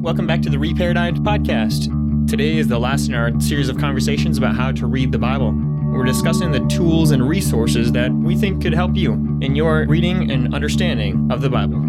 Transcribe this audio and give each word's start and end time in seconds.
Welcome 0.00 0.28
back 0.28 0.42
to 0.42 0.48
the 0.48 0.56
Reparadigmed 0.56 1.18
podcast. 1.24 2.28
Today 2.28 2.56
is 2.56 2.68
the 2.68 2.78
last 2.78 3.08
in 3.08 3.14
our 3.14 3.32
series 3.40 3.68
of 3.68 3.78
conversations 3.78 4.38
about 4.38 4.54
how 4.54 4.70
to 4.70 4.86
read 4.86 5.10
the 5.10 5.18
Bible. 5.18 5.52
We're 5.52 6.04
discussing 6.04 6.52
the 6.52 6.60
tools 6.68 7.10
and 7.10 7.28
resources 7.28 7.90
that 7.92 8.12
we 8.12 8.36
think 8.36 8.62
could 8.62 8.74
help 8.74 8.94
you 8.94 9.14
in 9.40 9.56
your 9.56 9.86
reading 9.86 10.30
and 10.30 10.54
understanding 10.54 11.28
of 11.32 11.40
the 11.40 11.50
Bible. 11.50 11.82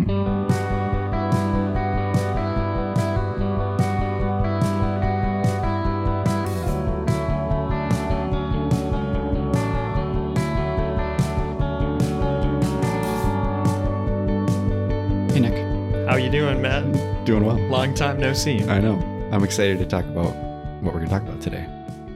Doing 17.29 17.45
well. 17.45 17.57
Long 17.67 17.93
time 17.93 18.19
no 18.19 18.33
see. 18.33 18.63
I 18.63 18.79
know. 18.79 18.95
I'm 19.31 19.43
excited 19.43 19.77
to 19.77 19.85
talk 19.85 20.03
about 20.05 20.33
what 20.81 20.95
we're 20.95 21.01
going 21.01 21.09
to 21.09 21.11
talk 21.11 21.21
about 21.21 21.39
today. 21.39 21.63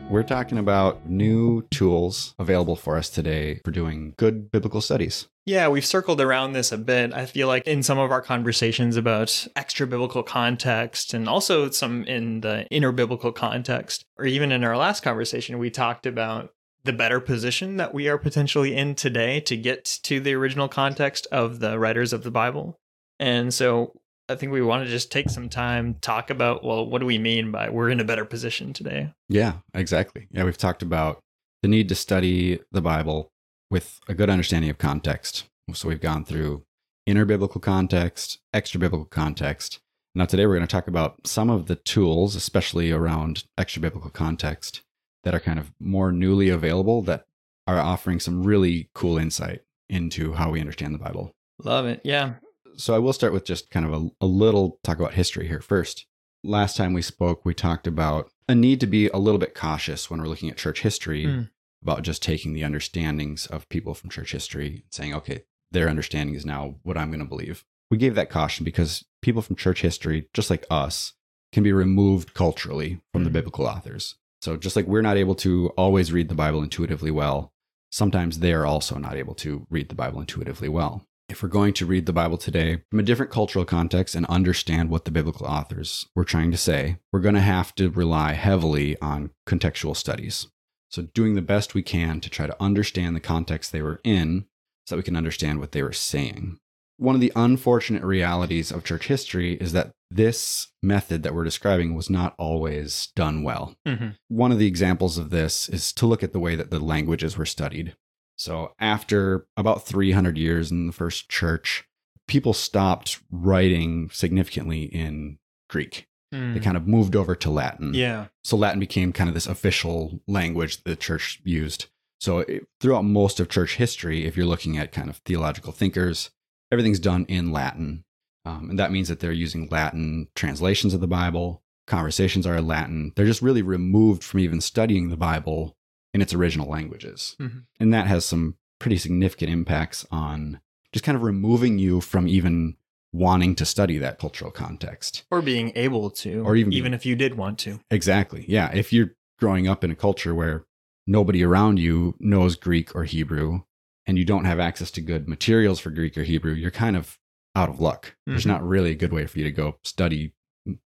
We're 0.09 0.23
talking 0.23 0.58
about 0.58 1.08
new 1.08 1.62
tools 1.70 2.34
available 2.40 2.76
for 2.76 2.98
us 2.98 3.12
today 3.12 3.62
for 3.63 3.70
doing 3.70 4.16
good 4.18 4.52
biblical 4.52 4.81
studies. 4.81 5.27
Yeah, 5.45 5.68
we've 5.68 5.85
circled 5.85 6.20
around 6.20 6.54
this 6.54 6.71
a 6.71 6.80
bit. 6.80 7.13
I 7.13 7.27
feel 7.27 7.48
like 7.48 7.68
in 7.68 7.84
some 7.84 7.99
of 7.99 8.09
our 8.09 8.23
conversations 8.23 8.98
about 8.98 9.48
extra 9.55 9.85
biblical 9.85 10.23
context 10.23 11.13
and 11.13 11.30
also 11.30 11.70
some 11.70 12.05
in 12.05 12.41
the 12.41 12.66
inner 12.71 12.91
biblical 12.91 13.32
context, 13.32 14.05
or 14.18 14.26
even 14.26 14.52
in 14.52 14.63
our 14.63 14.76
last 14.76 15.04
conversation, 15.04 15.59
we 15.59 15.70
talked 15.70 16.07
about 16.07 16.49
the 16.85 16.91
better 16.91 17.20
position 17.20 17.77
that 17.77 17.93
we 17.93 18.07
are 18.07 18.18
potentially 18.18 18.76
in 18.76 18.95
today 18.95 19.40
to 19.41 19.55
get 19.57 19.85
to 20.05 20.20
the 20.20 20.34
original 20.34 20.68
context 20.68 21.27
of 21.32 21.59
the 21.59 21.77
writers 21.77 22.13
of 22.13 22.23
the 22.23 22.32
Bible. 22.32 22.80
And 23.20 23.54
so 23.54 23.93
I 24.34 24.36
think 24.36 24.52
we 24.52 24.62
want 24.62 24.84
to 24.84 24.90
just 24.90 25.12
take 25.12 25.30
some 25.30 25.48
time 25.48 25.96
talk 26.02 26.30
about 26.30 26.64
well, 26.64 26.86
what 26.86 27.00
do 27.00 27.05
we 27.05 27.20
mean 27.20 27.52
by 27.52 27.70
we're 27.70 27.90
in 27.90 28.00
a 28.00 28.04
better 28.04 28.26
position 28.26 28.74
today? 28.74 29.13
Yeah, 29.30 29.57
exactly. 29.74 30.27
Yeah, 30.32 30.44
we've 30.44 30.57
talked 30.57 30.82
about 30.82 31.20
the 31.62 31.68
need 31.68 31.88
to 31.90 31.96
study 31.96 32.60
the 32.72 32.82
Bible 32.82 33.30
with 33.70 33.99
a 34.07 34.13
good 34.13 34.30
understanding 34.30 34.70
of 34.70 34.77
context. 34.77 35.46
So 35.74 35.88
we've 35.88 36.02
gone 36.02 36.26
through 36.26 36.63
inner 37.05 37.26
biblical 37.26 37.62
context, 37.62 38.40
extra 38.54 38.80
biblical 38.80 39.05
context. 39.05 39.80
Now, 40.16 40.26
today 40.26 40.46
we're 40.46 40.55
going 40.55 40.68
to 40.68 40.72
talk 40.72 40.88
about 40.88 41.26
some 41.26 41.50
of 41.50 41.68
the 41.68 41.76
tools, 41.76 42.35
especially 42.35 42.91
around 42.91 43.46
extra 43.57 43.82
biblical 43.82 44.12
context, 44.12 44.82
that 45.24 45.34
are 45.34 45.40
kind 45.40 45.57
of 45.57 45.72
more 45.79 46.12
newly 46.12 46.50
available 46.50 47.02
that 47.04 47.26
are 47.66 47.79
offering 47.79 48.20
some 48.20 48.44
really 48.44 48.90
cool 48.94 49.18
insight 49.18 49.62
into 49.90 50.34
how 50.34 50.52
we 50.52 50.60
understand 50.60 50.94
the 50.94 51.00
Bible. 51.00 51.32
Love 51.63 51.85
it. 51.85 52.02
Yeah. 52.04 52.35
So 52.76 52.93
I 52.96 52.99
will 52.99 53.13
start 53.13 53.34
with 53.34 53.46
just 53.46 53.70
kind 53.70 53.85
of 53.85 53.93
a, 53.93 54.10
a 54.21 54.26
little 54.26 54.79
talk 54.84 54.99
about 54.99 55.13
history 55.13 55.48
here 55.48 55.62
first. 55.62 56.05
Last 56.43 56.76
time 56.76 56.93
we 56.93 57.02
spoke, 57.02 57.46
we 57.46 57.54
talked 57.54 57.88
about 57.88 58.29
a 58.49 58.55
need 58.55 58.79
to 58.82 58.88
be 58.88 59.07
a 59.10 59.18
little 59.18 59.40
bit 59.40 59.55
cautious 59.55 60.10
when 60.10 60.20
we're 60.21 60.27
looking 60.27 60.49
at 60.49 60.57
church 60.57 60.82
history 60.82 61.26
Mm. 61.26 61.49
about 61.82 62.01
just 62.04 62.21
taking 62.24 62.54
the 62.54 62.63
understandings 62.63 63.46
of 63.48 63.68
people 63.70 63.94
from 63.94 64.09
church 64.09 64.31
history 64.31 64.68
and 64.68 64.84
saying, 64.91 65.13
okay, 65.13 65.44
their 65.72 65.90
understanding 65.90 66.35
is 66.35 66.46
now 66.46 66.75
what 66.84 66.97
I'm 66.97 67.09
going 67.09 67.19
to 67.19 67.25
believe. 67.25 67.63
We 67.91 67.97
gave 67.97 68.16
that 68.16 68.29
caution 68.29 68.63
because 68.66 69.06
people 69.22 69.41
from 69.41 69.56
church 69.56 69.81
history, 69.81 70.28
just 70.34 70.50
like 70.50 70.66
us, 70.69 71.13
can 71.51 71.63
be 71.63 71.72
removed 71.74 72.34
culturally 72.34 73.01
from 73.12 73.24
the 73.24 73.29
Mhm. 73.29 73.34
biblical 73.34 73.66
authors. 73.66 74.16
So 74.41 74.57
just 74.57 74.75
like 74.75 74.88
we're 74.88 75.01
not 75.01 75.18
able 75.18 75.35
to 75.35 75.69
always 75.78 76.12
read 76.12 76.28
the 76.29 76.35
Bible 76.35 76.62
intuitively 76.63 77.12
well, 77.12 77.53
sometimes 77.91 78.40
they 78.40 78.53
are 78.53 78.66
also 78.66 78.97
not 78.97 79.16
able 79.16 79.35
to 79.35 79.66
read 79.69 79.90
the 79.90 79.96
Bible 79.96 80.19
intuitively 80.19 80.68
well. 80.69 81.06
If 81.29 81.41
we're 81.41 81.50
going 81.50 81.74
to 81.75 81.85
read 81.85 82.06
the 82.06 82.13
Bible 82.13 82.38
today 82.38 82.84
from 82.90 83.00
a 83.00 83.03
different 83.03 83.31
cultural 83.31 83.63
context 83.63 84.13
and 84.13 84.25
understand 84.25 84.90
what 84.90 85.06
the 85.06 85.12
biblical 85.12 85.47
authors 85.47 86.06
were 86.13 86.25
trying 86.25 86.52
to 86.52 86.57
say, 86.57 86.97
we're 87.12 87.22
going 87.22 87.35
to 87.35 87.41
have 87.41 87.74
to 87.75 87.90
rely 87.90 88.34
heavily 88.34 89.00
on 89.00 89.31
contextual 89.47 89.96
studies. 89.96 90.47
So, 90.90 91.03
doing 91.13 91.35
the 91.35 91.41
best 91.41 91.74
we 91.74 91.81
can 91.81 92.19
to 92.22 92.29
try 92.29 92.46
to 92.46 92.62
understand 92.62 93.16
the 93.16 93.22
context 93.22 93.72
they 93.72 93.81
were 93.81 94.01
in 94.03 94.45
so 94.85 94.95
that 94.95 95.00
we 95.00 95.03
can 95.03 95.16
understand 95.16 95.59
what 95.59 95.72
they 95.72 95.81
were 95.81 95.94
saying. 95.94 96.57
One 96.97 97.16
of 97.16 97.22
the 97.22 97.31
unfortunate 97.35 98.03
realities 98.03 98.69
of 98.69 98.84
church 98.84 99.07
history 99.07 99.55
is 99.55 99.72
that 99.72 99.91
this 100.11 100.67
method 100.84 101.23
that 101.23 101.34
we're 101.34 101.45
describing 101.45 101.95
was 101.95 102.09
not 102.09 102.35
always 102.38 103.07
done 103.16 103.44
well. 103.44 103.75
hmm 103.88 104.09
One 104.28 104.51
of 104.51 104.59
the 104.59 104.67
examples 104.67 105.17
of 105.17 105.29
this 105.29 105.67
is 105.69 105.94
to 105.94 106.05
look 106.05 106.22
at 106.22 106.34
the 106.34 106.40
way 106.40 106.55
that 106.55 106.69
the 106.69 106.79
languages 106.79 107.38
were 107.38 107.45
studied. 107.45 107.95
So, 108.43 108.73
after 108.77 109.47
about 109.55 109.85
300 109.85 110.37
years 110.37 110.69
in 110.69 110.87
the 110.87 110.91
first 110.91 111.29
church, 111.29 111.85
people 112.27 112.51
stopped 112.51 113.21
writing 113.31 114.09
significantly 114.11 114.83
in 114.83 115.37
Greek. 115.69 116.09
They 116.53 116.59
kind 116.59 116.75
of 116.75 116.85
moved 116.85 117.15
over 117.15 117.35
to 117.35 117.49
Latin. 117.49 117.93
Mm. 117.93 117.95
Yeah. 117.95 118.25
So, 118.43 118.57
Latin 118.57 118.81
became 118.81 119.13
kind 119.13 119.29
of 119.29 119.33
this 119.33 119.47
official 119.47 120.19
language 120.27 120.83
the 120.83 120.97
church 120.97 121.39
used. 121.45 121.85
So, 122.19 122.39
it, 122.39 122.67
throughout 122.81 123.05
most 123.05 123.39
of 123.39 123.47
church 123.47 123.77
history, 123.77 124.25
if 124.25 124.35
you're 124.35 124.45
looking 124.45 124.77
at 124.77 124.91
kind 124.91 125.09
of 125.09 125.17
theological 125.19 125.71
thinkers, 125.71 126.29
everything's 126.69 126.99
done 126.99 127.25
in 127.29 127.53
Latin. 127.53 128.03
Um, 128.43 128.71
and 128.71 128.77
that 128.77 128.91
means 128.91 129.07
that 129.07 129.21
they're 129.21 129.31
using 129.31 129.69
Latin 129.71 130.27
translations 130.35 130.93
of 130.93 130.99
the 130.99 131.07
Bible. 131.07 131.63
Conversations 131.87 132.45
are 132.45 132.57
in 132.57 132.67
Latin. 132.67 133.13
They're 133.15 133.25
just 133.25 133.41
really 133.41 133.61
removed 133.61 134.21
from 134.21 134.41
even 134.41 134.59
studying 134.59 135.07
the 135.07 135.15
Bible 135.15 135.77
in 136.13 136.22
its 136.22 136.34
original 136.34 136.68
languages. 136.69 137.35
Mhm. 137.40 137.63
And 137.79 137.94
that 137.94 138.07
has 138.07 138.25
some 138.25 138.56
pretty 138.79 138.97
significant 138.97 139.51
impacts 139.51 140.06
on 140.12 140.59
just 140.91 141.03
kind 141.06 141.16
of 141.16 141.24
removing 141.24 141.79
you 141.79 142.01
from 142.01 142.28
even 142.28 142.75
wanting 143.12 143.56
to 143.56 143.66
study 143.66 143.97
that 144.00 144.19
cultural 144.19 144.52
context. 144.52 145.23
Or 145.31 145.41
being 145.41 145.72
able 145.75 146.09
to, 146.12 146.44
Or 146.44 146.56
even 146.56 146.73
even 146.73 146.84
being- 146.91 146.94
if 146.94 147.06
you 147.06 147.16
did 147.16 147.35
want 147.35 147.59
to. 147.59 147.79
Exactly. 147.91 148.46
Yeah. 148.47 148.72
If 148.73 148.91
you're 148.91 149.16
growing 149.40 149.68
up 149.68 149.84
in 149.84 149.91
a 149.91 149.96
culture 149.96 150.34
where 150.35 150.66
nobody 151.06 151.44
around 151.44 151.79
you 151.79 152.16
knows 152.19 152.56
Greek 152.56 152.96
or 152.96 153.03
Hebrew 153.03 153.62
and 154.06 154.18
you 154.18 154.25
don't 154.25 154.46
have 154.46 154.59
access 154.59 154.90
to 154.91 155.02
good 155.02 155.28
materials 155.28 155.79
for 155.79 155.90
Greek 155.91 156.18
or 156.18 156.23
Hebrew, 156.23 156.53
you're 156.53 156.72
kind 156.72 156.96
of 156.96 157.19
out 157.56 157.69
of 157.69 157.79
luck. 157.79 158.16
There's 158.25 158.44
Mhm. 158.46 158.47
not 158.47 158.68
really 158.68 158.91
a 158.91 158.96
good 158.96 159.13
way 159.13 159.25
for 159.28 159.38
you 159.40 159.46
to 159.46 159.52
go 159.52 159.78
study 159.84 160.34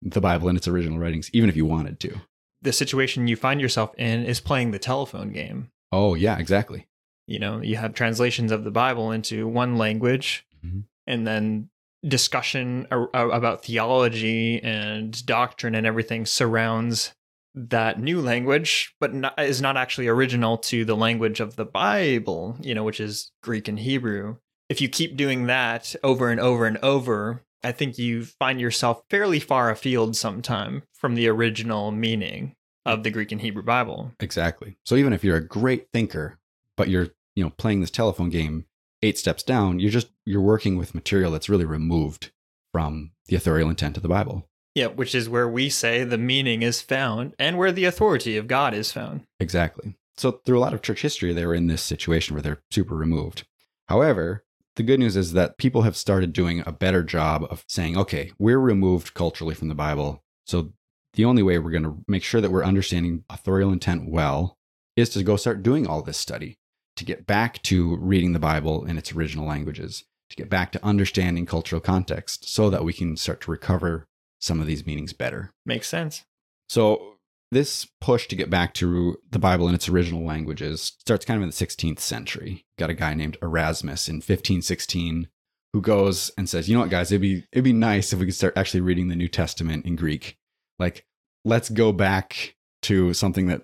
the 0.01 0.19
Bible 0.21 0.49
in 0.49 0.55
its 0.57 0.67
original 0.67 0.99
writings, 0.99 1.29
even 1.33 1.49
if 1.49 1.55
you 1.55 1.65
wanted 1.65 1.99
to. 2.01 2.21
The 2.67 2.73
situation 2.73 3.29
you 3.29 3.37
find 3.37 3.61
yourself 3.61 3.95
in 3.97 4.25
is 4.25 4.41
playing 4.41 4.71
the 4.71 4.77
telephone 4.79 5.31
game. 5.31 5.69
Oh, 5.93 6.15
yeah, 6.15 6.37
exactly. 6.37 6.85
You 7.25 7.39
know, 7.39 7.61
you 7.61 7.77
have 7.77 7.93
translations 7.93 8.51
of 8.51 8.65
the 8.65 8.71
Bible 8.71 9.09
into 9.13 9.47
one 9.47 9.77
language 9.77 10.45
Mhm. 10.65 10.83
and 11.07 11.25
then 11.25 11.69
discussion 12.05 12.85
ar- 12.91 13.09
about 13.13 13.63
theology 13.63 14.61
and 14.61 15.25
doctrine 15.25 15.75
and 15.75 15.87
everything 15.87 16.25
surrounds 16.25 17.13
that 17.55 18.01
new 18.01 18.19
language, 18.19 18.93
but 18.99 19.13
not, 19.13 19.39
is 19.39 19.61
not 19.61 19.77
actually 19.77 20.09
original 20.09 20.57
to 20.57 20.83
the 20.83 20.95
language 20.97 21.39
of 21.39 21.55
the 21.55 21.63
Bible, 21.65 22.57
you 22.61 22.75
know, 22.75 22.83
which 22.83 22.99
is 22.99 23.31
Greek 23.41 23.69
and 23.69 23.79
Hebrew. 23.79 24.35
If 24.67 24.81
you 24.81 24.89
keep 24.89 25.15
doing 25.15 25.45
that 25.47 25.95
over 26.03 26.29
and 26.31 26.41
over 26.41 26.65
and 26.65 26.77
over, 26.79 27.43
I 27.63 27.71
think 27.71 27.97
you 27.97 28.25
find 28.25 28.59
yourself 28.59 29.03
fairly 29.09 29.39
far 29.39 29.71
afield 29.71 30.17
sometime 30.17 30.83
from 30.93 31.15
the 31.15 31.27
original 31.29 31.91
meaning 31.91 32.53
of 32.87 33.03
the 33.03 33.11
Greek 33.11 33.31
and 33.31 33.41
Hebrew 33.41 33.63
Bible. 33.63 34.13
Exactly. 34.19 34.77
So 34.85 34.95
even 34.95 35.13
if 35.13 35.23
you're 35.23 35.37
a 35.37 35.45
great 35.45 35.89
thinker, 35.91 36.39
but 36.75 36.89
you're, 36.89 37.09
you 37.35 37.43
know, 37.43 37.51
playing 37.51 37.81
this 37.81 37.91
telephone 37.91 38.29
game 38.29 38.65
eight 39.03 39.17
steps 39.17 39.43
down, 39.43 39.79
you're 39.79 39.91
just 39.91 40.09
you're 40.25 40.41
working 40.41 40.77
with 40.77 40.95
material 40.95 41.31
that's 41.31 41.49
really 41.49 41.65
removed 41.65 42.31
from 42.71 43.11
the 43.27 43.35
authorial 43.35 43.69
intent 43.69 43.97
of 43.97 44.03
the 44.03 44.09
Bible. 44.09 44.47
Yeah, 44.73 44.87
which 44.87 45.13
is 45.13 45.27
where 45.27 45.49
we 45.49 45.69
say 45.69 46.03
the 46.03 46.17
meaning 46.17 46.61
is 46.61 46.81
found 46.81 47.33
and 47.37 47.57
where 47.57 47.71
the 47.71 47.85
authority 47.85 48.37
of 48.37 48.47
God 48.47 48.73
is 48.73 48.91
found. 48.91 49.23
Exactly. 49.39 49.95
So 50.15 50.31
through 50.31 50.57
a 50.57 50.61
lot 50.61 50.73
of 50.73 50.81
church 50.81 51.01
history, 51.01 51.33
they 51.33 51.45
were 51.45 51.55
in 51.55 51.67
this 51.67 51.81
situation 51.81 52.35
where 52.35 52.41
they're 52.41 52.61
super 52.71 52.95
removed. 52.95 53.45
However, 53.87 54.45
the 54.75 54.83
good 54.83 54.99
news 54.99 55.15
is 55.15 55.33
that 55.33 55.57
people 55.57 55.81
have 55.81 55.97
started 55.97 56.33
doing 56.33 56.63
a 56.65 56.71
better 56.71 57.03
job 57.03 57.45
of 57.49 57.65
saying, 57.67 57.97
okay, 57.97 58.31
we're 58.37 58.59
removed 58.59 59.13
culturally 59.13 59.55
from 59.55 59.67
the 59.67 59.75
Bible. 59.75 60.23
So 60.45 60.73
the 61.13 61.25
only 61.25 61.43
way 61.43 61.57
we're 61.59 61.71
going 61.71 61.83
to 61.83 62.03
make 62.07 62.23
sure 62.23 62.41
that 62.41 62.51
we're 62.51 62.63
understanding 62.63 63.23
authorial 63.29 63.71
intent 63.71 64.09
well 64.09 64.57
is 64.95 65.09
to 65.09 65.23
go 65.23 65.35
start 65.35 65.63
doing 65.63 65.87
all 65.87 66.01
this 66.01 66.17
study, 66.17 66.57
to 66.95 67.05
get 67.05 67.27
back 67.27 67.61
to 67.63 67.97
reading 67.97 68.33
the 68.33 68.39
Bible 68.39 68.85
in 68.85 68.97
its 68.97 69.13
original 69.13 69.47
languages, 69.47 70.03
to 70.29 70.35
get 70.35 70.49
back 70.49 70.71
to 70.71 70.85
understanding 70.85 71.45
cultural 71.45 71.81
context 71.81 72.49
so 72.49 72.69
that 72.69 72.83
we 72.83 72.93
can 72.93 73.15
start 73.15 73.41
to 73.41 73.51
recover 73.51 74.07
some 74.39 74.59
of 74.59 74.67
these 74.67 74.85
meanings 74.85 75.13
better. 75.13 75.51
Makes 75.65 75.87
sense. 75.87 76.23
So 76.69 77.17
this 77.51 77.87
push 78.01 78.27
to 78.27 78.35
get 78.35 78.49
back 78.49 78.73
to 78.75 79.17
the 79.31 79.39
Bible 79.39 79.69
in 79.69 79.75
its 79.75 79.87
original 79.87 80.23
languages 80.23 80.81
starts 80.99 81.25
kind 81.25 81.37
of 81.37 81.43
in 81.43 81.49
the 81.49 81.53
16th 81.53 81.99
century. 81.99 82.65
Got 82.77 82.89
a 82.89 82.93
guy 82.95 83.13
named 83.13 83.37
Erasmus 83.41 84.09
in 84.09 84.15
1516 84.15 85.29
who 85.73 85.81
goes 85.81 86.31
and 86.37 86.49
says, 86.49 86.67
"You 86.67 86.75
know 86.75 86.81
what, 86.81 86.89
guys? 86.89 87.11
It'd 87.11 87.21
be 87.21 87.45
it'd 87.51 87.63
be 87.63 87.73
nice 87.73 88.11
if 88.11 88.19
we 88.19 88.25
could 88.25 88.35
start 88.35 88.57
actually 88.57 88.81
reading 88.81 89.07
the 89.07 89.15
New 89.15 89.27
Testament 89.27 89.85
in 89.85 89.95
Greek. 89.95 90.37
Like, 90.79 91.05
let's 91.45 91.69
go 91.69 91.91
back 91.91 92.55
to 92.83 93.13
something 93.13 93.47
that 93.47 93.61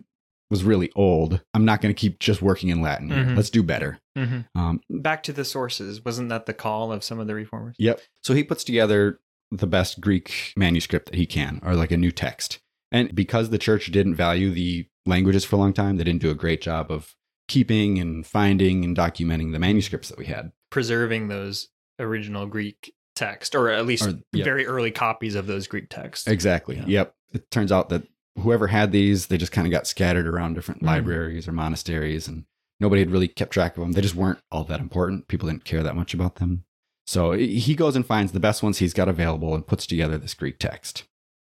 was 0.49 0.63
really 0.63 0.91
old. 0.95 1.41
I'm 1.53 1.65
not 1.65 1.81
going 1.81 1.93
to 1.93 1.99
keep 1.99 2.19
just 2.19 2.41
working 2.41 2.69
in 2.69 2.81
Latin. 2.81 3.09
here. 3.09 3.23
Mhm. 3.23 3.35
Let's 3.35 3.49
do 3.49 3.63
better." 3.63 3.99
Mhm. 4.17 4.45
Um, 4.55 4.81
Back 4.89 5.23
to 5.23 5.33
the 5.33 5.45
sources. 5.45 6.03
Wasn't 6.05 6.29
that 6.29 6.45
the 6.45 6.53
call 6.53 6.91
of 6.91 7.03
some 7.03 7.19
of 7.19 7.27
the 7.27 7.33
reformers? 7.35 7.75
Yep. 7.79 8.01
So 8.21 8.33
he 8.33 8.43
puts 8.43 8.63
together 8.63 9.19
the 9.51 9.67
best 9.67 9.99
Greek 10.01 10.53
manuscript 10.55 11.07
that 11.07 11.15
he 11.15 11.25
can, 11.25 11.59
or 11.63 11.75
like 11.75 11.91
a 11.91 11.97
new 11.97 12.11
text. 12.11 12.59
And 12.91 13.13
because 13.15 13.49
the 13.49 13.57
church 13.57 13.87
didn't 13.91 14.15
value 14.15 14.51
the 14.51 14.87
languages 15.05 15.43
for 15.45 15.55
a 15.55 15.59
long 15.59 15.73
time, 15.73 15.97
they 15.97 16.03
didn't 16.03 16.21
do 16.21 16.29
a 16.29 16.35
great 16.35 16.61
job 16.61 16.91
of 16.91 17.15
keeping 17.47 17.99
and 17.99 18.25
finding 18.25 18.85
and 18.85 18.95
documenting 18.95 19.51
the 19.51 19.59
manuscripts 19.59 20.09
that 20.09 20.17
we 20.17 20.25
had. 20.25 20.51
Preserving 20.69 21.27
those 21.27 21.69
original 21.99 22.45
Greek 22.45 22.93
text, 23.15 23.55
or 23.55 23.69
at 23.69 23.85
least 23.85 24.07
Or- 24.07 24.19
yeah. 24.31 24.43
very 24.43 24.65
early 24.65 24.91
copies 24.91 25.35
of 25.35 25.47
those 25.47 25.67
Greek 25.67 25.89
texts. 25.89 26.27
Exactly. 26.27 26.77
Yeah. 26.77 26.85
Yep. 26.87 27.15
It 27.33 27.51
turns 27.51 27.71
out 27.71 27.89
that 27.89 28.03
whoever 28.39 28.67
had 28.67 28.91
these, 28.91 29.27
they 29.27 29.37
just 29.37 29.51
kind 29.51 29.67
of 29.67 29.71
got 29.71 29.87
scattered 29.87 30.27
around 30.27 30.53
different 30.55 30.81
Mm. 30.81 30.87
libraries 30.87 31.47
or 31.47 31.51
monasteries, 31.51 32.27
and 32.27 32.45
nobody 32.79 33.01
had 33.01 33.11
really 33.11 33.27
kept 33.27 33.51
track 33.51 33.77
of 33.77 33.81
them. 33.81 33.91
They 33.91 34.01
just 34.01 34.15
weren't 34.15 34.39
all 34.51 34.63
that 34.65 34.79
important. 34.79 35.27
People 35.27 35.47
didn't 35.49 35.65
care 35.65 35.83
that 35.83 35.95
much 35.95 36.13
about 36.13 36.35
them. 36.35 36.63
So 37.05 37.33
he 37.33 37.75
goes 37.75 37.95
and 37.95 38.05
finds 38.05 38.31
the 38.31 38.39
best 38.39 38.63
ones 38.63 38.77
he's 38.77 38.93
got 38.93 39.09
available 39.09 39.53
and 39.53 39.67
puts 39.67 39.85
together 39.85 40.17
this 40.17 40.33
Greek 40.33 40.57
text. 40.57 41.03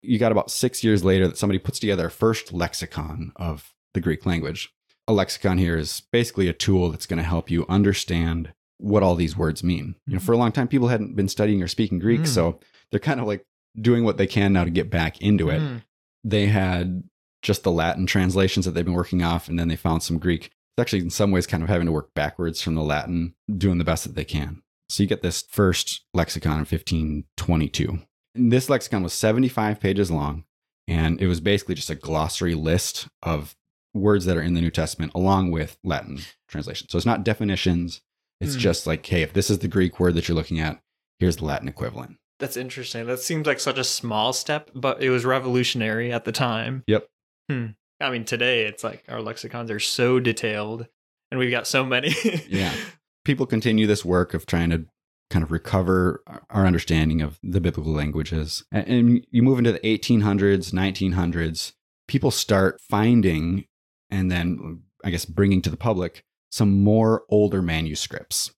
You 0.02 0.20
got 0.20 0.32
about 0.32 0.52
six 0.52 0.84
years 0.84 1.04
later 1.04 1.28
that 1.28 1.38
somebody 1.38 1.60
puts 1.60 1.80
together 1.80 2.06
a 2.08 2.12
first 2.12 2.54
lexicon 2.54 3.32
of 3.36 3.74
the 3.94 4.00
Greek 4.00 4.26
language. 4.26 4.70
A 5.08 5.12
lexicon 5.14 5.58
here 5.58 5.76
is 5.76 6.04
basically 6.12 6.48
a 6.48 6.54
tool 6.54 6.92
that's 6.92 7.08
going 7.08 7.18
to 7.18 7.24
help 7.24 7.50
you 7.50 7.66
understand 7.68 8.54
what 8.80 9.04
all 9.04 9.16
these 9.16 9.38
words 9.38 9.64
mean. 9.64 9.96
You 10.08 10.14
know, 10.14 10.20
for 10.20 10.32
a 10.32 10.38
long 10.38 10.52
time, 10.52 10.68
people 10.68 10.88
hadn't 10.88 11.16
been 11.16 11.28
studying 11.28 11.62
or 11.62 11.68
speaking 11.68 12.00
Greek, 12.00 12.22
Mm. 12.22 12.28
so 12.28 12.60
they're 12.92 13.00
kind 13.00 13.20
of 13.20 13.28
like 13.28 13.46
doing 13.80 14.04
what 14.04 14.18
they 14.18 14.28
can 14.28 14.54
now 14.54 14.64
to 14.64 14.70
get 14.70 14.90
back 14.90 15.22
into 15.22 15.50
it. 15.50 15.60
Mm. 15.62 15.84
They 16.24 16.48
had 16.48 17.04
just 17.42 17.64
the 17.64 17.72
Latin 17.72 18.06
translations 18.06 18.66
that 18.66 18.72
they've 18.72 18.84
been 18.86 18.94
working 18.94 19.22
off, 19.24 19.48
and 19.48 19.58
then 19.60 19.68
they 19.68 19.76
found 19.76 20.04
some 20.04 20.18
Greek. 20.18 20.46
It's 20.46 20.82
actually 20.82 21.00
in 21.00 21.10
some 21.10 21.32
ways 21.32 21.48
kind 21.48 21.64
of 21.64 21.70
having 21.70 21.86
to 21.86 21.92
work 21.92 22.14
backwards 22.14 22.62
from 22.62 22.76
the 22.76 22.82
Latin, 22.84 23.36
doing 23.58 23.78
the 23.78 23.84
best 23.86 24.04
that 24.06 24.16
they 24.16 24.26
can. 24.26 24.62
So 24.90 25.04
you 25.04 25.08
get 25.10 25.22
this 25.22 25.44
first 25.50 26.02
lexicon 26.14 26.54
in 26.54 26.66
1522. 26.66 28.00
And 28.36 28.52
this 28.52 28.70
lexicon 28.70 29.04
was 29.04 29.14
75 29.14 29.80
pages 29.80 30.10
long, 30.12 30.44
and 30.88 31.22
it 31.22 31.28
was 31.28 31.40
basically 31.42 31.76
just 31.76 31.90
a 31.90 31.96
glossary 31.96 32.56
list 32.56 33.08
of 33.24 33.56
words 33.94 34.26
that 34.26 34.38
are 34.38 34.42
in 34.42 34.54
the 34.54 34.62
New 34.62 34.70
Testament 34.72 35.12
along 35.16 35.52
with 35.52 35.78
Latin 35.84 36.20
translation. 36.48 36.88
So 36.90 36.98
it's 36.98 37.06
not 37.06 37.24
definitions. 37.24 38.02
It's 38.42 38.54
Hmm. 38.54 38.60
just 38.60 38.88
like, 38.88 39.06
hey, 39.06 39.22
if 39.22 39.34
this 39.34 39.50
is 39.50 39.60
the 39.60 39.68
Greek 39.68 40.00
word 40.00 40.16
that 40.16 40.28
you're 40.28 40.36
looking 40.36 40.60
at, 40.60 40.80
here's 41.20 41.38
the 41.38 41.46
Latin 41.46 41.68
equivalent. 41.68 42.18
That's 42.40 42.56
interesting. 42.58 43.06
That 43.06 43.20
seems 43.20 43.46
like 43.46 43.60
such 43.60 43.78
a 43.78 43.84
small 43.84 44.32
step, 44.32 44.70
but 44.74 45.04
it 45.04 45.10
was 45.10 45.26
revolutionary 45.26 46.12
at 46.14 46.24
the 46.26 46.32
time. 46.32 46.84
Yep. 46.88 47.08
Hmm. 47.52 47.66
I 48.00 48.10
mean, 48.12 48.24
today 48.24 48.66
it's 48.66 48.84
like 48.84 49.04
our 49.10 49.22
lexicons 49.22 49.70
are 49.70 49.80
so 49.80 50.22
detailed 50.22 50.88
and 51.32 51.40
we've 51.40 51.52
got 51.52 51.68
so 51.68 51.86
many. 51.86 52.16
Yeah. 52.48 52.74
people 53.26 53.46
continue 53.46 53.86
this 53.88 54.06
work 54.06 54.34
of 54.34 54.46
trying 54.46 54.70
to 54.70 54.86
kind 55.30 55.44
of 55.44 55.52
recover 55.52 56.24
our 56.50 56.66
understanding 56.66 57.22
of 57.22 57.38
the 57.44 57.60
biblical 57.62 57.92
languages. 57.94 58.64
And 58.72 59.26
you 59.30 59.44
move 59.44 59.60
into 59.60 59.74
the 59.74 59.80
1800s, 59.80 60.72
1900s, 60.72 61.74
people 62.08 62.32
start 62.32 62.80
finding 62.90 63.66
and 64.10 64.32
then, 64.32 64.82
I 65.04 65.12
guess, 65.12 65.26
bringing 65.26 65.62
to 65.64 65.70
the 65.70 65.78
public 65.78 66.24
some 66.50 66.84
more 66.84 67.24
older 67.30 67.62
manuscripts. 67.62 68.52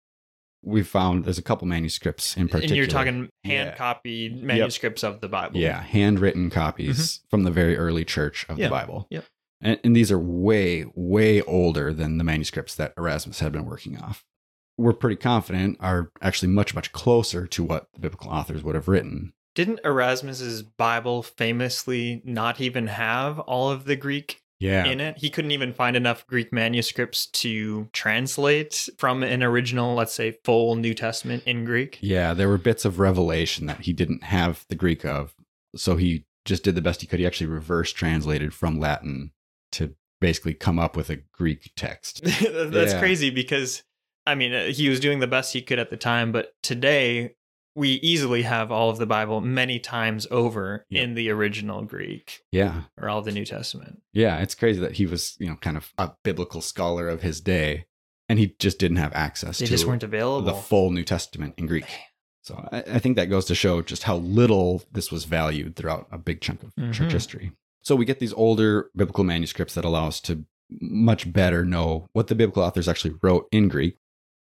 We 0.63 0.83
found 0.83 1.25
there's 1.25 1.39
a 1.39 1.43
couple 1.43 1.67
manuscripts 1.67 2.37
in 2.37 2.47
particular. 2.47 2.73
And 2.73 2.77
you're 2.77 2.87
talking 2.87 3.29
hand 3.43 3.69
Yeah. 3.69 3.75
copied 3.75 4.43
manuscripts 4.43 5.03
of 5.03 5.19
the 5.19 5.27
Bible. 5.27 5.59
Yeah, 5.59 5.81
handwritten 5.81 6.49
copies 6.49 6.97
mm-hmm. 6.97 7.27
from 7.29 7.43
the 7.43 7.51
very 7.51 7.75
early 7.77 8.05
church 8.05 8.45
of 8.47 8.59
Yeah, 8.59 8.67
the 8.67 8.71
Bible. 8.71 9.07
yep. 9.09 9.25
And, 9.59 9.79
and 9.83 9.95
these 9.95 10.11
are 10.11 10.19
way, 10.19 10.85
way 10.95 11.41
older 11.41 11.93
than 11.93 12.17
the 12.17 12.23
manuscripts 12.23 12.75
that 12.75 12.93
Erasmus 12.97 13.39
had 13.39 13.51
been 13.51 13.65
working 13.65 13.97
off. 13.97 14.23
We're 14.77 14.93
pretty 14.93 15.17
confident 15.17 15.77
are 15.79 16.11
actually 16.21 16.51
much, 16.51 16.73
much 16.73 16.91
closer 16.91 17.45
to 17.47 17.63
what 17.63 17.87
the 17.93 17.99
biblical 17.99 18.31
authors 18.31 18.63
would 18.63 18.75
have 18.75 18.87
written. 18.87 19.33
Didn't 19.53 19.81
Erasmus's 19.83 20.63
Bible 20.63 21.21
famously 21.23 22.21
not 22.23 22.61
even 22.61 22.87
have 22.87 23.39
all 23.39 23.69
of 23.69 23.85
the 23.85 23.95
Greek 23.95 24.41
Yeah. 24.61 24.85
in 24.85 24.99
it? 25.01 25.17
He 25.17 25.29
couldn't 25.29 25.51
even 25.51 25.73
find 25.73 25.95
enough 25.97 26.25
Greek 26.27 26.53
manuscripts 26.53 27.25
to 27.25 27.89
translate 27.93 28.87
from 28.97 29.23
an 29.23 29.41
original, 29.43 29.95
let's 29.95 30.13
say, 30.13 30.37
full 30.43 30.75
New 30.75 30.93
Testament 30.93 31.43
in 31.45 31.65
Greek. 31.65 31.97
yeah, 32.01 32.33
there 32.33 32.47
were 32.47 32.57
bits 32.57 32.85
of 32.85 32.99
revelation 32.99 33.65
that 33.65 33.81
he 33.81 33.91
didn't 33.93 34.23
have 34.23 34.65
the 34.69 34.75
Greek 34.75 35.03
of. 35.03 35.33
So 35.75 35.95
he 35.97 36.25
just 36.45 36.63
did 36.63 36.75
the 36.75 36.81
best 36.81 37.01
he 37.01 37.07
could. 37.07 37.19
He 37.19 37.25
actually 37.25 37.47
reverse 37.47 37.91
translated 37.91 38.53
from 38.53 38.79
Latin 38.79 39.31
to 39.73 39.95
basically 40.19 40.53
come 40.53 40.77
up 40.79 40.95
with 40.95 41.09
a 41.09 41.17
Greek 41.33 41.71
text. 41.75 42.21
That's 42.23 42.93
Yeah. 42.93 42.99
crazy 42.99 43.29
because 43.31 43.83
I 44.27 44.35
mean 44.35 44.53
uh, 44.53 44.65
he 44.67 44.87
was 44.89 44.99
doing 44.99 45.19
the 45.19 45.27
best 45.27 45.53
he 45.53 45.61
could 45.63 45.79
at 45.79 45.89
the 45.89 45.97
time, 45.97 46.31
but 46.31 46.53
today 46.61 47.35
we 47.75 47.91
easily 47.95 48.41
have 48.41 48.71
all 48.71 48.89
of 48.89 48.97
the 48.97 49.05
Bible 49.05 49.39
many 49.41 49.79
times 49.79 50.27
over 50.29 50.85
Yep. 50.89 51.03
in 51.03 51.13
the 51.15 51.29
original 51.29 51.83
Greek 51.83 52.41
Yeah. 52.51 52.83
or 52.99 53.07
all 53.09 53.19
of 53.19 53.25
the 53.25 53.31
New 53.31 53.45
Testament. 53.45 54.01
Yeah, 54.13 54.39
it's 54.39 54.55
crazy 54.55 54.79
that 54.81 54.93
he 54.93 55.05
was, 55.05 55.35
you 55.39 55.47
know, 55.47 55.55
kind 55.55 55.77
of 55.77 55.93
a 55.97 56.11
biblical 56.23 56.59
scholar 56.61 57.07
of 57.07 57.21
his 57.21 57.39
day, 57.39 57.85
and 58.27 58.39
he 58.39 58.55
just 58.59 58.77
didn't 58.77 58.97
have 58.97 59.13
access 59.13 59.59
They 59.59 59.65
to 59.67 59.71
just 59.71 59.85
weren't 59.85 60.03
available. 60.03 60.41
the 60.45 60.53
full 60.53 60.91
New 60.91 61.03
Testament 61.03 61.53
in 61.57 61.65
Greek. 61.67 61.85
So 62.43 62.67
I, 62.71 62.79
I 62.93 62.99
think 62.99 63.15
that 63.17 63.29
goes 63.29 63.45
to 63.45 63.55
show 63.55 63.81
just 63.81 64.03
how 64.03 64.17
little 64.17 64.83
this 64.91 65.11
was 65.11 65.25
valued 65.25 65.75
throughout 65.75 66.07
a 66.11 66.17
big 66.17 66.41
chunk 66.41 66.63
of 66.63 66.73
Mhm. 66.75 66.91
church 66.93 67.11
history. 67.13 67.51
So 67.83 67.95
we 67.95 68.03
get 68.05 68.19
these 68.19 68.33
older 68.33 68.89
biblical 68.95 69.23
manuscripts 69.23 69.75
that 69.75 69.85
allow 69.85 70.07
us 70.07 70.19
to 70.21 70.43
much 70.79 71.31
better 71.31 71.63
know 71.65 72.07
what 72.13 72.27
the 72.27 72.35
biblical 72.35 72.63
authors 72.63 72.87
actually 72.87 73.13
wrote 73.21 73.47
in 73.51 73.67
Greek. 73.67 73.97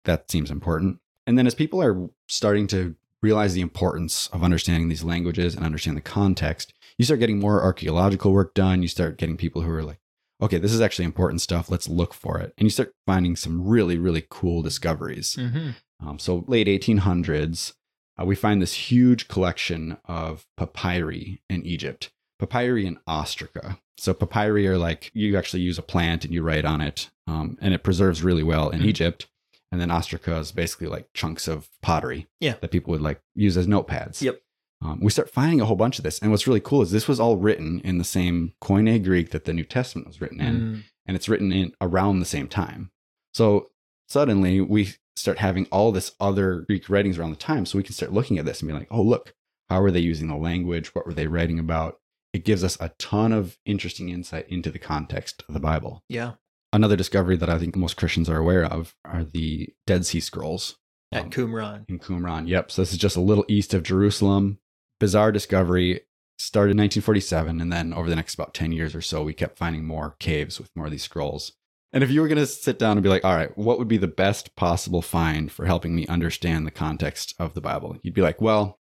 That 0.03 0.29
seems 0.29 0.51
important. 0.51 0.99
And 1.27 1.37
then 1.37 1.47
as 1.47 1.55
people 1.55 1.81
are 1.81 2.09
starting 2.27 2.67
to 2.67 2.95
realize 3.25 3.53
the 3.53 3.61
importance 3.69 4.27
of 4.27 4.43
understanding 4.43 4.87
these 4.89 5.03
languages 5.03 5.55
and 5.55 5.65
understand 5.65 5.97
the 5.97 6.01
context, 6.19 6.73
you 6.97 7.05
start 7.05 7.19
getting 7.19 7.39
more 7.39 7.61
archaeological 7.61 8.31
work 8.31 8.53
done. 8.53 8.81
You 8.81 8.87
start 8.87 9.17
getting 9.17 9.37
people 9.37 9.61
who 9.63 9.71
are 9.71 9.83
like, 9.83 9.99
okay, 10.41 10.57
this 10.59 10.73
is 10.73 10.81
actually 10.81 11.05
important 11.05 11.41
stuff. 11.41 11.69
Let's 11.69 11.89
look 11.89 12.13
for 12.13 12.39
it. 12.39 12.53
And 12.57 12.65
you 12.65 12.69
start 12.69 12.93
finding 13.05 13.35
some 13.35 13.65
really, 13.67 13.97
really 13.97 14.23
cool 14.29 14.61
discoveries. 14.61 15.35
Mm-hmm. 15.39 15.69
Um, 16.07 16.19
so 16.19 16.45
late 16.47 16.67
1800s, 16.67 17.73
uh, 18.19 18.25
we 18.25 18.35
find 18.35 18.61
this 18.61 18.73
huge 18.91 19.27
collection 19.27 19.97
of 20.05 20.45
papyri 20.57 21.41
in 21.49 21.65
Egypt, 21.65 22.11
papyri 22.39 22.85
in 22.85 22.99
ostraca. 23.07 23.77
So 23.97 24.13
papyri 24.13 24.67
are 24.67 24.77
like 24.77 25.09
you 25.13 25.37
actually 25.37 25.63
use 25.63 25.77
a 25.77 25.81
plant 25.93 26.25
and 26.25 26.33
you 26.33 26.41
write 26.43 26.65
on 26.65 26.81
it, 26.81 27.09
um, 27.27 27.57
and 27.61 27.73
it 27.73 27.83
preserves 27.83 28.23
really 28.23 28.43
well 28.43 28.69
in 28.69 28.81
Mhm. 28.81 28.85
Egypt. 28.87 29.27
And 29.75 29.81
then 29.81 29.89
ostraca 29.89 30.39
is 30.39 30.53
basically 30.53 30.87
like 30.87 31.09
chunks 31.13 31.49
of 31.49 31.67
pottery 31.81 32.27
Yeah. 32.39 32.53
that 32.61 32.71
people 32.71 32.91
would 32.91 33.01
like 33.01 33.19
use 33.33 33.57
as 33.57 33.67
notepads. 33.67 34.21
Yep. 34.21 34.41
Um, 34.81 34.99
we 35.01 35.11
start 35.11 35.29
finding 35.29 35.59
a 35.59 35.65
whole 35.65 35.75
bunch 35.75 35.97
of 35.99 36.03
this, 36.05 36.17
and 36.19 36.31
what's 36.31 36.47
really 36.47 36.61
cool 36.61 36.81
is 36.81 36.91
this 36.91 37.09
was 37.09 37.19
all 37.19 37.35
written 37.35 37.81
in 37.81 37.97
the 37.97 38.05
same 38.05 38.53
Koine 38.61 39.03
Greek 39.03 39.31
that 39.31 39.43
the 39.43 39.51
New 39.51 39.65
Testament 39.65 40.07
was 40.07 40.21
written 40.21 40.39
in 40.39 40.55
Mm. 40.61 40.83
and 41.05 41.17
it's 41.17 41.27
written 41.27 41.51
in 41.51 41.73
around 41.81 42.19
the 42.21 42.25
same 42.25 42.47
time. 42.47 42.89
So 43.33 43.71
suddenly 44.07 44.61
we 44.61 44.93
start 45.17 45.39
having 45.39 45.65
all 45.73 45.91
this 45.91 46.13
other 46.21 46.61
Greek 46.61 46.89
writings 46.89 47.17
around 47.17 47.31
the 47.31 47.35
time. 47.35 47.65
So 47.65 47.77
we 47.77 47.83
can 47.83 47.93
start 47.95 48.13
looking 48.13 48.37
at 48.37 48.45
this 48.45 48.61
and 48.61 48.69
be 48.69 48.73
like, 48.73 48.87
oh, 48.89 49.01
look, 49.01 49.33
how 49.69 49.81
were 49.81 49.91
they 49.91 49.99
using 49.99 50.29
the 50.29 50.37
language? 50.37 50.95
What 50.95 51.05
were 51.05 51.13
they 51.13 51.27
writing 51.27 51.59
about? 51.59 51.99
It 52.31 52.45
gives 52.45 52.63
us 52.63 52.77
a 52.79 52.93
ton 52.97 53.33
of 53.33 53.57
interesting 53.65 54.07
insight 54.07 54.47
into 54.47 54.71
the 54.71 54.79
context 54.79 55.43
of 55.49 55.53
the 55.53 55.59
Bible. 55.59 56.01
Yeah. 56.07 56.33
Another 56.75 56.97
discovery 56.97 57.37
that 57.37 57.49
I 57.49 57.57
think 57.57 57.77
most 57.77 57.95
Christians 57.95 58.29
are 58.29 58.35
aware 58.35 58.65
of 58.65 58.95
are 59.05 59.23
the 59.23 59.69
Dead 59.87 60.05
Sea 60.05 60.19
Scrolls 60.19 60.75
At 61.09 61.23
um, 61.23 61.29
Qumran. 61.29 61.85
in 61.87 61.99
Qumran. 61.99 62.49
Yep. 62.49 62.69
So 62.69 62.81
this 62.81 62.91
is 62.91 62.97
just 62.97 63.15
a 63.15 63.21
little 63.21 63.45
east 63.47 63.73
of 63.73 63.81
Jerusalem. 63.81 64.59
Bizarre 64.99 65.31
discovery. 65.31 66.01
Started 66.37 66.71
in 66.71 66.79
1947, 66.79 67.61
and 67.61 67.71
then 67.71 67.93
over 67.93 68.09
the 68.09 68.15
next 68.17 68.33
about 68.33 68.53
10 68.53 68.73
years 68.73 68.93
or 68.93 69.01
so, 69.01 69.23
we 69.23 69.33
kept 69.33 69.57
finding 69.57 69.85
more 69.85 70.17
caves 70.19 70.59
with 70.59 70.69
more 70.75 70.87
of 70.87 70.91
these 70.91 71.03
scrolls. 71.03 71.53
And 71.93 72.03
if 72.03 72.11
you 72.11 72.19
were 72.19 72.27
going 72.27 72.39
to 72.39 72.45
sit 72.45 72.77
down 72.77 72.97
and 72.97 73.03
be 73.03 73.07
like, 73.07 73.23
all 73.23 73.37
right, 73.37 73.57
what 73.57 73.79
would 73.79 73.87
be 73.87 73.95
the 73.95 74.07
best 74.09 74.53
possible 74.57 75.01
find 75.01 75.49
for 75.49 75.65
helping 75.65 75.95
me 75.95 76.05
understand 76.07 76.67
the 76.67 76.71
context 76.71 77.35
of 77.39 77.53
the 77.53 77.61
Bible? 77.61 77.95
You'd 78.03 78.13
be 78.13 78.21
like, 78.21 78.41
well, 78.41 78.79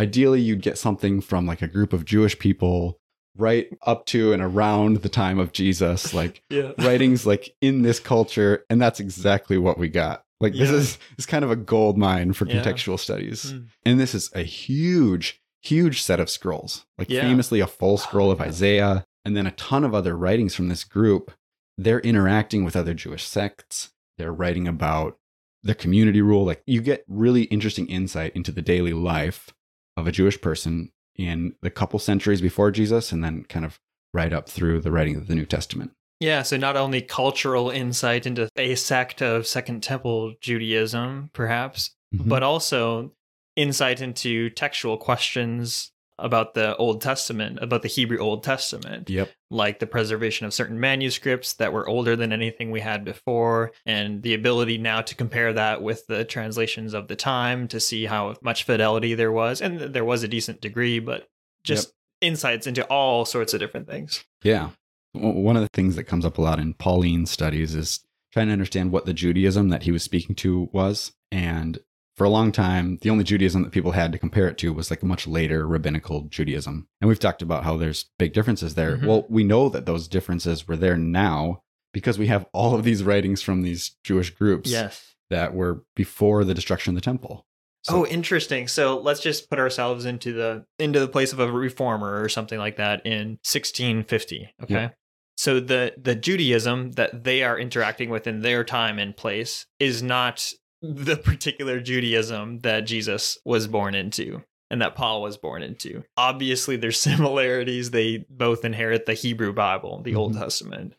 ideally, 0.00 0.40
you'd 0.40 0.62
get 0.62 0.78
something 0.78 1.20
from 1.20 1.44
like 1.44 1.60
a 1.60 1.68
group 1.68 1.92
of 1.92 2.06
Jewish 2.06 2.38
people 2.38 3.01
right 3.36 3.68
up 3.82 4.04
to 4.06 4.32
and 4.32 4.42
around 4.42 4.98
the 4.98 5.08
time 5.08 5.38
of 5.38 5.52
Jesus, 5.52 6.12
like 6.12 6.42
Yeah. 6.50 6.72
writings 6.78 7.26
like 7.26 7.54
in 7.60 7.82
this 7.82 7.98
culture. 8.00 8.64
And 8.68 8.80
that's 8.80 9.00
exactly 9.00 9.58
what 9.58 9.78
we 9.78 9.88
got. 9.88 10.24
Like 10.40 10.54
this 10.54 10.70
is 10.70 10.98
is 11.18 11.26
kind 11.26 11.44
of 11.44 11.50
a 11.50 11.56
gold 11.56 11.96
mine 11.96 12.32
for 12.32 12.46
Yeah. 12.46 12.62
contextual 12.62 12.98
studies. 12.98 13.52
Mm. 13.52 13.66
And 13.86 14.00
this 14.00 14.14
is 14.14 14.30
a 14.34 14.42
huge, 14.42 15.40
huge 15.62 16.02
set 16.02 16.20
of 16.20 16.28
scrolls. 16.28 16.84
Like 16.98 17.08
Yeah. 17.08 17.22
famously 17.22 17.60
a 17.60 17.66
full 17.66 17.96
scroll 17.96 18.30
of 18.30 18.40
Isaiah, 18.40 19.04
and 19.24 19.36
then 19.36 19.46
a 19.46 19.52
ton 19.52 19.84
of 19.84 19.94
other 19.94 20.16
writings 20.16 20.54
from 20.54 20.68
this 20.68 20.84
group. 20.84 21.30
They're 21.78 22.00
interacting 22.00 22.64
with 22.64 22.76
other 22.76 22.92
Jewish 22.92 23.24
sects. 23.24 23.92
They're 24.18 24.32
writing 24.32 24.68
about 24.68 25.16
the 25.62 25.74
community 25.76 26.20
rule. 26.20 26.44
Like 26.44 26.62
you 26.66 26.80
get 26.82 27.04
really 27.08 27.44
interesting 27.44 27.86
insight 27.86 28.34
into 28.34 28.50
the 28.52 28.62
daily 28.62 28.92
life 28.92 29.54
of 29.96 30.06
a 30.08 30.12
Jewish 30.12 30.40
person 30.40 30.90
in 31.16 31.54
the 31.62 31.70
couple 31.70 31.98
centuries 31.98 32.40
before 32.40 32.70
Jesus 32.70 33.12
and 33.12 33.22
then 33.22 33.44
kind 33.44 33.64
of 33.64 33.78
right 34.14 34.32
up 34.32 34.48
through 34.48 34.80
the 34.80 34.90
writing 34.90 35.16
of 35.16 35.26
the 35.26 35.34
New 35.34 35.46
Testament. 35.46 35.92
Yeah, 36.20 36.42
so 36.42 36.56
not 36.56 36.76
only 36.76 37.02
cultural 37.02 37.70
insight 37.70 38.26
into 38.26 38.48
a 38.56 38.74
sect 38.74 39.22
of 39.22 39.46
Second 39.46 39.82
Temple 39.82 40.34
Judaism, 40.40 41.30
perhaps, 41.32 41.90
Mhm. 42.14 42.28
but 42.28 42.42
also 42.42 43.12
insight 43.56 44.00
into 44.00 44.48
textual 44.50 44.96
questions 44.96 45.91
about 46.22 46.54
the 46.54 46.76
Old 46.76 47.00
Testament, 47.00 47.58
about 47.60 47.82
the 47.82 47.88
Hebrew 47.88 48.18
Old 48.18 48.42
Testament, 48.42 49.10
Yep. 49.10 49.30
like 49.50 49.78
the 49.78 49.86
preservation 49.86 50.46
of 50.46 50.54
certain 50.54 50.80
manuscripts 50.80 51.52
that 51.54 51.72
were 51.72 51.88
older 51.88 52.16
than 52.16 52.32
anything 52.32 52.70
we 52.70 52.80
had 52.80 53.04
before, 53.04 53.72
and 53.84 54.22
the 54.22 54.34
ability 54.34 54.78
now 54.78 55.02
to 55.02 55.14
compare 55.14 55.52
that 55.52 55.82
with 55.82 56.06
the 56.06 56.24
translations 56.24 56.94
of 56.94 57.08
the 57.08 57.16
time 57.16 57.68
to 57.68 57.80
see 57.80 58.06
how 58.06 58.34
much 58.42 58.64
fidelity 58.64 59.14
there 59.14 59.32
was. 59.32 59.60
And 59.60 59.80
there 59.80 60.04
was 60.04 60.22
a 60.22 60.28
decent 60.28 60.60
degree, 60.60 60.98
but 60.98 61.28
just 61.64 61.92
insights 62.20 62.66
into 62.66 62.84
all 62.84 63.24
sorts 63.24 63.52
of 63.52 63.60
different 63.60 63.88
things. 63.88 64.24
Yeah. 64.42 64.70
One 65.12 65.56
of 65.56 65.62
the 65.62 65.68
things 65.72 65.96
that 65.96 66.04
comes 66.04 66.24
up 66.24 66.38
a 66.38 66.40
lot 66.40 66.58
in 66.58 66.74
Pauline 66.74 67.26
studies 67.26 67.74
is 67.74 68.00
trying 68.32 68.46
to 68.46 68.52
understand 68.52 68.92
what 68.92 69.04
the 69.04 69.12
Judaism 69.12 69.68
that 69.68 69.82
he 69.82 69.92
was 69.92 70.02
speaking 70.02 70.34
to 70.36 70.70
was. 70.72 71.12
And 71.30 71.78
for 72.16 72.24
a 72.24 72.28
long 72.30 72.52
time, 72.52 72.98
the 73.00 73.10
only 73.10 73.24
Judaism 73.24 73.62
that 73.62 73.72
people 73.72 73.92
had 73.92 74.12
to 74.12 74.18
compare 74.18 74.46
it 74.48 74.58
to 74.58 74.72
was 74.72 74.90
like 74.90 75.02
a 75.02 75.06
much 75.06 75.26
later 75.26 75.66
rabbinical 75.66 76.22
Judaism. 76.22 76.86
And 77.00 77.08
we've 77.08 77.18
talked 77.18 77.42
about 77.42 77.64
how 77.64 77.76
there's 77.76 78.06
big 78.18 78.32
differences 78.32 78.74
there. 78.74 78.98
Mhm. 78.98 79.06
Well, 79.06 79.26
we 79.28 79.44
know 79.44 79.68
that 79.70 79.86
those 79.86 80.08
differences 80.08 80.68
were 80.68 80.76
there 80.76 80.96
now 80.96 81.62
because 81.94 82.18
we 82.18 82.26
have 82.26 82.46
all 82.52 82.74
of 82.74 82.84
these 82.84 83.02
writings 83.02 83.40
from 83.42 83.62
these 83.62 83.96
Jewish 84.04 84.30
groups 84.30 84.70
Yes. 84.70 85.14
that 85.30 85.54
were 85.54 85.84
before 85.96 86.44
the 86.44 86.54
destruction 86.54 86.90
of 86.90 86.94
the 86.96 87.00
temple. 87.04 87.46
So- 87.84 87.96
oh, 88.02 88.06
interesting. 88.06 88.68
So 88.68 88.98
let's 89.00 89.20
just 89.20 89.50
put 89.50 89.58
ourselves 89.58 90.04
into 90.04 90.32
the 90.32 90.66
into 90.78 91.00
the 91.00 91.08
place 91.08 91.32
of 91.32 91.40
a 91.40 91.50
reformer 91.50 92.22
or 92.22 92.28
something 92.28 92.58
like 92.58 92.76
that 92.76 93.04
in 93.06 93.38
1650. 93.42 94.50
Okay. 94.62 94.74
Yeah. 94.74 94.88
So 95.36 95.60
the 95.60 95.94
the 96.00 96.14
Judaism 96.14 96.92
that 96.92 97.24
they 97.24 97.42
are 97.42 97.58
interacting 97.58 98.10
with 98.10 98.26
in 98.26 98.40
their 98.42 98.62
time 98.64 98.98
and 98.98 99.16
place 99.16 99.66
is 99.80 100.02
not 100.02 100.52
the 100.82 101.16
particular 101.16 101.80
Judaism 101.80 102.58
that 102.60 102.80
Jesus 102.80 103.38
was 103.44 103.66
born 103.68 103.94
into 103.94 104.42
and 104.70 104.80
that 104.82 104.94
Paul 104.94 105.22
was 105.22 105.36
born 105.36 105.62
into. 105.62 106.02
Obviously, 106.16 106.76
there's 106.76 106.98
similarities. 107.00 107.90
They 107.90 108.24
both 108.28 108.64
inherit 108.64 109.06
the 109.06 109.14
Hebrew 109.14 109.52
Bible, 109.52 110.02
the 110.02 110.14
Old 110.14 110.34
Mhm. 110.34 110.40
Testament. 110.40 110.94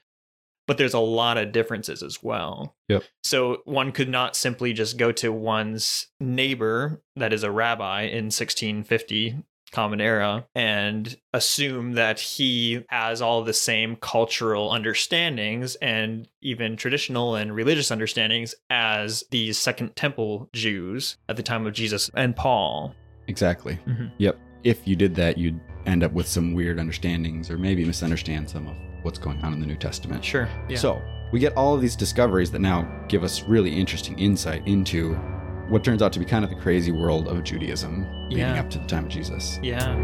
But 0.66 0.78
there's 0.78 0.94
a 0.94 1.00
lot 1.00 1.38
of 1.38 1.52
differences 1.52 2.02
as 2.02 2.24
well. 2.24 2.78
Yep. 2.88 3.04
So 3.24 3.62
one 3.66 3.92
could 3.92 4.08
not 4.08 4.36
simply 4.38 4.72
just 4.72 4.96
go 4.98 5.12
to 5.12 5.30
one's 5.34 6.08
neighbor 6.22 7.04
that 7.18 7.34
is 7.34 7.44
a 7.44 7.52
rabbi 7.52 8.04
in 8.04 8.26
1650 8.32 9.44
common 9.74 10.00
era 10.00 10.46
and 10.56 11.18
assume 11.34 11.94
that 11.94 12.20
he 12.20 12.86
has 12.88 13.22
all 13.22 13.44
the 13.44 13.54
same 13.54 13.98
cultural 13.98 14.72
understandings 14.72 15.76
and 15.76 16.28
even 16.42 16.78
traditional 16.78 17.36
and 17.36 17.54
religious 17.54 17.92
understandings 17.92 18.56
as 18.70 19.24
these 19.32 19.58
second 19.58 19.96
temple 19.96 20.50
Jews 20.54 21.18
at 21.28 21.36
the 21.36 21.44
time 21.44 21.66
of 21.68 21.74
Jesus 21.74 22.10
and 22.16 22.36
Paul. 22.36 22.96
Exactly. 23.28 23.78
Mhm. 23.88 24.12
Yep. 24.18 24.40
If 24.64 24.88
you 24.88 24.96
did 24.96 25.16
that, 25.16 25.38
you'd 25.38 25.60
end 25.86 26.04
up 26.04 26.14
with 26.14 26.28
some 26.28 26.54
weird 26.54 26.80
understandings 26.80 27.50
or 27.50 27.58
maybe 27.58 27.84
misunderstand 27.84 28.50
some 28.50 28.68
of 28.68 28.76
what's 29.02 29.20
going 29.20 29.42
on 29.42 29.52
in 29.52 29.60
the 29.60 29.66
New 29.66 29.76
Testament. 29.76 30.24
Sure. 30.24 30.48
Yeah. 30.70 30.78
So 30.78 31.02
we 31.34 31.40
get 31.40 31.54
all 31.58 31.74
of 31.76 31.82
these 31.82 31.96
discoveries 31.96 32.52
that 32.52 32.60
now 32.60 32.88
give 33.10 33.24
us 33.24 33.44
really 33.44 33.72
interesting 33.72 34.18
insight 34.18 34.66
into 34.68 35.20
what 35.70 35.84
turns 35.84 36.02
out 36.02 36.12
to 36.14 36.20
be 36.20 36.26
kind 36.26 36.44
of 36.44 36.50
the 36.50 36.56
crazy 36.58 36.92
world 36.92 37.28
of 37.28 37.44
Judaism 37.44 38.06
leading 38.30 38.40
Yeah. 38.40 38.60
up 38.60 38.70
to 38.72 38.80
the 38.80 38.86
time 38.88 39.06
of 39.06 39.10
Jesus. 39.10 39.60
yeah. 39.64 39.96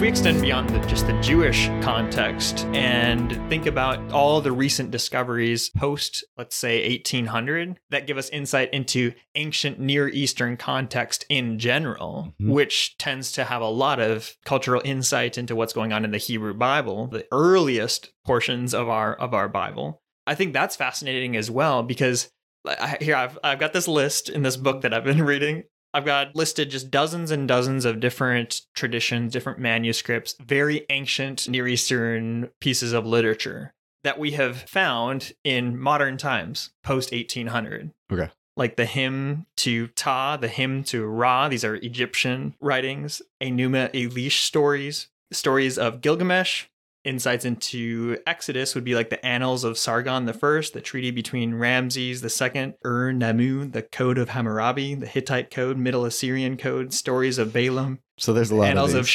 If 0.00 0.04
we 0.04 0.08
extend 0.08 0.40
beyond 0.40 0.70
the, 0.70 0.78
just 0.86 1.06
the 1.06 1.20
Jewish 1.20 1.66
context 1.82 2.64
and 2.72 3.32
think 3.50 3.66
about 3.66 4.12
all 4.12 4.40
the 4.40 4.50
recent 4.50 4.90
discoveries 4.90 5.68
post, 5.76 6.24
let's 6.38 6.56
say, 6.56 6.88
1800, 6.88 7.78
that 7.90 8.06
give 8.06 8.16
us 8.16 8.30
insight 8.30 8.72
into 8.72 9.12
ancient 9.34 9.78
Near 9.78 10.08
Eastern 10.08 10.56
context 10.56 11.26
in 11.28 11.58
general, 11.58 12.34
Mhm. 12.40 12.48
which 12.48 12.96
tends 12.96 13.30
to 13.32 13.44
have 13.44 13.60
a 13.60 13.68
lot 13.68 14.00
of 14.00 14.38
cultural 14.46 14.80
insight 14.86 15.36
into 15.36 15.54
what's 15.54 15.74
going 15.74 15.92
on 15.92 16.06
in 16.06 16.12
the 16.12 16.16
Hebrew 16.16 16.54
Bible, 16.54 17.08
the 17.08 17.26
earliest 17.30 18.08
portions 18.24 18.72
of 18.72 18.88
our 18.88 19.14
of 19.14 19.34
our 19.34 19.50
Bible. 19.50 20.00
I 20.26 20.34
think 20.34 20.54
that's 20.54 20.76
fascinating 20.76 21.36
as 21.36 21.50
well 21.50 21.82
because 21.82 22.30
I, 22.66 22.96
here 23.02 23.16
I've 23.16 23.38
I've 23.44 23.58
got 23.58 23.74
this 23.74 23.86
list 23.86 24.30
in 24.30 24.44
this 24.44 24.56
book 24.56 24.80
that 24.80 24.94
I've 24.94 25.04
been 25.04 25.22
reading 25.26 25.64
I've 25.92 26.04
got 26.04 26.36
listed 26.36 26.70
just 26.70 26.90
dozens 26.90 27.30
and 27.30 27.48
dozens 27.48 27.84
of 27.84 28.00
different 28.00 28.62
traditions, 28.74 29.32
different 29.32 29.58
manuscripts, 29.58 30.34
very 30.40 30.86
ancient 30.88 31.48
Near 31.48 31.66
Eastern 31.66 32.50
pieces 32.60 32.92
of 32.92 33.06
literature 33.06 33.74
that 34.04 34.18
we 34.18 34.32
have 34.32 34.62
found 34.62 35.32
in 35.44 35.78
modern 35.78 36.16
times, 36.16 36.70
post 36.82 37.12
1800. 37.12 37.90
Okay. 38.12 38.30
Like 38.56 38.76
the 38.76 38.86
hymn 38.86 39.46
to 39.58 39.88
Ta, 39.88 40.36
the 40.36 40.48
hymn 40.48 40.84
to 40.84 41.06
Ra, 41.06 41.48
these 41.48 41.64
are 41.64 41.76
Egyptian 41.76 42.54
writings, 42.60 43.22
Enuma 43.42 43.90
Elish 43.92 44.40
stories, 44.40 45.08
stories 45.32 45.78
of 45.78 46.00
Gilgamesh, 46.00 46.66
insights 47.04 47.44
into 47.44 48.18
Exodus 48.26 48.74
would 48.74 48.84
be 48.84 48.94
like 48.94 49.10
the 49.10 49.24
Annals 49.24 49.64
of 49.64 49.78
Sargon 49.78 50.26
the 50.26 50.32
First, 50.32 50.72
the 50.72 50.80
treaty 50.80 51.10
between 51.10 51.54
Ramses 51.54 52.20
the 52.20 52.30
Second, 52.30 52.74
Ur 52.84 53.12
Nammu, 53.12 53.72
the 53.72 53.82
Code 53.82 54.18
of 54.18 54.30
Hammurabi, 54.30 54.94
the 54.94 55.06
Hittite 55.06 55.50
Code, 55.50 55.78
Middle 55.78 56.04
Assyrian 56.04 56.56
Code, 56.56 56.92
stories 56.92 57.38
of 57.38 57.52
Balaam, 57.52 58.00
So 58.18 58.32
there's 58.32 58.50
a 58.50 58.54
lot 58.54 58.64
of 58.64 58.70
Annals 58.70 58.94
of, 58.94 59.00
of 59.00 59.08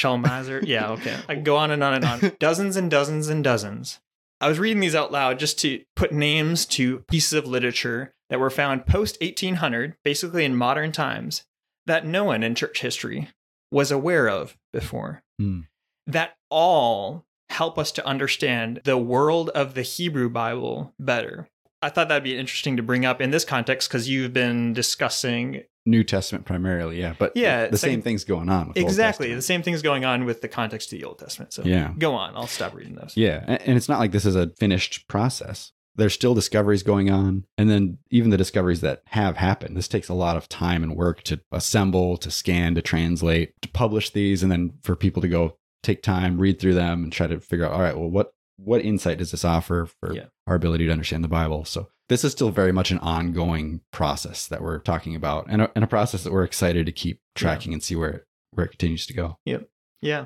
yeah, 0.63 0.89
okay. 0.91 1.17
I 1.27 1.35
can 1.35 1.43
go 1.43 1.57
on 1.57 1.71
and 1.71 1.83
on 1.83 1.93
and 1.93 2.05
on. 2.05 2.31
dozens 2.39 2.75
and 2.75 2.89
dozens 2.89 3.27
and 3.27 3.43
dozens. 3.43 3.99
I 4.41 4.49
was 4.49 4.59
reading 4.59 4.81
these 4.81 4.95
out 4.95 5.11
loud 5.11 5.39
just 5.39 5.59
to 5.59 5.81
put 5.95 6.11
names 6.11 6.65
to 6.67 6.99
pieces 7.07 7.33
of 7.33 7.47
literature 7.47 8.13
that 8.29 8.39
were 8.39 8.49
found 8.49 8.85
post 8.85 9.17
1800, 9.21 9.95
basically 10.03 10.43
in 10.43 10.55
modern 10.55 10.91
times, 10.91 11.45
that 11.85 12.05
no 12.05 12.23
one 12.25 12.43
in 12.43 12.55
church 12.55 12.81
history 12.81 13.29
was 13.71 13.91
aware 13.91 14.27
of 14.27 14.57
before. 14.73 15.23
Hmm. 15.39 15.61
That 16.07 16.35
all 16.49 17.25
help 17.49 17.77
us 17.77 17.91
to 17.93 18.05
understand 18.05 18.81
the 18.83 18.97
world 18.97 19.49
of 19.49 19.73
the 19.73 19.81
Hebrew 19.81 20.29
Bible 20.29 20.93
better. 20.99 21.47
I 21.81 21.89
thought 21.89 22.07
that'd 22.07 22.23
be 22.23 22.37
interesting 22.37 22.77
to 22.77 22.83
bring 22.83 23.05
up 23.05 23.21
in 23.21 23.29
this 23.31 23.45
context 23.45 23.89
because 23.89 24.09
you've 24.09 24.33
been 24.33 24.73
discussing 24.73 25.63
New 25.87 26.03
Testament 26.03 26.45
primarily, 26.45 26.99
yeah. 26.99 27.13
But 27.19 27.33
Yeah, 27.37 27.67
the 27.67 27.73
it's 27.73 27.81
same 27.81 27.95
like- 27.99 28.03
things 28.03 28.23
going 28.23 28.49
on. 28.49 28.69
With 28.69 28.77
exactly 28.77 29.31
the 29.35 29.41
same 29.43 29.61
things 29.61 29.83
going 29.83 30.03
on 30.03 30.25
with 30.25 30.41
the 30.41 30.47
context 30.47 30.91
of 30.91 30.97
the 30.99 31.05
Old 31.05 31.19
Testament. 31.19 31.53
So 31.53 31.61
Yeah. 31.63 31.93
go 31.99 32.15
on. 32.15 32.35
I'll 32.35 32.47
stop 32.47 32.73
reading 32.73 32.95
those. 32.95 33.13
Yeah, 33.15 33.43
a- 33.47 33.61
and 33.67 33.77
it's 33.77 33.87
not 33.87 33.99
like 33.99 34.11
this 34.11 34.25
is 34.25 34.35
a 34.35 34.49
finished 34.57 35.07
process. 35.07 35.73
There's 35.97 36.13
still 36.13 36.33
discoveries 36.33 36.81
going 36.81 37.11
on, 37.11 37.43
and 37.57 37.69
then 37.69 37.99
even 38.09 38.31
the 38.31 38.35
discoveries 38.37 38.81
that 38.81 39.01
have 39.09 39.37
happened. 39.37 39.77
This 39.77 39.87
takes 39.87 40.09
a 40.09 40.13
lot 40.15 40.35
of 40.37 40.49
time 40.49 40.81
and 40.81 40.95
work 40.95 41.21
to 41.23 41.39
assemble, 41.51 42.17
to 42.17 42.31
scan, 42.31 42.73
to 42.75 42.81
translate, 42.81 43.51
to 43.61 43.69
publish 43.69 44.09
these, 44.09 44.41
and 44.41 44.51
then 44.51 44.73
for 44.81 44.95
people 44.95 45.21
to 45.21 45.27
go 45.29 45.55
take 45.85 46.01
time, 46.01 46.37
read 46.37 46.59
through 46.59 46.73
them, 46.73 47.03
and 47.03 47.13
try 47.13 47.27
to 47.27 47.39
figure 47.39 47.65
out, 47.65 47.73
all 47.73 47.81
right, 47.81 47.97
well, 47.97 48.09
what 48.09 48.31
what 48.57 48.81
insight 48.85 49.17
does 49.17 49.31
this 49.31 49.43
offer 49.43 49.85
for 49.99 50.13
Yeah. 50.15 50.27
our 50.47 50.55
ability 50.55 50.85
to 50.85 50.91
understand 50.91 51.23
the 51.25 51.27
Bible? 51.29 51.65
So 51.65 51.89
this 52.07 52.23
is 52.23 52.31
still 52.31 52.51
very 52.51 52.71
much 52.71 52.89
an 52.89 52.99
ongoing 52.99 53.81
process 53.91 54.47
that 54.47 54.61
we're 54.61 54.79
talking 54.79 55.13
about, 55.13 55.47
and 55.49 55.61
a, 55.63 55.71
and 55.75 55.83
a 55.83 55.87
process 55.87 56.23
that 56.23 56.31
we're 56.31 56.45
excited 56.45 56.85
to 56.85 56.91
keep 56.93 57.19
tracking 57.35 57.73
and 57.73 57.83
see 57.83 57.95
where 57.97 58.09
it, 58.09 58.23
where 58.51 58.65
it 58.65 58.69
continues 58.69 59.05
to 59.07 59.13
go. 59.13 59.37
Yep. 59.45 59.67
Yeah. 60.01 60.25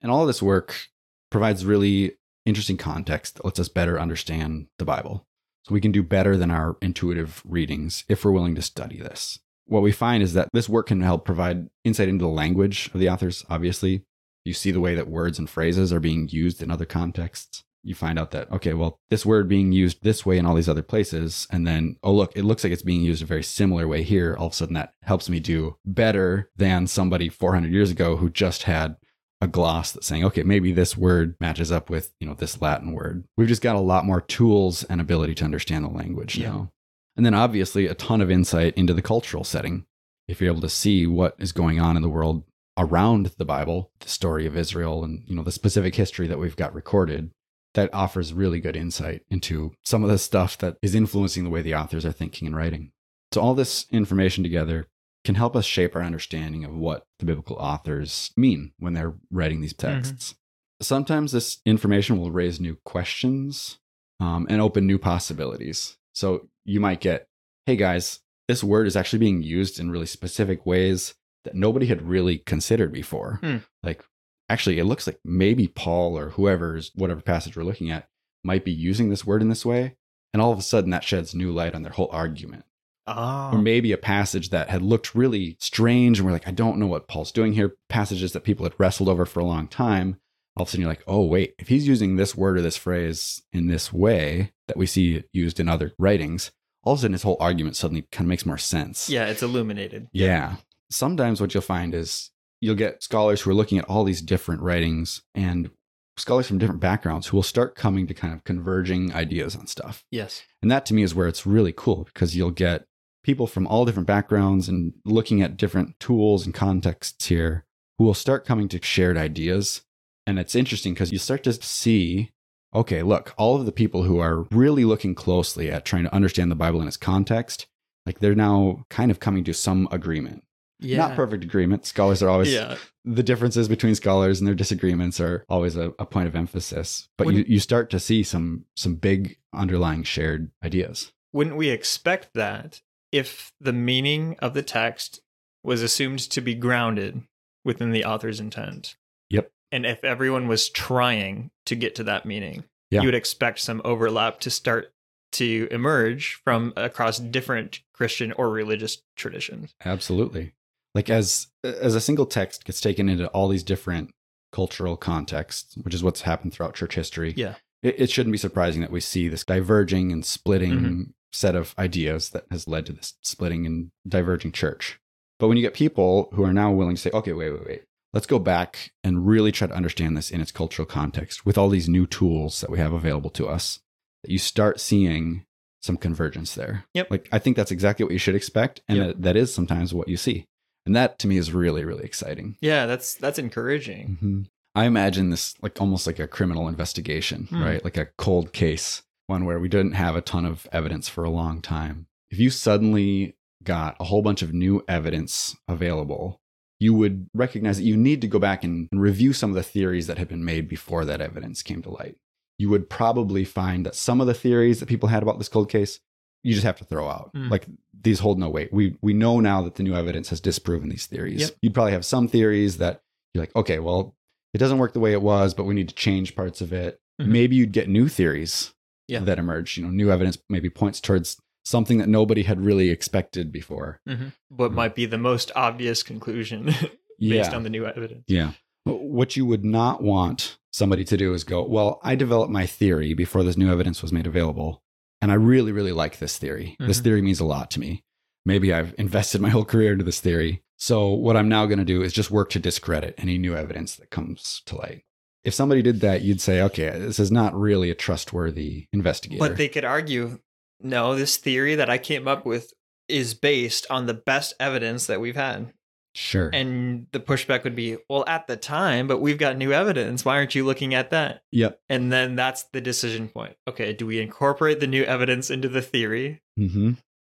And 0.00 0.12
all 0.12 0.20
of 0.20 0.28
this 0.28 0.40
work 0.40 0.86
provides 1.32 1.64
really 1.66 2.12
interesting 2.46 2.76
context 2.76 3.34
that 3.34 3.44
lets 3.44 3.58
us 3.58 3.68
better 3.68 3.98
understand 3.98 4.68
the 4.78 4.84
Bible. 4.84 5.26
So 5.64 5.74
we 5.74 5.80
can 5.80 5.90
do 5.92 6.02
better 6.04 6.36
than 6.36 6.52
our 6.52 6.76
intuitive 6.80 7.42
readings 7.44 8.04
if 8.08 8.24
we're 8.24 8.30
willing 8.30 8.54
to 8.54 8.62
study 8.62 8.98
this. 8.98 9.40
What 9.66 9.82
we 9.82 9.92
find 9.92 10.22
is 10.22 10.32
that 10.34 10.48
this 10.52 10.68
work 10.68 10.86
can 10.86 11.00
help 11.02 11.24
provide 11.26 11.68
insight 11.84 12.08
into 12.08 12.24
the 12.24 12.30
language 12.30 12.88
of 12.94 13.00
the 13.00 13.10
authors, 13.10 13.44
obviously. 13.50 14.04
You 14.48 14.54
see 14.54 14.70
the 14.70 14.80
way 14.80 14.94
that 14.94 15.08
words 15.08 15.38
and 15.38 15.48
phrases 15.48 15.92
are 15.92 16.00
being 16.00 16.28
used 16.28 16.62
in 16.62 16.70
other 16.70 16.86
contexts. 16.86 17.64
You 17.84 17.94
find 17.94 18.18
out 18.18 18.30
that, 18.32 18.50
okay, 18.50 18.72
well, 18.74 18.98
this 19.10 19.24
word 19.24 19.48
being 19.48 19.72
used 19.72 20.02
this 20.02 20.24
way 20.26 20.38
in 20.38 20.46
all 20.46 20.54
these 20.54 20.68
other 20.68 20.82
places. 20.82 21.46
And 21.50 21.66
then, 21.66 21.96
oh, 22.02 22.12
look, 22.12 22.32
it 22.34 22.44
looks 22.44 22.64
like 22.64 22.72
it's 22.72 22.82
being 22.82 23.02
used 23.02 23.22
a 23.22 23.26
very 23.26 23.42
similar 23.42 23.86
way 23.86 24.02
here. 24.02 24.34
All 24.38 24.46
of 24.46 24.52
a 24.52 24.56
sudden, 24.56 24.74
that 24.74 24.94
helps 25.02 25.28
me 25.28 25.38
do 25.38 25.76
better 25.84 26.50
than 26.56 26.86
somebody 26.86 27.28
400 27.28 27.70
years 27.72 27.90
ago 27.90 28.16
who 28.16 28.30
just 28.30 28.64
had 28.64 28.96
a 29.40 29.46
gloss 29.46 29.92
that's 29.92 30.06
saying, 30.06 30.24
okay, 30.24 30.42
maybe 30.42 30.72
this 30.72 30.96
word 30.96 31.36
matches 31.40 31.70
up 31.70 31.88
with, 31.90 32.12
you 32.18 32.26
know, 32.26 32.34
this 32.34 32.60
Latin 32.60 32.92
word. 32.92 33.24
We've 33.36 33.46
just 33.48 33.62
got 33.62 33.76
a 33.76 33.80
lot 33.80 34.04
more 34.04 34.20
tools 34.22 34.82
and 34.84 35.00
ability 35.00 35.34
to 35.36 35.44
understand 35.44 35.84
the 35.84 35.90
language 35.90 36.36
Yeah. 36.38 36.48
now. 36.48 36.72
And 37.16 37.24
then 37.24 37.34
obviously 37.34 37.86
a 37.86 37.94
ton 37.94 38.20
of 38.20 38.30
insight 38.30 38.74
into 38.76 38.94
the 38.94 39.02
cultural 39.02 39.44
setting. 39.44 39.84
If 40.26 40.40
you're 40.40 40.50
able 40.50 40.60
to 40.62 40.68
see 40.68 41.06
what 41.06 41.36
is 41.38 41.52
going 41.52 41.78
on 41.80 41.96
in 41.96 42.02
the 42.02 42.08
world 42.08 42.42
around 42.78 43.32
the 43.36 43.44
Bible, 43.44 43.90
the 44.00 44.08
story 44.08 44.46
of 44.46 44.56
Israel 44.56 45.04
and, 45.04 45.24
you 45.26 45.34
know, 45.34 45.42
the 45.42 45.52
specific 45.52 45.96
history 45.96 46.28
that 46.28 46.38
we've 46.38 46.56
got 46.56 46.72
recorded, 46.72 47.30
that 47.74 47.92
offers 47.92 48.32
really 48.32 48.60
good 48.60 48.76
insight 48.76 49.22
into 49.28 49.72
some 49.84 50.02
of 50.02 50.10
the 50.10 50.18
stuff 50.18 50.56
that 50.58 50.76
is 50.80 50.94
influencing 50.94 51.44
the 51.44 51.50
way 51.50 51.60
the 51.60 51.74
authors 51.74 52.06
are 52.06 52.12
thinking 52.12 52.46
and 52.46 52.56
writing. 52.56 52.92
So 53.32 53.40
all 53.40 53.54
this 53.54 53.84
information 53.90 54.42
together 54.42 54.86
can 55.24 55.34
help 55.34 55.54
us 55.54 55.66
shape 55.66 55.94
our 55.94 56.02
understanding 56.02 56.64
of 56.64 56.74
what 56.74 57.02
the 57.18 57.26
biblical 57.26 57.56
authors 57.56 58.30
mean 58.36 58.72
when 58.78 58.94
they're 58.94 59.14
writing 59.30 59.60
these 59.60 59.74
texts. 59.74 60.34
Sometimes 60.80 61.32
this 61.32 61.58
information 61.66 62.18
will 62.18 62.30
raise 62.30 62.60
new 62.60 62.78
questions 62.84 63.78
um, 64.20 64.46
and 64.48 64.62
open 64.62 64.86
new 64.86 64.98
possibilities. 64.98 65.98
So 66.14 66.48
you 66.64 66.80
might 66.80 67.00
get, 67.00 67.26
hey 67.66 67.76
guys, 67.76 68.20
this 68.46 68.64
word 68.64 68.86
is 68.86 68.96
actually 68.96 69.18
being 69.18 69.42
used 69.42 69.78
in 69.78 69.90
really 69.90 70.06
specific 70.06 70.64
ways 70.64 71.14
that 71.44 71.54
nobody 71.54 71.86
had 71.86 72.02
really 72.02 72.38
considered 72.38 72.92
before. 72.92 73.38
Hmm. 73.42 73.58
Like, 73.82 74.04
actually, 74.48 74.78
it 74.78 74.84
looks 74.84 75.06
like 75.06 75.18
maybe 75.24 75.68
Paul 75.68 76.18
or 76.18 76.30
whoever's, 76.30 76.90
whatever 76.94 77.20
passage 77.20 77.56
we're 77.56 77.64
looking 77.64 77.90
at, 77.90 78.08
might 78.44 78.64
be 78.64 78.72
using 78.72 79.08
this 79.08 79.26
word 79.26 79.42
in 79.42 79.48
this 79.48 79.64
way. 79.66 79.96
And 80.32 80.42
all 80.42 80.52
of 80.52 80.58
a 80.58 80.62
sudden, 80.62 80.90
that 80.90 81.04
sheds 81.04 81.34
new 81.34 81.52
light 81.52 81.74
on 81.74 81.82
their 81.82 81.92
whole 81.92 82.10
argument. 82.12 82.64
Oh. 83.06 83.50
Or 83.54 83.58
maybe 83.58 83.92
a 83.92 83.98
passage 83.98 84.50
that 84.50 84.68
had 84.68 84.82
looked 84.82 85.14
really 85.14 85.56
strange 85.60 86.18
and 86.18 86.26
we're 86.26 86.32
like, 86.32 86.46
I 86.46 86.50
don't 86.50 86.78
know 86.78 86.86
what 86.86 87.08
Paul's 87.08 87.32
doing 87.32 87.54
here. 87.54 87.76
Passages 87.88 88.32
that 88.32 88.44
people 88.44 88.64
had 88.64 88.74
wrestled 88.78 89.08
over 89.08 89.24
for 89.24 89.40
a 89.40 89.46
long 89.46 89.66
time. 89.66 90.18
All 90.56 90.62
of 90.62 90.68
a 90.68 90.70
sudden, 90.70 90.82
you're 90.82 90.90
like, 90.90 91.04
oh, 91.06 91.24
wait, 91.24 91.54
if 91.58 91.68
he's 91.68 91.88
using 91.88 92.16
this 92.16 92.36
word 92.36 92.58
or 92.58 92.62
this 92.62 92.76
phrase 92.76 93.42
in 93.52 93.68
this 93.68 93.92
way 93.92 94.52
that 94.66 94.76
we 94.76 94.86
see 94.86 95.24
used 95.32 95.58
in 95.58 95.68
other 95.68 95.92
writings, 95.98 96.50
all 96.84 96.94
of 96.94 96.98
a 96.98 97.02
sudden 97.02 97.12
his 97.14 97.22
whole 97.22 97.36
argument 97.40 97.76
suddenly 97.76 98.06
kind 98.12 98.26
of 98.26 98.28
makes 98.28 98.44
more 98.44 98.58
sense. 98.58 99.08
yeah, 99.08 99.26
it's 99.26 99.42
illuminated. 99.42 100.08
Yeah. 100.12 100.56
Sometimes 100.90 101.40
what 101.40 101.54
you'll 101.54 101.62
find 101.62 101.94
is 101.94 102.30
you'll 102.60 102.74
get 102.74 103.02
scholars 103.02 103.40
who 103.40 103.50
are 103.50 103.54
looking 103.54 103.78
at 103.78 103.84
all 103.84 104.04
these 104.04 104.22
different 104.22 104.62
writings 104.62 105.22
and 105.34 105.70
scholars 106.16 106.46
from 106.46 106.58
different 106.58 106.80
backgrounds 106.80 107.28
who 107.28 107.36
will 107.36 107.42
start 107.42 107.76
coming 107.76 108.06
to 108.06 108.14
kind 108.14 108.34
of 108.34 108.44
converging 108.44 109.12
ideas 109.12 109.54
on 109.54 109.66
stuff. 109.66 110.04
Yes. 110.10 110.42
And 110.62 110.70
that 110.70 110.86
to 110.86 110.94
me 110.94 111.02
is 111.02 111.14
where 111.14 111.28
it's 111.28 111.46
really 111.46 111.72
cool 111.72 112.04
because 112.04 112.36
you'll 112.36 112.50
get 112.50 112.84
people 113.22 113.46
from 113.46 113.66
all 113.66 113.84
different 113.84 114.06
backgrounds 114.06 114.68
and 114.68 114.94
looking 115.04 115.42
at 115.42 115.56
different 115.56 115.98
tools 116.00 116.44
and 116.44 116.54
contexts 116.54 117.26
here 117.26 117.64
who 117.98 118.04
will 118.04 118.14
start 118.14 118.44
coming 118.44 118.68
to 118.68 118.82
shared 118.82 119.16
ideas. 119.16 119.82
And 120.26 120.38
it's 120.38 120.54
interesting 120.54 120.94
because 120.94 121.12
you 121.12 121.18
start 121.18 121.44
to 121.44 121.52
see 121.52 122.30
okay, 122.74 123.02
look, 123.02 123.34
all 123.38 123.56
of 123.56 123.66
the 123.66 123.72
people 123.72 124.02
who 124.02 124.18
are 124.18 124.46
really 124.50 124.84
looking 124.84 125.14
closely 125.14 125.70
at 125.70 125.84
trying 125.84 126.04
to 126.04 126.14
understand 126.14 126.50
the 126.50 126.56
Bible 126.56 126.82
in 126.82 126.88
its 126.88 126.96
context, 126.96 127.66
like 128.04 128.18
they're 128.18 128.34
now 128.34 128.84
kind 128.90 129.10
of 129.10 129.20
coming 129.20 129.44
to 129.44 129.54
some 129.54 129.88
agreement. 129.90 130.44
Yeah. 130.80 130.98
Not 130.98 131.16
perfect 131.16 131.44
agreement. 131.44 131.84
Scholars 131.86 132.22
are 132.22 132.28
always 132.28 132.52
Yeah. 132.52 132.76
the 133.04 133.22
differences 133.22 133.68
between 133.68 133.94
scholars 133.94 134.38
and 134.40 134.46
their 134.46 134.54
disagreements 134.54 135.18
are 135.20 135.44
always 135.48 135.76
a, 135.76 135.92
a 135.98 136.06
point 136.06 136.28
of 136.28 136.36
emphasis. 136.36 137.08
But 137.16 137.32
you, 137.34 137.44
you 137.48 137.58
start 137.58 137.90
to 137.90 138.00
see 138.00 138.22
some 138.22 138.64
some 138.76 138.94
big 138.94 139.38
underlying 139.52 140.04
shared 140.04 140.50
ideas. 140.62 141.12
Wouldn't 141.32 141.56
we 141.56 141.68
expect 141.70 142.30
that 142.34 142.80
if 143.12 143.52
the 143.60 143.72
meaning 143.72 144.36
of 144.40 144.54
the 144.54 144.62
text 144.62 145.20
was 145.64 145.82
assumed 145.82 146.20
to 146.20 146.40
be 146.40 146.54
grounded 146.54 147.22
within 147.64 147.90
the 147.90 148.04
author's 148.04 148.38
intent? 148.40 148.96
Yep. 149.30 149.50
And 149.72 149.84
if 149.84 150.04
everyone 150.04 150.46
was 150.48 150.70
trying 150.70 151.50
to 151.66 151.74
get 151.74 151.94
to 151.96 152.04
that 152.04 152.24
meaning, 152.24 152.64
Yeah. 152.90 153.00
you 153.02 153.08
would 153.08 153.14
expect 153.14 153.58
some 153.60 153.82
overlap 153.84 154.40
to 154.40 154.50
start 154.50 154.92
to 155.32 155.68
emerge 155.70 156.40
from 156.44 156.72
across 156.76 157.18
different 157.18 157.80
Christian 157.92 158.32
or 158.32 158.48
religious 158.48 159.02
traditions. 159.16 159.74
Absolutely. 159.84 160.52
Like 160.98 161.10
as 161.10 161.46
as 161.62 161.94
a 161.94 162.00
single 162.00 162.26
text 162.26 162.64
gets 162.64 162.80
taken 162.80 163.08
into 163.08 163.28
all 163.28 163.46
these 163.46 163.62
different 163.62 164.10
cultural 164.50 164.96
contexts, 164.96 165.76
which 165.76 165.94
is 165.94 166.02
what's 166.02 166.22
happened 166.22 166.52
throughout 166.52 166.74
church 166.74 166.96
history. 166.96 167.34
Yeah. 167.36 167.54
It, 167.84 167.94
it 168.00 168.10
shouldn't 168.10 168.32
be 168.32 168.38
surprising 168.38 168.80
that 168.80 168.90
we 168.90 168.98
see 168.98 169.28
this 169.28 169.44
diverging 169.44 170.10
and 170.10 170.24
splitting 170.24 170.80
Mhm. 170.80 171.12
set 171.32 171.54
of 171.54 171.72
ideas 171.78 172.30
that 172.30 172.46
has 172.50 172.66
led 172.66 172.84
to 172.86 172.92
this 172.92 173.14
splitting 173.22 173.64
and 173.64 173.90
diverging 174.08 174.50
church. 174.50 174.98
But 175.38 175.46
when 175.46 175.56
you 175.56 175.62
get 175.62 175.72
people 175.72 176.30
who 176.32 176.42
are 176.42 176.52
now 176.52 176.72
willing 176.72 176.96
to 176.96 177.00
say, 177.00 177.10
okay, 177.14 177.32
wait, 177.32 177.52
wait, 177.52 177.64
wait, 177.66 177.82
let's 178.12 178.26
go 178.26 178.40
back 178.40 178.90
and 179.04 179.24
really 179.24 179.52
try 179.52 179.68
to 179.68 179.74
understand 179.76 180.16
this 180.16 180.32
in 180.32 180.40
its 180.40 180.50
cultural 180.50 180.84
context 180.86 181.46
with 181.46 181.56
all 181.56 181.68
these 181.68 181.88
new 181.88 182.08
tools 182.08 182.60
that 182.60 182.70
we 182.70 182.78
have 182.78 182.92
available 182.92 183.30
to 183.30 183.46
us, 183.46 183.78
that 184.24 184.32
you 184.32 184.38
start 184.38 184.80
seeing 184.80 185.44
some 185.80 185.96
convergence 185.96 186.56
there. 186.56 186.86
Yep. 186.94 187.08
Like, 187.12 187.28
I 187.30 187.38
think 187.38 187.56
that's 187.56 187.70
exactly 187.70 188.02
what 188.04 188.12
you 188.12 188.18
should 188.18 188.34
expect. 188.34 188.80
And 188.88 188.98
Yep. 188.98 189.06
that, 189.06 189.22
that 189.22 189.36
is 189.36 189.54
sometimes 189.54 189.94
what 189.94 190.08
you 190.08 190.16
see. 190.16 190.46
And 190.88 190.96
that 190.96 191.18
to 191.18 191.28
me 191.28 191.36
is 191.36 191.52
really, 191.52 191.84
really 191.84 192.04
exciting. 192.04 192.56
Yeah, 192.62 192.86
that's 192.86 193.14
that's 193.14 193.38
encouraging. 193.38 194.16
Mhm. 194.22 194.46
I 194.74 194.86
imagine 194.86 195.28
this 195.28 195.54
like 195.60 195.78
almost 195.80 196.06
like 196.06 196.18
a 196.18 196.26
criminal 196.26 196.66
investigation, 196.66 197.46
Hmm. 197.50 197.62
right? 197.62 197.84
Like 197.84 197.98
a 197.98 198.08
cold 198.16 198.52
case, 198.54 199.02
one 199.26 199.44
where 199.44 199.60
we 199.60 199.68
didn't 199.68 199.92
have 199.92 200.16
a 200.16 200.22
ton 200.22 200.46
of 200.46 200.66
evidence 200.72 201.08
for 201.10 201.24
a 201.24 201.30
long 201.30 201.60
time. 201.60 202.06
If 202.30 202.38
you 202.38 202.48
suddenly 202.48 203.36
got 203.62 203.96
a 204.00 204.04
whole 204.04 204.22
bunch 204.22 204.40
of 204.40 204.54
new 204.54 204.82
evidence 204.88 205.54
available, 205.68 206.40
you 206.80 206.94
would 206.94 207.28
recognize 207.34 207.76
that 207.76 207.84
you 207.84 207.96
need 207.96 208.20
to 208.22 208.28
go 208.28 208.38
back 208.38 208.64
and 208.64 208.88
review 208.92 209.32
some 209.34 209.50
of 209.50 209.56
the 209.56 209.62
theories 209.62 210.06
that 210.06 210.16
had 210.16 210.28
been 210.28 210.44
made 210.44 210.68
before 210.68 211.04
that 211.04 211.20
evidence 211.20 211.62
came 211.62 211.82
to 211.82 211.90
light. 211.90 212.16
You 212.56 212.70
would 212.70 212.88
probably 212.88 213.44
find 213.44 213.84
that 213.84 213.94
some 213.94 214.20
of 214.22 214.26
the 214.26 214.34
theories 214.34 214.80
that 214.80 214.88
people 214.88 215.08
had 215.10 215.22
about 215.22 215.38
this 215.38 215.48
cold 215.50 215.68
case, 215.68 216.00
you 216.42 216.52
just 216.52 216.64
have 216.64 216.78
to 216.78 216.84
throw 216.84 217.08
out. 217.08 217.30
Hmm. 217.34 217.48
Like 217.48 217.66
these 218.00 218.20
hold 218.20 218.38
no 218.38 218.48
weight. 218.48 218.72
We 218.72 218.96
we 219.02 219.12
know 219.12 219.40
now 219.40 219.62
that 219.62 219.74
the 219.74 219.82
new 219.82 219.94
evidence 219.94 220.30
has 220.30 220.40
disproven 220.40 220.88
these 220.88 221.06
theories. 221.06 221.40
Yep. 221.40 221.50
You'd 221.62 221.74
probably 221.74 221.92
have 221.92 222.04
some 222.04 222.28
theories 222.28 222.78
that 222.78 223.02
you're 223.34 223.42
like, 223.42 223.54
okay, 223.56 223.78
well, 223.78 224.14
it 224.54 224.58
doesn't 224.58 224.78
work 224.78 224.92
the 224.92 225.00
way 225.00 225.12
it 225.12 225.22
was, 225.22 225.52
but 225.54 225.64
we 225.64 225.74
need 225.74 225.88
to 225.88 225.94
change 225.94 226.34
parts 226.36 226.60
of 226.60 226.72
it. 226.72 227.00
Mhm. 227.20 227.26
Maybe 227.26 227.56
you'd 227.56 227.72
get 227.72 227.88
new 227.88 228.08
theories 228.08 228.72
Yeah. 229.08 229.20
that 229.20 229.38
emerge. 229.38 229.76
You 229.76 229.84
know, 229.84 229.90
new 229.90 230.10
evidence 230.10 230.38
maybe 230.48 230.70
points 230.70 231.00
towards 231.00 231.36
something 231.64 231.98
that 231.98 232.08
nobody 232.08 232.44
had 232.44 232.60
really 232.64 232.88
expected 232.88 233.52
before. 233.52 234.00
Mhm. 234.08 234.32
What 234.48 234.72
might 234.72 234.94
be 234.94 235.04
the 235.06 235.18
most 235.18 235.50
obvious 235.54 236.02
conclusion 236.02 236.66
based 237.18 237.50
yeah. 237.50 237.54
on 237.54 237.62
the 237.64 237.70
new 237.70 237.84
evidence? 237.84 238.24
yeah. 238.28 238.52
What 238.84 239.36
you 239.36 239.44
would 239.44 239.64
not 239.66 240.02
want 240.02 240.56
somebody 240.72 241.04
to 241.04 241.16
do 241.18 241.34
is 241.34 241.44
go, 241.44 241.62
well, 241.62 242.00
I 242.02 242.14
developed 242.14 242.50
my 242.50 242.64
theory 242.64 243.12
before 243.12 243.42
this 243.42 243.56
new 243.58 243.70
evidence 243.70 244.00
was 244.00 244.12
made 244.12 244.26
available. 244.26 244.82
And 245.20 245.30
I 245.32 245.34
really, 245.34 245.72
really 245.72 245.92
like 245.92 246.18
this 246.18 246.38
theory. 246.38 246.76
This 246.78 247.00
Mhm. 247.00 247.04
theory 247.04 247.22
means 247.22 247.40
a 247.40 247.44
lot 247.44 247.70
to 247.72 247.80
me. 247.80 248.04
Maybe 248.44 248.72
I've 248.72 248.94
invested 248.98 249.40
my 249.40 249.48
whole 249.54 249.64
career 249.64 249.92
into 249.92 250.04
this 250.04 250.20
theory. 250.20 250.62
So 250.76 251.08
what 251.08 251.36
I'm 251.36 251.48
now 251.48 251.66
going 251.66 251.80
to 251.80 251.84
do 251.84 252.02
is 252.02 252.12
just 252.12 252.30
work 252.30 252.50
to 252.50 252.60
discredit 252.60 253.14
any 253.18 253.36
new 253.36 253.56
evidence 253.56 253.96
that 253.96 254.10
comes 254.10 254.62
to 254.66 254.76
light. 254.76 255.02
If 255.44 255.54
somebody 255.54 255.82
did 255.82 256.00
that, 256.00 256.22
you'd 256.22 256.40
say, 256.40 256.60
okay, 256.62 256.90
this 256.98 257.18
is 257.18 257.32
not 257.32 257.54
really 257.58 257.90
a 257.90 257.94
trustworthy 257.94 258.86
investigator. 258.92 259.40
But 259.40 259.56
they 259.56 259.68
could 259.68 259.84
argue, 259.84 260.38
no, 260.80 261.16
this 261.16 261.36
theory 261.36 261.74
that 261.74 261.90
I 261.90 261.98
came 261.98 262.28
up 262.28 262.46
with 262.46 262.72
is 263.08 263.34
based 263.34 263.86
on 263.90 264.06
the 264.06 264.14
best 264.14 264.54
evidence 264.60 265.06
that 265.06 265.20
we've 265.20 265.36
had. 265.36 265.72
Sure. 266.18 266.50
And 266.52 267.06
the 267.12 267.20
pushback 267.20 267.64
would 267.64 267.76
be, 267.76 267.96
well, 268.08 268.24
at 268.26 268.46
the 268.46 268.56
time, 268.56 269.06
but 269.06 269.20
we've 269.20 269.38
got 269.38 269.56
new 269.56 269.72
evidence. 269.72 270.24
Why 270.24 270.36
aren't 270.36 270.54
you 270.54 270.64
looking 270.64 270.94
at 270.94 271.10
that? 271.10 271.42
yep. 271.52 271.80
And 271.88 272.12
then 272.12 272.36
that's 272.36 272.64
the 272.64 272.80
decision 272.80 273.28
point. 273.28 273.56
Okay, 273.68 273.92
do 273.92 274.06
we 274.06 274.20
incorporate 274.20 274.80
the 274.80 274.86
new 274.86 275.04
evidence 275.04 275.50
into 275.50 275.68
the 275.68 275.82
theory? 275.82 276.42
hmm 276.56 276.92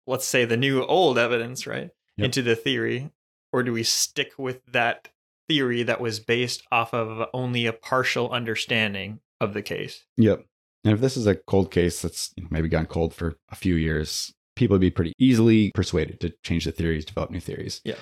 Let's 0.07 0.27
say 0.27 0.45
the 0.45 0.57
new 0.57 0.85
old 0.85 1.16
evidence, 1.16 1.64
right? 1.66 1.90
Yep. 2.16 2.25
Into 2.25 2.42
the 2.42 2.57
theory. 2.57 3.11
Or 3.53 3.62
do 3.62 3.73
we 3.73 3.85
stick 3.85 4.33
with 4.37 4.61
that 4.73 5.09
theory 5.49 5.85
that 5.85 6.01
was 6.01 6.18
based 6.18 6.64
off 6.73 6.92
of 6.92 7.29
only 7.33 7.66
a 7.66 7.73
partial 7.73 8.31
understanding 8.31 9.21
of 9.40 9.55
the 9.55 9.62
case? 9.62 10.05
Yep. 10.16 10.45
And 10.85 10.95
if 10.95 11.01
this 11.01 11.16
is 11.16 11.29
a 11.29 11.37
cold 11.37 11.71
case 11.71 12.03
that's 12.03 12.35
maybe 12.51 12.68
gone 12.68 12.87
cold 12.87 13.14
for 13.14 13.37
a 13.51 13.55
few 13.55 13.77
years, 13.77 14.33
people 14.57 14.75
would 14.75 14.81
be 14.81 14.90
pretty 14.90 15.12
easily 15.18 15.71
persuaded 15.75 16.21
to 16.21 16.35
change 16.42 16.64
the 16.64 16.73
theories, 16.73 17.05
develop 17.05 17.31
new 17.31 17.40
theories. 17.40 17.81
Yeah. 17.85 17.95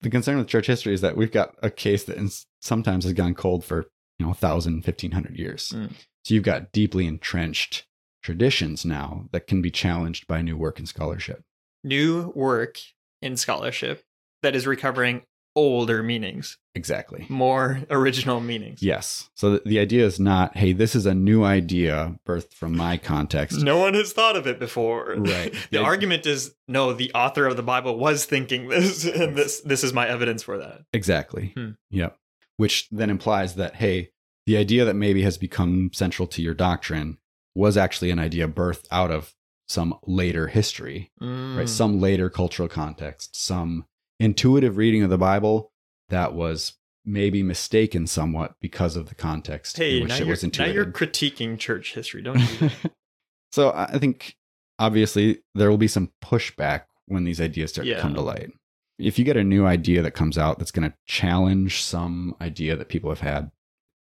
The 0.00 0.10
concern 0.10 0.38
with 0.38 0.46
church 0.46 0.66
history 0.66 0.94
is 0.94 1.00
that 1.00 1.16
we've 1.16 1.32
got 1.32 1.54
a 1.62 1.70
case 1.70 2.04
that 2.04 2.16
in- 2.16 2.30
sometimes 2.60 3.04
has 3.04 3.12
gone 3.12 3.34
cold 3.34 3.64
for, 3.64 3.86
you 4.18 4.26
know, 4.26 4.28
1,000, 4.28 4.84
1,500 4.84 5.36
years. 5.36 5.72
Mm. 5.74 5.92
So 6.24 6.34
you've 6.34 6.44
got 6.44 6.72
deeply 6.72 7.06
entrenched 7.06 7.86
traditions 8.22 8.84
now 8.84 9.26
that 9.32 9.46
can 9.46 9.62
be 9.62 9.70
challenged 9.70 10.26
by 10.26 10.42
new 10.42 10.56
work 10.56 10.78
and 10.78 10.88
scholarship. 10.88 11.42
New 11.82 12.32
work 12.34 12.78
in 13.22 13.36
scholarship 13.36 14.04
that 14.42 14.54
is 14.54 14.66
recovering 14.66 15.22
older 15.56 16.02
meanings, 16.02 16.56
Exactly. 16.74 17.26
more 17.28 17.80
original 17.90 18.40
meanings. 18.40 18.82
Yes. 18.82 19.28
So 19.34 19.52
the, 19.52 19.62
the 19.66 19.78
idea 19.80 20.04
is 20.06 20.20
not, 20.20 20.56
hey, 20.56 20.72
this 20.72 20.94
is 20.94 21.04
a 21.06 21.14
new 21.14 21.42
idea 21.44 22.18
birthed 22.26 22.52
from 22.54 22.76
my 22.76 22.96
context. 22.96 23.60
No 23.62 23.78
one 23.78 23.94
has 23.94 24.12
thought 24.12 24.36
of 24.36 24.46
it 24.46 24.58
before. 24.58 25.14
Right. 25.18 25.54
The 25.70 25.82
argument 25.82 26.26
is 26.26 26.54
no, 26.68 26.92
the 26.92 27.12
author 27.12 27.46
of 27.46 27.56
the 27.56 27.62
Bible 27.62 27.98
was 27.98 28.24
thinking 28.24 28.68
this, 28.68 29.04
and 29.20 29.36
this 29.36 29.60
this 29.62 29.82
is 29.82 29.92
my 29.92 30.06
evidence 30.08 30.42
for 30.42 30.58
that. 30.58 30.82
Exactly. 30.92 31.52
Hmm. 31.56 31.70
Yep. 31.90 32.16
Which 32.56 32.88
then 32.90 33.10
implies 33.10 33.54
that, 33.56 33.76
hey, 33.76 34.10
the 34.46 34.56
idea 34.56 34.84
that 34.84 34.94
maybe 34.96 35.22
has 35.22 35.36
become 35.38 35.90
central 35.92 36.26
to 36.28 36.42
your 36.42 36.54
doctrine 36.54 37.18
was 37.54 37.76
actually 37.76 38.10
an 38.10 38.18
idea 38.18 38.46
birthed 38.48 38.86
out 38.90 39.10
of 39.10 39.34
some 39.66 39.94
later 40.06 40.46
history, 40.46 41.10
Hmm. 41.18 41.56
right? 41.58 41.68
Some 41.68 42.00
later 42.00 42.30
cultural 42.30 42.68
context, 42.68 43.36
some 43.36 43.84
intuitive 44.20 44.76
reading 44.76 45.02
of 45.02 45.10
the 45.10 45.18
Bible 45.18 45.72
that 46.08 46.34
was 46.34 46.74
maybe 47.04 47.42
mistaken 47.42 48.06
somewhat 48.06 48.54
because 48.60 48.96
of 48.96 49.08
the 49.08 49.14
context 49.14 49.76
Hey, 49.78 49.96
in 49.96 50.02
which 50.02 50.08
now 50.10 50.16
it 50.16 50.18
you're, 50.20 50.28
was 50.28 50.58
now 50.58 50.64
you're 50.66 50.86
critiquing 50.86 51.58
church 51.58 51.94
history, 51.94 52.22
don't 52.22 52.38
you? 52.60 52.70
so 53.52 53.72
I 53.74 53.98
think 53.98 54.36
obviously 54.78 55.38
there 55.54 55.70
will 55.70 55.78
be 55.78 55.88
some 55.88 56.12
pushback 56.22 56.82
when 57.06 57.24
these 57.24 57.40
ideas 57.40 57.70
start 57.70 57.86
Yeah. 57.86 57.96
to 57.96 58.02
come 58.02 58.14
to 58.14 58.20
light. 58.20 58.50
if 58.98 59.18
you 59.18 59.24
get 59.24 59.36
a 59.36 59.44
new 59.44 59.64
idea 59.64 60.02
that 60.02 60.10
comes 60.10 60.36
out 60.36 60.58
that's 60.58 60.70
going 60.72 60.90
to 60.90 60.96
challenge 61.06 61.82
some 61.82 62.34
idea 62.40 62.76
that 62.76 62.88
people 62.88 63.10
have 63.10 63.20
had, 63.20 63.50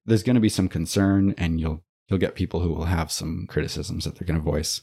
there's 0.05 0.23
going 0.23 0.35
to 0.35 0.41
be 0.41 0.49
some 0.49 0.69
concern 0.69 1.35
and 1.39 1.61
you'll 1.61 1.85
you'll 2.09 2.19
get 2.19 2.35
people 2.35 2.61
who 2.61 2.73
will 2.73 2.85
have 2.85 3.11
some 3.13 3.47
criticisms 3.49 4.05
that 4.05 4.15
they're 4.17 4.27
going 4.27 4.39
to 4.39 4.45
voice. 4.45 4.83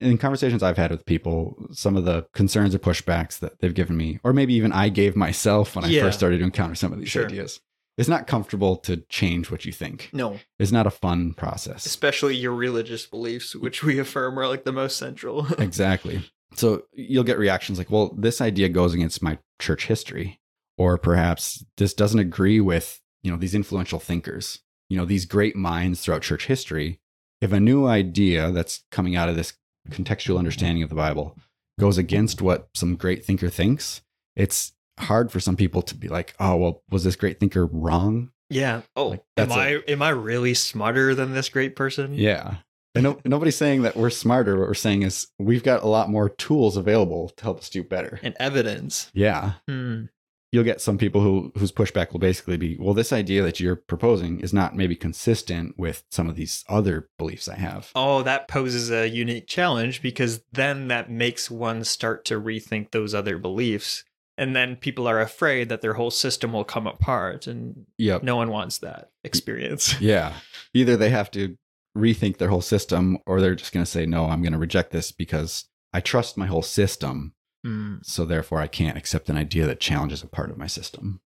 In 0.00 0.16
conversations 0.18 0.62
I've 0.62 0.76
had 0.76 0.90
with 0.90 1.04
people, 1.06 1.56
some 1.72 1.96
of 1.96 2.04
the 2.04 2.26
concerns 2.32 2.74
or 2.74 2.78
pushbacks 2.78 3.38
that 3.40 3.58
they've 3.60 3.74
given 3.74 3.96
me, 3.96 4.20
or 4.22 4.32
maybe 4.32 4.54
even 4.54 4.72
I 4.72 4.88
gave 4.90 5.16
myself 5.16 5.74
when 5.74 5.84
I 5.84 5.98
first 6.00 6.18
started 6.18 6.38
to 6.38 6.44
encounter 6.44 6.74
some 6.76 6.92
of 6.92 6.98
these 7.00 7.08
Sure. 7.08 7.26
ideas, 7.26 7.60
it's 7.96 8.08
not 8.08 8.28
comfortable 8.28 8.76
to 8.76 8.98
change 9.08 9.50
what 9.50 9.64
you 9.64 9.72
think. 9.72 10.10
No, 10.12 10.38
It's 10.60 10.70
not 10.70 10.86
a 10.86 10.90
fun 10.90 11.34
process. 11.34 11.84
especially 11.84 12.36
your 12.36 12.54
religious 12.54 13.06
beliefs, 13.06 13.56
which 13.56 13.82
we 13.82 13.98
affirm 13.98 14.38
are 14.38 14.46
like 14.46 14.64
the 14.64 14.72
most 14.72 14.96
central. 14.96 15.46
Exactly. 15.58 16.22
So 16.54 16.84
you'll 16.92 17.24
get 17.24 17.38
reactions 17.38 17.76
like, 17.78 17.90
well, 17.90 18.14
this 18.16 18.40
idea 18.40 18.68
goes 18.68 18.94
against 18.94 19.22
my 19.22 19.38
church 19.58 19.86
history. 19.86 20.38
Or 20.76 20.96
perhaps 20.96 21.64
this 21.76 21.92
doesn't 21.92 22.20
agree 22.20 22.60
with, 22.60 23.00
you 23.24 23.32
know, 23.32 23.36
these 23.36 23.54
influential 23.54 23.98
thinkers, 23.98 24.60
you 24.88 24.96
know, 24.96 25.04
these 25.04 25.24
great 25.26 25.56
minds 25.56 26.00
throughout 26.00 26.22
church 26.22 26.46
history. 26.46 27.00
If 27.40 27.50
a 27.52 27.58
new 27.58 27.86
idea 27.88 28.52
that's 28.52 28.84
coming 28.92 29.16
out 29.16 29.28
of 29.28 29.34
this 29.34 29.54
contextual 29.90 30.38
understanding 30.38 30.82
of 30.82 30.88
the 30.88 30.94
Bible 30.94 31.36
goes 31.78 31.98
against 31.98 32.42
what 32.42 32.68
some 32.74 32.96
great 32.96 33.24
thinker 33.24 33.48
thinks, 33.48 34.02
it's 34.36 34.72
hard 34.98 35.30
for 35.30 35.38
some 35.40 35.56
people 35.56 35.80
to 35.82 35.94
be 35.94 36.08
like, 36.08 36.34
oh, 36.40 36.56
well, 36.56 36.82
was 36.90 37.04
this 37.04 37.16
great 37.16 37.38
thinker 37.40 37.66
wrong? 37.66 38.30
yeah. 38.50 38.80
Oh, 38.96 39.08
Like, 39.08 39.20
am 39.36 39.48
that's 39.48 39.52
a- 39.52 39.60
I 39.60 39.82
am 39.88 40.02
I 40.02 40.08
really 40.10 40.54
smarter 40.54 41.14
than 41.14 41.32
this 41.34 41.48
great 41.50 41.76
person? 41.76 42.14
Yeah. 42.14 42.56
And 42.94 43.04
no, 43.04 43.20
nobody's 43.24 43.54
saying 43.56 43.82
that 43.82 43.96
we're 43.96 44.10
smarter. 44.10 44.58
What 44.58 44.66
we're 44.68 44.74
saying 44.74 45.02
is 45.02 45.28
we've 45.38 45.62
got 45.62 45.82
a 45.82 45.86
lot 45.86 46.08
more 46.10 46.28
tools 46.30 46.76
available 46.76 47.28
to 47.36 47.44
help 47.44 47.58
us 47.58 47.68
do 47.68 47.84
better. 47.84 48.18
And 48.22 48.34
evidence. 48.40 49.10
Yeah. 49.14 49.52
Hmm. 49.68 50.04
You'll 50.50 50.64
get 50.64 50.80
some 50.80 50.96
people 50.96 51.20
who 51.20 51.52
whose 51.58 51.72
pushback 51.72 52.12
will 52.12 52.20
basically 52.20 52.56
be, 52.56 52.76
well, 52.80 52.94
this 52.94 53.12
idea 53.12 53.42
that 53.42 53.60
you're 53.60 53.76
proposing 53.76 54.40
is 54.40 54.54
not 54.54 54.74
maybe 54.74 54.96
consistent 54.96 55.78
with 55.78 56.04
some 56.10 56.28
of 56.28 56.36
these 56.36 56.64
other 56.68 57.08
beliefs 57.18 57.48
I 57.48 57.56
have. 57.56 57.90
Oh, 57.94 58.22
that 58.22 58.48
poses 58.48 58.90
a 58.90 59.08
unique 59.08 59.46
challenge 59.46 60.00
because 60.00 60.40
then 60.52 60.88
that 60.88 61.10
makes 61.10 61.50
one 61.50 61.84
start 61.84 62.24
to 62.26 62.40
rethink 62.40 62.90
those 62.92 63.14
other 63.14 63.36
beliefs. 63.36 64.04
And 64.38 64.54
then 64.54 64.76
people 64.76 65.06
are 65.08 65.20
afraid 65.20 65.68
that 65.68 65.82
their 65.82 65.94
whole 65.94 66.12
system 66.12 66.52
will 66.52 66.64
come 66.64 66.86
apart. 66.86 67.46
And 67.46 67.86
Yep. 67.98 68.22
no 68.22 68.36
one 68.36 68.50
wants 68.50 68.78
that 68.78 69.10
experience. 69.24 70.00
Yeah. 70.00 70.34
Either 70.72 70.96
they 70.96 71.10
have 71.10 71.30
to 71.32 71.56
rethink 71.96 72.36
their 72.38 72.48
whole 72.48 72.62
system 72.62 73.18
or 73.26 73.40
they're 73.40 73.56
just 73.56 73.72
going 73.72 73.84
to 73.84 73.90
say, 73.90 74.06
no, 74.06 74.26
I'm 74.26 74.40
going 74.42 74.52
to 74.52 74.58
reject 74.58 74.92
this 74.92 75.10
because 75.10 75.64
I 75.92 76.00
trust 76.00 76.36
my 76.38 76.46
whole 76.46 76.62
system. 76.62 77.34
Hmm. 77.64 77.96
So 78.02 78.24
therefore, 78.24 78.60
I 78.60 78.66
can't 78.66 78.98
accept 78.98 79.28
an 79.28 79.36
idea 79.36 79.66
that 79.66 79.80
challenges 79.80 80.22
a 80.22 80.28
part 80.28 80.50
of 80.50 80.58
my 80.58 80.66
system. 80.66 81.20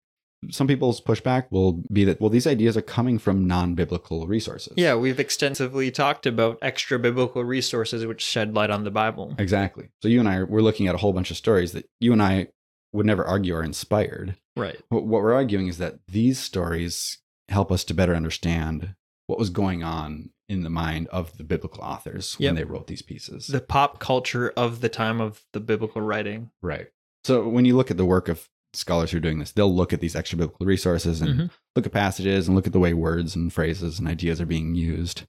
Some 0.50 0.66
people's 0.66 1.00
pushback 1.00 1.46
will 1.50 1.84
be 1.92 2.04
that, 2.04 2.20
well, 2.20 2.30
these 2.30 2.48
ideas 2.48 2.76
are 2.76 2.82
coming 2.82 3.18
from 3.18 3.46
non 3.46 3.74
biblical 3.74 4.26
resources. 4.26 4.74
Yeah, 4.76 4.96
we've 4.96 5.20
extensively 5.20 5.92
talked 5.92 6.26
about 6.26 6.58
extra 6.62 6.98
biblical 6.98 7.44
resources 7.44 8.04
which 8.06 8.22
shed 8.22 8.54
light 8.54 8.70
on 8.70 8.82
the 8.82 8.90
Bible. 8.90 9.36
Exactly. 9.38 9.90
So 10.02 10.08
you 10.08 10.18
and 10.18 10.28
I, 10.28 10.42
we're 10.42 10.62
looking 10.62 10.88
at 10.88 10.96
a 10.96 10.98
whole 10.98 11.12
bunch 11.12 11.30
of 11.30 11.36
stories 11.36 11.72
that 11.72 11.88
you 12.00 12.12
and 12.12 12.20
I 12.20 12.48
would 12.92 13.06
never 13.06 13.24
argue 13.24 13.54
are 13.54 13.62
inspired. 13.62 14.36
Right. 14.56 14.80
What 14.88 15.04
what 15.04 15.22
we're 15.22 15.32
arguing 15.32 15.68
is 15.68 15.78
that 15.78 16.00
these 16.08 16.38
stories 16.38 17.18
help 17.48 17.70
us 17.70 17.84
to 17.84 17.94
better 17.94 18.14
understand 18.14 18.94
what 19.26 19.38
was 19.38 19.50
going 19.50 19.82
on 19.82 20.30
in 20.52 20.62
the 20.62 20.70
mind 20.70 21.08
of 21.08 21.36
the 21.38 21.44
biblical 21.44 21.82
authors 21.82 22.36
Yep. 22.38 22.48
when 22.48 22.54
they 22.56 22.64
wrote 22.64 22.86
these 22.86 23.02
pieces. 23.02 23.46
The 23.46 23.60
pop 23.60 23.98
culture 23.98 24.50
of 24.56 24.80
the 24.80 24.88
time 24.88 25.20
of 25.20 25.42
the 25.52 25.60
biblical 25.60 26.00
writing. 26.02 26.50
right. 26.60 26.88
So 27.24 27.48
when 27.48 27.64
you 27.64 27.76
look 27.76 27.90
at 27.90 27.96
the 27.96 28.04
work 28.04 28.28
of 28.28 28.48
scholars 28.74 29.10
who 29.12 29.18
are 29.18 29.20
doing 29.20 29.38
this, 29.38 29.52
they'll 29.52 29.72
look 29.74 29.92
at 29.92 30.00
these 30.00 30.16
extra 30.16 30.36
biblical 30.38 30.66
resources 30.66 31.20
and 31.20 31.38
Mhm. 31.40 31.50
look 31.76 31.86
at 31.86 31.92
passages 31.92 32.48
and 32.48 32.56
look 32.56 32.66
at 32.66 32.72
the 32.72 32.80
way 32.80 32.92
words 32.94 33.36
and 33.36 33.52
phrases 33.52 33.98
and 33.98 34.08
ideas 34.08 34.40
are 34.40 34.46
being 34.46 34.74
used. 34.74 35.22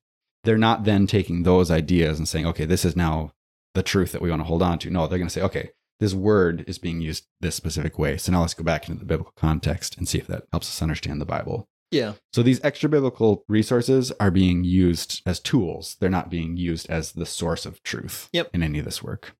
They're 0.44 0.58
not 0.58 0.86
then 0.86 1.06
taking 1.08 1.44
those 1.44 1.70
ideas 1.72 2.18
and 2.18 2.28
saying, 2.28 2.46
okay, 2.48 2.66
this 2.66 2.84
is 2.84 2.96
now 2.96 3.32
the 3.76 3.84
truth 3.84 4.12
that 4.12 4.22
we 4.22 4.30
want 4.30 4.40
to 4.42 4.46
hold 4.46 4.62
on 4.64 4.80
to. 4.80 4.90
No, 4.90 5.08
they're 5.08 5.20
going 5.20 5.28
to 5.28 5.34
say, 5.34 5.42
okay, 5.44 5.70
this 6.00 6.14
word 6.14 6.64
is 6.68 6.80
being 6.80 7.00
used 7.00 7.26
this 7.42 7.56
specific 7.56 7.98
way. 8.00 8.18
So 8.18 8.32
now 8.32 8.42
let's 8.42 8.54
go 8.56 8.64
back 8.64 8.90
into 8.90 9.00
the 9.00 9.06
biblical 9.06 9.34
context 9.38 9.98
and 9.98 10.08
see 10.08 10.18
if 10.18 10.28
that 10.28 10.46
helps 10.52 10.68
us 10.68 10.82
understand 10.82 11.22
the 11.22 11.26
Bible. 11.26 11.68
Yeah. 11.94 12.14
So 12.34 12.44
these 12.44 12.60
extra 12.64 12.90
biblical 12.90 13.46
resources 13.48 14.12
are 14.20 14.32
being 14.32 14.64
used 14.64 15.22
as 15.26 15.40
tools. 15.40 15.96
They're 16.00 16.10
not 16.10 16.30
being 16.30 16.58
used 16.58 16.90
as 16.90 17.14
the 17.14 17.26
source 17.26 17.66
of 17.66 17.82
truth 17.84 18.30
Yep. 18.34 18.50
in 18.54 18.64
any 18.64 18.80
of 18.80 18.86
this 18.86 19.02
work. 19.04 19.36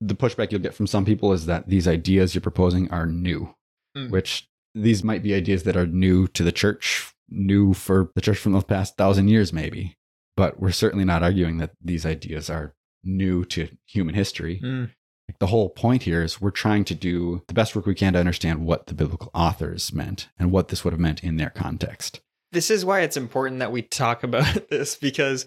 The 0.00 0.14
pushback 0.14 0.52
you'll 0.52 0.60
get 0.60 0.74
from 0.74 0.86
some 0.86 1.04
people 1.04 1.32
is 1.32 1.46
that 1.46 1.68
these 1.68 1.88
ideas 1.88 2.34
you're 2.34 2.42
proposing 2.42 2.90
are 2.90 3.06
new, 3.06 3.54
Mm. 3.96 4.10
which 4.10 4.48
these 4.74 5.02
might 5.04 5.22
be 5.22 5.34
ideas 5.34 5.62
that 5.62 5.76
are 5.76 5.86
new 5.86 6.26
to 6.28 6.42
the 6.42 6.52
church, 6.52 7.12
new 7.30 7.72
for 7.74 8.10
the 8.14 8.20
church 8.20 8.38
from 8.38 8.52
the 8.52 8.60
past 8.60 8.96
thousand 8.96 9.28
years, 9.28 9.52
maybe. 9.52 9.96
But 10.36 10.60
we're 10.60 10.72
certainly 10.72 11.04
not 11.04 11.22
arguing 11.22 11.58
that 11.58 11.72
these 11.80 12.04
ideas 12.04 12.50
are 12.50 12.74
new 13.04 13.44
to 13.46 13.68
human 13.86 14.14
history. 14.14 14.58
Hmm. 14.58 14.84
The 15.40 15.48
whole 15.48 15.68
point 15.68 16.04
here 16.04 16.22
is 16.22 16.40
we're 16.40 16.50
trying 16.50 16.84
to 16.86 16.94
do 16.94 17.42
the 17.48 17.54
best 17.54 17.74
work 17.74 17.86
we 17.86 17.94
can 17.94 18.12
to 18.12 18.18
understand 18.18 18.64
what 18.64 18.86
the 18.86 18.94
biblical 18.94 19.30
authors 19.34 19.92
meant 19.92 20.28
and 20.38 20.50
what 20.50 20.68
this 20.68 20.84
would 20.84 20.92
have 20.92 21.00
meant 21.00 21.22
in 21.22 21.36
their 21.36 21.50
context. 21.50 22.20
This 22.52 22.70
is 22.70 22.84
why 22.84 23.00
it's 23.00 23.16
important 23.16 23.58
that 23.58 23.72
we 23.72 23.82
talk 23.82 24.22
about 24.22 24.68
this 24.70 24.94
because 24.94 25.46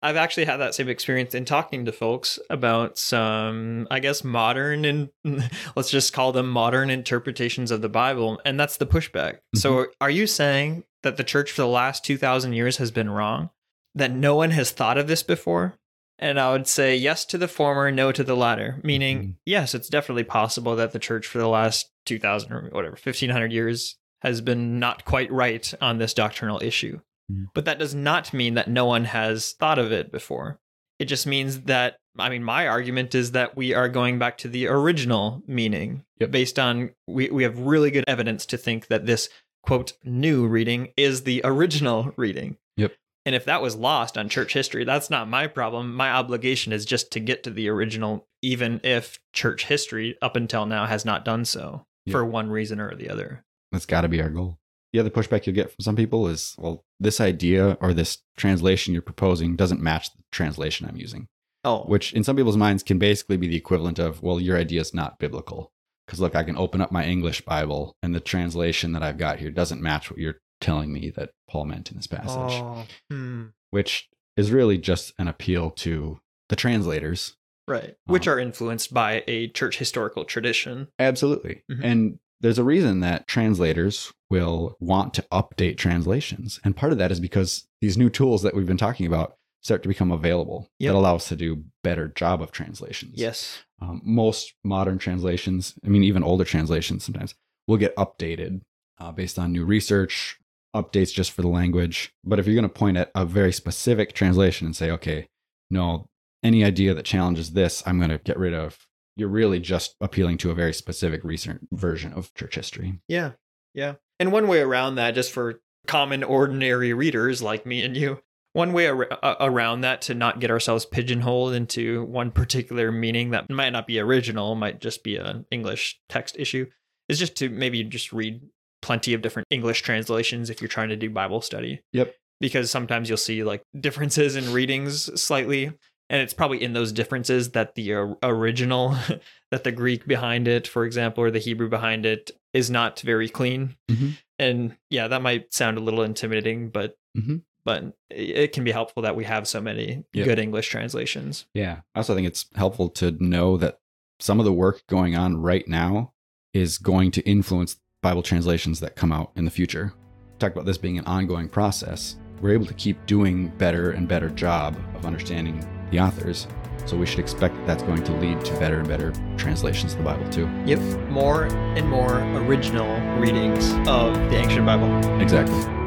I've 0.00 0.16
actually 0.16 0.44
had 0.44 0.58
that 0.58 0.74
same 0.74 0.88
experience 0.88 1.34
in 1.34 1.44
talking 1.44 1.84
to 1.84 1.92
folks 1.92 2.38
about 2.50 2.98
some, 2.98 3.88
I 3.90 3.98
guess, 3.98 4.22
modern 4.22 4.84
and 4.84 5.10
let's 5.76 5.90
just 5.90 6.12
call 6.12 6.32
them 6.32 6.48
modern 6.48 6.90
interpretations 6.90 7.70
of 7.70 7.82
the 7.82 7.88
Bible. 7.88 8.40
And 8.44 8.58
that's 8.58 8.76
the 8.76 8.86
pushback. 8.86 9.38
So, 9.56 9.72
mm-hmm. 9.72 9.90
are 10.00 10.10
you 10.10 10.26
saying 10.26 10.84
that 11.02 11.16
the 11.16 11.24
church 11.24 11.50
for 11.50 11.62
the 11.62 11.68
last 11.68 12.04
2,000 12.04 12.52
years 12.52 12.76
has 12.76 12.90
been 12.90 13.10
wrong? 13.10 13.50
That 13.94 14.12
no 14.12 14.36
one 14.36 14.52
has 14.52 14.70
thought 14.70 14.98
of 14.98 15.08
this 15.08 15.24
before? 15.24 15.74
And 16.18 16.40
I 16.40 16.50
would 16.52 16.66
say 16.66 16.96
yes 16.96 17.24
to 17.26 17.38
the 17.38 17.46
former, 17.48 17.90
no 17.92 18.10
to 18.12 18.24
the 18.24 18.36
latter. 18.36 18.80
Meaning, 18.82 19.22
Mhm. 19.22 19.34
yes, 19.46 19.74
it's 19.74 19.88
definitely 19.88 20.24
possible 20.24 20.74
that 20.76 20.92
the 20.92 20.98
church 20.98 21.26
for 21.26 21.38
the 21.38 21.48
last 21.48 21.90
2,000 22.06 22.52
or 22.52 22.68
whatever, 22.70 22.96
1,500 22.96 23.52
years 23.52 23.96
has 24.22 24.40
been 24.40 24.80
not 24.80 25.04
quite 25.04 25.30
right 25.30 25.72
on 25.80 25.98
this 25.98 26.12
doctrinal 26.14 26.60
issue. 26.62 27.00
Mhm. 27.30 27.46
But 27.54 27.64
that 27.66 27.78
does 27.78 27.94
not 27.94 28.32
mean 28.34 28.54
that 28.54 28.68
no 28.68 28.84
one 28.84 29.04
has 29.04 29.52
thought 29.52 29.78
of 29.78 29.92
it 29.92 30.10
before. 30.10 30.58
It 30.98 31.04
just 31.04 31.24
means 31.26 31.62
that, 31.62 31.98
I 32.18 32.28
mean, 32.28 32.42
my 32.42 32.66
argument 32.66 33.14
is 33.14 33.30
that 33.32 33.56
we 33.56 33.72
are 33.74 33.88
going 33.88 34.18
back 34.18 34.38
to 34.38 34.48
the 34.48 34.66
original 34.66 35.42
meaning 35.46 36.02
Yep. 36.18 36.30
based 36.32 36.58
on, 36.58 36.90
we, 37.06 37.30
we 37.30 37.44
have 37.44 37.60
really 37.60 37.92
good 37.92 38.04
evidence 38.08 38.44
to 38.46 38.56
think 38.56 38.88
that 38.88 39.06
this, 39.06 39.28
quote, 39.62 39.92
new 40.02 40.48
reading 40.48 40.88
is 40.96 41.22
the 41.22 41.40
original 41.44 42.12
reading. 42.16 42.56
Yep. 42.76 42.94
And 43.28 43.34
if 43.34 43.44
that 43.44 43.60
was 43.60 43.76
lost 43.76 44.16
on 44.16 44.30
church 44.30 44.54
history, 44.54 44.84
that's 44.84 45.10
not 45.10 45.28
my 45.28 45.46
problem. 45.48 45.94
My 45.94 46.10
obligation 46.12 46.72
is 46.72 46.86
just 46.86 47.10
to 47.12 47.20
get 47.20 47.42
to 47.42 47.50
the 47.50 47.68
original, 47.68 48.26
even 48.40 48.80
if 48.82 49.18
church 49.34 49.66
history 49.66 50.16
up 50.22 50.34
until 50.34 50.64
now 50.64 50.86
has 50.86 51.04
not 51.04 51.26
done 51.26 51.44
so 51.44 51.84
Yeah. 52.06 52.12
for 52.12 52.24
one 52.24 52.48
reason 52.48 52.80
or 52.80 52.94
the 52.94 53.10
other. 53.10 53.44
That's 53.70 53.84
got 53.84 54.00
to 54.00 54.08
be 54.08 54.22
our 54.22 54.30
goal. 54.30 54.56
The 54.94 55.00
other 55.00 55.10
pushback 55.10 55.44
you'll 55.44 55.54
get 55.54 55.68
from 55.70 55.82
some 55.82 55.94
people 55.94 56.26
is, 56.26 56.54
well, 56.56 56.86
this 56.98 57.20
idea 57.20 57.76
or 57.82 57.92
this 57.92 58.22
translation 58.38 58.94
you're 58.94 59.02
proposing 59.02 59.56
doesn't 59.56 59.82
match 59.82 60.10
the 60.14 60.22
translation 60.32 60.88
I'm 60.88 60.96
using, 60.96 61.26
Oh, 61.64 61.80
which 61.82 62.14
in 62.14 62.24
some 62.24 62.34
people's 62.34 62.56
minds 62.56 62.82
can 62.82 62.98
basically 62.98 63.36
be 63.36 63.46
the 63.46 63.56
equivalent 63.56 63.98
of, 63.98 64.22
well, 64.22 64.40
your 64.40 64.56
idea 64.56 64.80
is 64.80 64.94
not 64.94 65.18
biblical. 65.18 65.70
Because 66.06 66.18
look, 66.18 66.34
I 66.34 66.44
can 66.44 66.56
open 66.56 66.80
up 66.80 66.90
my 66.90 67.04
English 67.04 67.42
Bible 67.42 67.92
and 68.02 68.14
the 68.14 68.20
translation 68.20 68.92
that 68.92 69.02
I've 69.02 69.18
got 69.18 69.38
here 69.38 69.50
doesn't 69.50 69.82
match 69.82 70.10
what 70.10 70.18
you're 70.18 70.38
telling 70.60 70.92
me 70.92 71.10
that 71.16 71.30
Paul 71.48 71.64
meant 71.66 71.90
in 71.90 71.96
this 71.96 72.06
passage, 72.06 72.60
Oh, 72.60 72.86
hmm. 73.10 73.46
which 73.70 74.08
is 74.36 74.50
really 74.50 74.78
just 74.78 75.12
an 75.18 75.28
appeal 75.28 75.70
to 75.70 76.20
the 76.48 76.56
translators. 76.56 77.34
right. 77.66 77.96
Which 78.06 78.26
Um, 78.26 78.34
are 78.34 78.38
influenced 78.38 78.94
by 78.94 79.22
a 79.28 79.48
church 79.48 79.76
historical 79.78 80.24
tradition. 80.24 80.88
Absolutely. 80.98 81.64
Mhm. 81.70 81.80
And 81.84 82.18
there's 82.40 82.58
a 82.58 82.64
reason 82.64 83.00
that 83.00 83.26
translators 83.28 84.10
will 84.30 84.76
want 84.80 85.12
to 85.14 85.22
update 85.30 85.76
translations. 85.76 86.60
And 86.64 86.74
part 86.76 86.92
of 86.92 86.98
that 86.98 87.12
is 87.12 87.20
because 87.20 87.68
these 87.82 87.98
new 87.98 88.08
tools 88.08 88.40
that 88.42 88.54
we've 88.54 88.66
been 88.66 88.78
talking 88.78 89.04
about 89.06 89.36
start 89.60 89.82
to 89.82 89.88
become 89.88 90.10
available 90.10 90.70
Yep. 90.78 90.92
that 90.92 90.98
allow 90.98 91.16
us 91.16 91.28
to 91.28 91.36
do 91.36 91.64
better 91.82 92.08
job 92.08 92.40
of 92.40 92.52
translations. 92.52 93.14
Yes. 93.16 93.64
Um, 93.82 94.00
most 94.04 94.54
modern 94.64 94.96
translations, 94.98 95.74
I 95.84 95.88
mean, 95.88 96.04
even 96.04 96.22
older 96.22 96.44
translations 96.44 97.04
sometimes, 97.04 97.34
will 97.66 97.76
get 97.76 97.94
updated 97.96 98.62
uh, 98.98 99.12
based 99.12 99.38
on 99.38 99.52
new 99.52 99.64
research, 99.66 100.38
updates 100.74 101.12
just 101.12 101.32
for 101.32 101.42
the 101.42 101.48
language. 101.48 102.12
But 102.24 102.38
if 102.38 102.46
you're 102.46 102.54
going 102.54 102.62
to 102.62 102.68
point 102.68 102.96
at 102.96 103.10
a 103.14 103.24
very 103.24 103.52
specific 103.52 104.12
translation 104.12 104.66
and 104.66 104.76
say, 104.76 104.90
okay, 104.90 105.28
no, 105.70 106.08
any 106.42 106.64
idea 106.64 106.94
that 106.94 107.04
challenges 107.04 107.52
this, 107.52 107.82
I'm 107.86 107.98
going 107.98 108.10
to 108.10 108.18
get 108.18 108.38
rid 108.38 108.54
of, 108.54 108.86
you're 109.16 109.28
really 109.28 109.60
just 109.60 109.96
appealing 110.00 110.38
to 110.38 110.50
a 110.50 110.54
very 110.54 110.72
specific 110.72 111.24
recent 111.24 111.68
version 111.72 112.12
of 112.12 112.32
church 112.34 112.54
history. 112.54 113.00
Yeah. 113.08 113.32
Yeah. 113.74 113.94
And 114.20 114.32
one 114.32 114.48
way 114.48 114.60
around 114.60 114.96
that, 114.96 115.14
just 115.14 115.32
for 115.32 115.60
common, 115.86 116.22
ordinary 116.22 116.92
readers 116.92 117.42
like 117.42 117.66
me 117.66 117.82
and 117.82 117.96
you, 117.96 118.20
one 118.52 118.72
way 118.72 118.86
ar- 118.86 119.08
around 119.40 119.82
that 119.82 120.02
to 120.02 120.14
not 120.14 120.40
get 120.40 120.50
ourselves 120.50 120.84
pigeonholed 120.84 121.54
into 121.54 122.04
one 122.04 122.30
particular 122.30 122.90
meaning 122.92 123.30
that 123.30 123.50
might 123.50 123.70
not 123.70 123.86
be 123.86 123.98
original, 123.98 124.54
might 124.54 124.80
just 124.80 125.02
be 125.04 125.16
an 125.16 125.44
English 125.50 126.00
text 126.08 126.36
issue, 126.38 126.66
is 127.08 127.18
just 127.18 127.36
to 127.36 127.48
maybe 127.48 127.84
just 127.84 128.12
read 128.12 128.40
plenty 128.82 129.14
of 129.14 129.22
different 129.22 129.46
English 129.50 129.82
translations 129.82 130.50
if 130.50 130.60
you're 130.60 130.68
trying 130.68 130.88
to 130.90 130.96
do 130.96 131.10
Bible 131.10 131.40
study. 131.40 131.80
Yep. 131.92 132.14
Because 132.40 132.70
sometimes 132.70 133.08
you'll 133.08 133.18
see 133.18 133.42
like 133.42 133.62
differences 133.78 134.36
in 134.36 134.52
readings 134.52 135.20
slightly, 135.20 135.66
and 136.10 136.22
it's 136.22 136.32
probably 136.34 136.62
in 136.62 136.72
those 136.72 136.92
differences 136.92 137.50
that 137.50 137.74
the 137.74 137.92
uh, 137.94 138.14
original, 138.22 138.96
that 139.50 139.64
the 139.64 139.72
Greek 139.72 140.06
behind 140.06 140.46
it, 140.46 140.66
for 140.68 140.84
example, 140.84 141.24
or 141.24 141.30
the 141.30 141.38
Hebrew 141.40 141.68
behind 141.68 142.06
it 142.06 142.30
is 142.54 142.70
not 142.70 143.00
very 143.00 143.28
clean. 143.28 143.76
Mhm. 143.90 144.12
And 144.38 144.76
yeah, 144.90 145.08
that 145.08 145.20
might 145.22 145.52
sound 145.52 145.76
a 145.78 145.80
little 145.80 146.02
intimidating, 146.02 146.70
but 146.70 146.96
Mhm. 147.16 147.42
but 147.64 147.92
it 148.08 148.52
can 148.52 148.62
be 148.64 148.70
helpful 148.70 149.02
that 149.02 149.16
we 149.16 149.24
have 149.24 149.46
so 149.48 149.60
many 149.60 150.04
Yep. 150.14 150.24
good 150.26 150.38
English 150.38 150.68
translations. 150.68 151.46
Yeah. 151.54 151.80
I 151.94 151.98
also 151.98 152.14
think 152.14 152.26
it's 152.28 152.46
helpful 152.54 152.88
to 152.90 153.10
know 153.22 153.56
that 153.58 153.78
some 154.20 154.38
of 154.38 154.44
the 154.46 154.52
work 154.52 154.82
going 154.88 155.16
on 155.16 155.36
right 155.36 155.66
now 155.68 156.14
is 156.54 156.78
going 156.78 157.10
to 157.10 157.22
influence 157.28 157.76
Bible 158.00 158.22
translations 158.22 158.78
that 158.78 158.94
come 158.94 159.10
out 159.10 159.32
in 159.34 159.44
the 159.44 159.50
future. 159.50 159.92
Talk 160.38 160.52
about 160.52 160.66
this 160.66 160.78
being 160.78 160.98
an 160.98 161.04
ongoing 161.06 161.48
process. 161.48 162.16
We're 162.40 162.52
able 162.52 162.66
to 162.66 162.74
keep 162.74 163.04
doing 163.06 163.48
better 163.58 163.90
and 163.90 164.06
better 164.06 164.30
job 164.30 164.76
of 164.94 165.04
understanding 165.04 165.66
the 165.90 165.98
authors. 165.98 166.46
So 166.86 166.96
we 166.96 167.06
should 167.06 167.18
expect 167.18 167.56
that 167.56 167.66
that's 167.66 167.82
going 167.82 168.04
to 168.04 168.12
lead 168.12 168.44
to 168.44 168.52
better 168.60 168.78
and 168.78 168.86
better 168.88 169.12
translations 169.36 169.94
of 169.94 169.98
the 169.98 170.04
Bible 170.04 170.28
too. 170.30 170.48
Yep, 170.64 170.78
more 171.10 171.46
and 171.46 171.88
more 171.88 172.20
original 172.44 173.00
readings 173.18 173.72
of 173.88 174.14
the 174.30 174.36
ancient 174.36 174.64
Bible. 174.64 175.20
Exactly. 175.20 175.77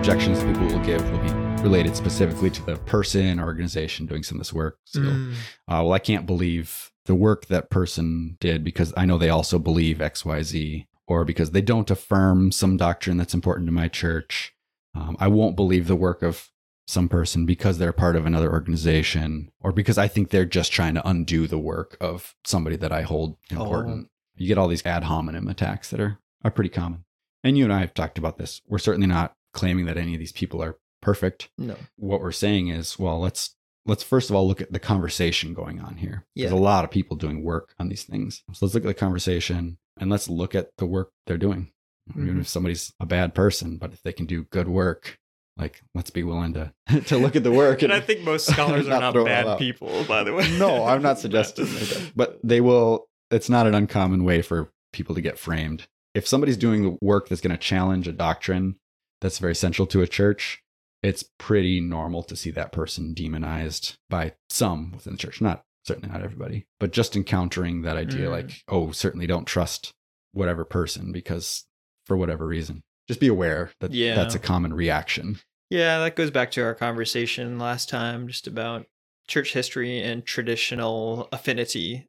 Objections 0.00 0.40
that 0.40 0.50
people 0.50 0.66
will 0.66 0.82
give 0.86 1.10
will 1.10 1.18
be 1.18 1.30
related 1.62 1.94
specifically 1.94 2.48
to 2.48 2.64
the 2.64 2.74
person 2.78 3.38
or 3.38 3.44
organization 3.44 4.06
doing 4.06 4.22
some 4.22 4.36
of 4.36 4.40
this 4.40 4.50
work. 4.50 4.78
So, 4.86 5.00
Mm. 5.02 5.32
uh, 5.34 5.84
well, 5.84 5.92
I 5.92 5.98
can't 5.98 6.24
believe 6.24 6.90
the 7.04 7.14
work 7.14 7.48
that 7.48 7.68
person 7.68 8.38
did 8.40 8.64
because 8.64 8.94
I 8.96 9.04
know 9.04 9.18
they 9.18 9.28
also 9.28 9.58
believe 9.58 10.00
XYZ, 10.00 10.86
or 11.06 11.26
because 11.26 11.50
they 11.50 11.60
don't 11.60 11.90
affirm 11.90 12.50
some 12.50 12.78
doctrine 12.78 13.18
that's 13.18 13.34
important 13.34 13.66
to 13.66 13.72
my 13.72 13.88
church. 13.88 14.54
Um, 14.94 15.18
I 15.20 15.28
won't 15.28 15.54
believe 15.54 15.86
the 15.86 15.96
work 15.96 16.22
of 16.22 16.48
some 16.88 17.06
person 17.10 17.44
because 17.44 17.76
they're 17.76 17.92
part 17.92 18.16
of 18.16 18.24
another 18.24 18.50
organization, 18.50 19.50
or 19.60 19.70
because 19.70 19.98
I 19.98 20.08
think 20.08 20.30
they're 20.30 20.46
just 20.46 20.72
trying 20.72 20.94
to 20.94 21.06
undo 21.06 21.46
the 21.46 21.58
work 21.58 21.98
of 22.00 22.34
somebody 22.42 22.76
that 22.76 22.90
I 22.90 23.02
hold 23.02 23.36
important. 23.50 24.08
You 24.34 24.48
get 24.48 24.56
all 24.56 24.66
these 24.68 24.86
ad 24.86 25.04
hominem 25.04 25.46
attacks 25.46 25.90
that 25.90 26.00
are, 26.00 26.18
are 26.42 26.50
pretty 26.50 26.70
common. 26.70 27.04
And 27.44 27.58
you 27.58 27.64
and 27.64 27.72
I 27.72 27.80
have 27.80 27.92
talked 27.92 28.16
about 28.16 28.38
this. 28.38 28.62
We're 28.66 28.78
certainly 28.78 29.06
not 29.06 29.34
claiming 29.52 29.86
that 29.86 29.96
any 29.96 30.14
of 30.14 30.20
these 30.20 30.32
people 30.32 30.62
are 30.62 30.76
perfect 31.02 31.48
No. 31.58 31.76
what 31.96 32.20
we're 32.20 32.32
saying 32.32 32.68
is, 32.68 32.98
well, 32.98 33.20
let's 33.20 33.54
let's 33.86 34.02
first 34.02 34.28
of 34.30 34.36
all 34.36 34.46
look 34.46 34.60
at 34.60 34.72
the 34.72 34.78
conversation 34.78 35.54
going 35.54 35.80
on 35.80 35.96
here. 35.96 36.26
There's 36.36 36.52
a 36.52 36.56
lot 36.56 36.84
of 36.84 36.90
people 36.90 37.16
doing 37.16 37.42
work 37.42 37.74
on 37.78 37.88
these 37.88 38.04
things. 38.04 38.42
So 38.52 38.66
let's 38.66 38.74
look 38.74 38.84
at 38.84 38.88
the 38.88 38.94
conversation 38.94 39.78
and 39.98 40.10
let's 40.10 40.28
look 40.28 40.54
at 40.54 40.68
the 40.76 40.86
work 40.86 41.10
they're 41.26 41.38
doing. 41.38 41.70
Even 42.16 42.36
Mhm. 42.36 42.40
if 42.40 42.48
somebody's 42.48 42.92
a 43.00 43.06
bad 43.06 43.34
person, 43.34 43.78
but 43.78 43.92
if 43.92 44.02
they 44.02 44.12
can 44.12 44.26
do 44.26 44.44
good 44.44 44.68
work, 44.68 45.18
like 45.56 45.80
let's 45.94 46.10
be 46.10 46.22
willing 46.22 46.52
to 46.54 46.72
to 47.06 47.16
look 47.18 47.36
at 47.36 47.44
the 47.44 47.52
work. 47.52 47.82
And 47.82 47.92
I 47.92 48.00
think 48.00 48.20
most 48.22 48.46
scholars 48.52 48.86
are 48.86 48.90
Not 48.90 49.00
not 49.00 49.12
throw 49.14 49.26
it 49.26 49.32
all 49.44 49.44
bad 49.52 49.58
people, 49.58 50.04
by 50.04 50.22
the 50.24 50.34
way. 50.34 50.50
no, 50.58 50.84
I'm 50.84 51.02
not 51.02 51.18
suggesting 51.24 51.64
that, 51.64 52.12
but 52.14 52.38
they 52.44 52.60
will. 52.60 53.08
It's 53.30 53.48
not 53.48 53.66
an 53.66 53.74
uncommon 53.74 54.24
way 54.24 54.42
for 54.42 54.70
people 54.92 55.14
to 55.14 55.20
get 55.20 55.38
framed. 55.38 55.86
If 56.14 56.26
somebody's 56.26 56.56
doing 56.56 56.82
the 56.82 56.98
work 57.00 57.28
that's 57.28 57.40
going 57.40 57.52
to 57.52 57.56
challenge 57.58 58.08
a 58.08 58.12
doctrine 58.12 58.76
that's 59.20 59.38
very 59.38 59.54
central 59.54 59.86
to 59.88 60.02
a 60.02 60.06
church, 60.06 60.62
it's 61.02 61.24
pretty 61.38 61.80
normal 61.80 62.22
to 62.24 62.36
see 62.36 62.50
that 62.50 62.72
person 62.72 63.14
demonized 63.14 63.96
by 64.08 64.34
some 64.48 64.92
within 64.92 65.14
the 65.14 65.18
church. 65.18 65.40
Not 65.40 65.62
certainly 65.84 66.10
not 66.12 66.22
everybody, 66.22 66.66
but 66.78 66.92
just 66.92 67.16
encountering 67.16 67.82
that 67.82 67.96
idea, 67.96 68.28
Mm. 68.28 68.30
like, 68.30 68.50
oh, 68.68 68.90
certainly 68.92 69.26
don't 69.26 69.46
trust 69.46 69.92
whatever 70.32 70.64
person 70.64 71.10
because 71.12 71.64
for 72.06 72.16
whatever 72.16 72.46
reason. 72.46 72.82
Just 73.08 73.18
be 73.20 73.28
aware 73.28 73.72
that 73.80 73.90
Yeah. 73.92 74.14
that's 74.14 74.34
a 74.34 74.38
common 74.38 74.74
reaction. 74.74 75.38
Yeah, 75.70 75.98
that 76.00 76.16
goes 76.16 76.30
back 76.30 76.50
to 76.52 76.62
our 76.62 76.74
conversation 76.74 77.58
last 77.58 77.88
time 77.88 78.28
just 78.28 78.46
about 78.46 78.86
church 79.26 79.52
history 79.54 80.00
and 80.02 80.24
traditional 80.26 81.28
affinity. 81.32 82.08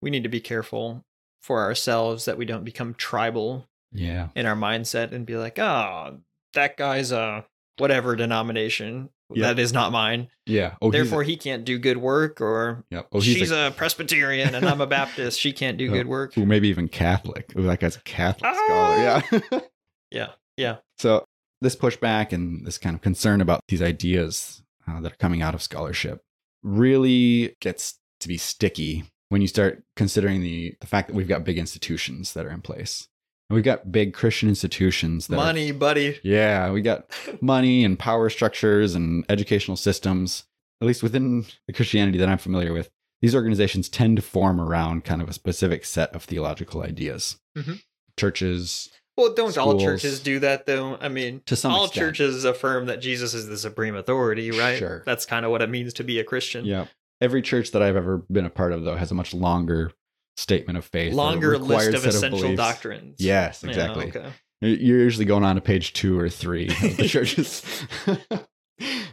We 0.00 0.10
need 0.10 0.22
to 0.22 0.28
be 0.28 0.40
careful 0.40 1.04
for 1.42 1.60
ourselves 1.60 2.24
that 2.24 2.38
we 2.38 2.44
don't 2.46 2.64
become 2.64 2.94
tribal 2.94 3.68
Yeah. 3.92 4.28
in 4.34 4.46
our 4.46 4.56
mindset 4.56 5.12
and 5.12 5.26
be 5.26 5.36
like, 5.36 5.58
oh, 5.58 6.20
that 6.54 6.76
guy's 6.76 7.12
a 7.12 7.44
whatever 7.78 8.16
denomination. 8.16 9.10
Yeah. 9.32 9.48
That 9.48 9.58
is 9.58 9.72
not 9.72 9.90
mine. 9.90 10.28
Yeah. 10.46 10.74
Oh, 10.82 10.90
he's 10.90 11.00
a- 11.00 11.02
Therefore, 11.04 11.22
he 11.22 11.36
can't 11.36 11.64
do 11.64 11.78
good 11.78 11.96
work, 11.96 12.40
or 12.40 12.84
yeah. 12.90 13.02
Oh, 13.10 13.20
she's 13.20 13.50
a, 13.50 13.68
a, 13.68 13.70
Presbyterian 13.70 14.54
and 14.54 14.64
I'm 14.68 14.80
a 14.80 14.86
Baptist. 14.86 15.40
She 15.40 15.52
can't 15.52 15.78
do 15.78 15.88
Oh, 15.90 15.92
good 15.94 16.06
work. 16.06 16.36
Ooh, 16.38 16.44
maybe 16.46 16.68
even 16.68 16.88
Catholic. 16.88 17.52
Ooh, 17.56 17.62
that 17.62 17.80
guy's 17.80 17.96
a 17.96 18.02
Catholic 18.02 18.52
Ah! 18.54 19.20
scholar. 19.20 19.42
Yeah. 19.52 19.60
Yeah. 20.10 20.28
Yeah. 20.56 20.76
So 20.98 21.24
this 21.60 21.74
pushback 21.74 22.32
and 22.32 22.64
this 22.64 22.78
kind 22.78 22.94
of 22.94 23.00
concern 23.02 23.40
about 23.40 23.62
these 23.66 23.82
ideas 23.82 24.62
uh, 24.86 25.00
that 25.00 25.12
are 25.12 25.16
coming 25.16 25.42
out 25.42 25.54
of 25.54 25.62
scholarship 25.62 26.20
really 26.62 27.56
gets 27.60 27.98
to 28.20 28.28
be 28.28 28.36
sticky 28.36 29.04
when 29.30 29.40
you 29.40 29.48
start 29.48 29.82
considering 29.96 30.40
the 30.42 30.74
the 30.80 30.86
fact 30.86 31.08
that 31.08 31.14
we've 31.16 31.26
got 31.26 31.42
big 31.44 31.58
institutions 31.58 32.34
that 32.34 32.46
are 32.46 32.50
in 32.50 32.60
place. 32.60 33.08
And 33.50 33.54
we've 33.54 33.64
got 33.64 33.92
big 33.92 34.14
Christian 34.14 34.48
institutions 34.48 35.26
that 35.26 35.34
are- 35.34 35.36
Money, 35.36 35.70
buddy. 35.72 36.18
yeah, 36.22 36.70
we 36.70 36.80
got 36.80 37.10
money 37.40 37.84
and 37.84 37.98
power 37.98 38.30
structures 38.30 38.94
and 38.94 39.24
educational 39.28 39.76
systems. 39.76 40.44
At 40.80 40.86
least 40.88 41.02
within 41.02 41.44
the 41.66 41.72
Christianity 41.72 42.18
that 42.18 42.28
I'm 42.28 42.38
familiar 42.38 42.72
with, 42.72 42.90
these 43.22 43.34
organizations 43.34 43.88
tend 43.88 44.16
to 44.16 44.22
form 44.22 44.60
around 44.60 45.04
kind 45.04 45.22
of 45.22 45.28
a 45.28 45.32
specific 45.32 45.84
set 45.84 46.14
of 46.14 46.24
theological 46.24 46.82
ideas. 46.82 47.38
Mhm. 47.56 47.80
Churches, 48.18 48.90
Well, 49.16 49.32
don't 49.34 49.56
all 49.58 49.78
churches 49.78 50.20
do 50.20 50.38
that 50.40 50.66
though? 50.66 50.96
I 51.00 51.08
mean, 51.08 51.42
to 51.46 51.56
some 51.56 51.72
all 51.72 51.84
extent. 51.86 52.06
churches 52.16 52.44
affirm 52.44 52.86
that 52.86 53.00
Jesus 53.00 53.34
is 53.34 53.46
the 53.46 53.56
supreme 53.56 53.94
authority, 53.94 54.50
right? 54.50 54.78
Sure. 54.78 55.02
That's 55.06 55.24
kind 55.26 55.44
of 55.44 55.50
what 55.52 55.62
it 55.62 55.70
means 55.70 55.92
to 55.94 56.04
be 56.04 56.18
a 56.18 56.24
Christian. 56.24 56.64
Yeah. 56.64 56.86
Every 57.20 57.40
church 57.42 57.70
that 57.70 57.82
I've 57.82 57.96
ever 57.96 58.18
been 58.30 58.44
a 58.44 58.50
part 58.50 58.72
of, 58.72 58.84
though, 58.84 58.96
has 58.96 59.10
a 59.10 59.14
much 59.14 59.32
longer 59.32 59.92
statement 60.36 60.78
of 60.78 60.84
faith. 60.84 61.14
Longer 61.14 61.58
list 61.58 61.94
of 61.94 62.04
essential 62.06 62.40
beliefs. 62.40 62.56
doctrines. 62.56 63.16
Yes, 63.18 63.62
Yeah, 63.62 63.70
exactly. 63.70 64.08
okay. 64.08 64.30
You're 64.60 65.00
usually 65.00 65.26
going 65.26 65.44
on 65.44 65.56
to 65.56 65.60
page 65.60 65.92
two 65.92 66.18
or 66.18 66.28
three 66.28 66.68
of 66.68 66.96
the 66.96 67.08
churches 67.08 67.62
that 68.06 68.46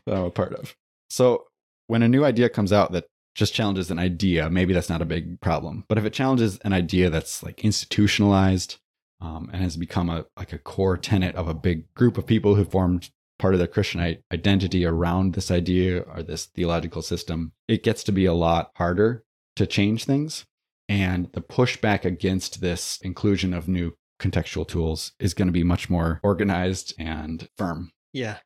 I'm 0.07 0.23
a 0.23 0.31
part 0.31 0.53
of. 0.53 0.75
So 1.09 1.45
when 1.87 2.03
a 2.03 2.07
new 2.07 2.23
idea 2.23 2.49
comes 2.49 2.71
out 2.71 2.93
that 2.93 3.05
just 3.35 3.53
challenges 3.53 3.91
an 3.91 3.99
idea, 3.99 4.49
maybe 4.49 4.73
that's 4.73 4.89
not 4.89 5.01
a 5.01 5.05
big 5.05 5.39
problem. 5.41 5.83
But 5.87 5.97
if 5.97 6.05
it 6.05 6.13
challenges 6.13 6.57
an 6.59 6.73
idea 6.73 7.09
that's 7.09 7.43
like 7.43 7.63
institutionalized 7.65 8.77
um, 9.19 9.49
and 9.53 9.61
has 9.61 9.77
become 9.77 10.09
a 10.09 10.25
like 10.37 10.53
a 10.53 10.57
core 10.57 10.97
tenet 10.97 11.35
of 11.35 11.47
a 11.47 11.53
big 11.53 11.93
group 11.93 12.17
of 12.17 12.25
people 12.25 12.55
who 12.55 12.65
formed 12.65 13.09
part 13.39 13.53
of 13.53 13.57
their 13.59 13.67
Christian 13.67 14.17
identity 14.31 14.85
around 14.85 15.33
this 15.33 15.49
idea 15.51 16.01
or 16.01 16.23
this 16.23 16.45
theological 16.45 17.01
system, 17.01 17.51
it 17.67 17.83
gets 17.83 18.03
to 18.03 18.11
be 18.11 18.25
a 18.25 18.33
lot 18.33 18.71
harder 18.75 19.23
to 19.55 19.65
change 19.65 20.05
things. 20.05 20.45
And 20.91 21.29
the 21.31 21.41
pushback 21.41 22.03
against 22.03 22.59
this 22.59 22.99
inclusion 23.01 23.53
of 23.53 23.69
new 23.69 23.93
contextual 24.19 24.67
tools 24.67 25.13
is 25.19 25.33
going 25.33 25.47
to 25.47 25.53
be 25.53 25.63
much 25.63 25.89
more 25.89 26.19
organized 26.21 26.93
and 26.99 27.47
firm. 27.57 27.91
Yeah. 28.11 28.37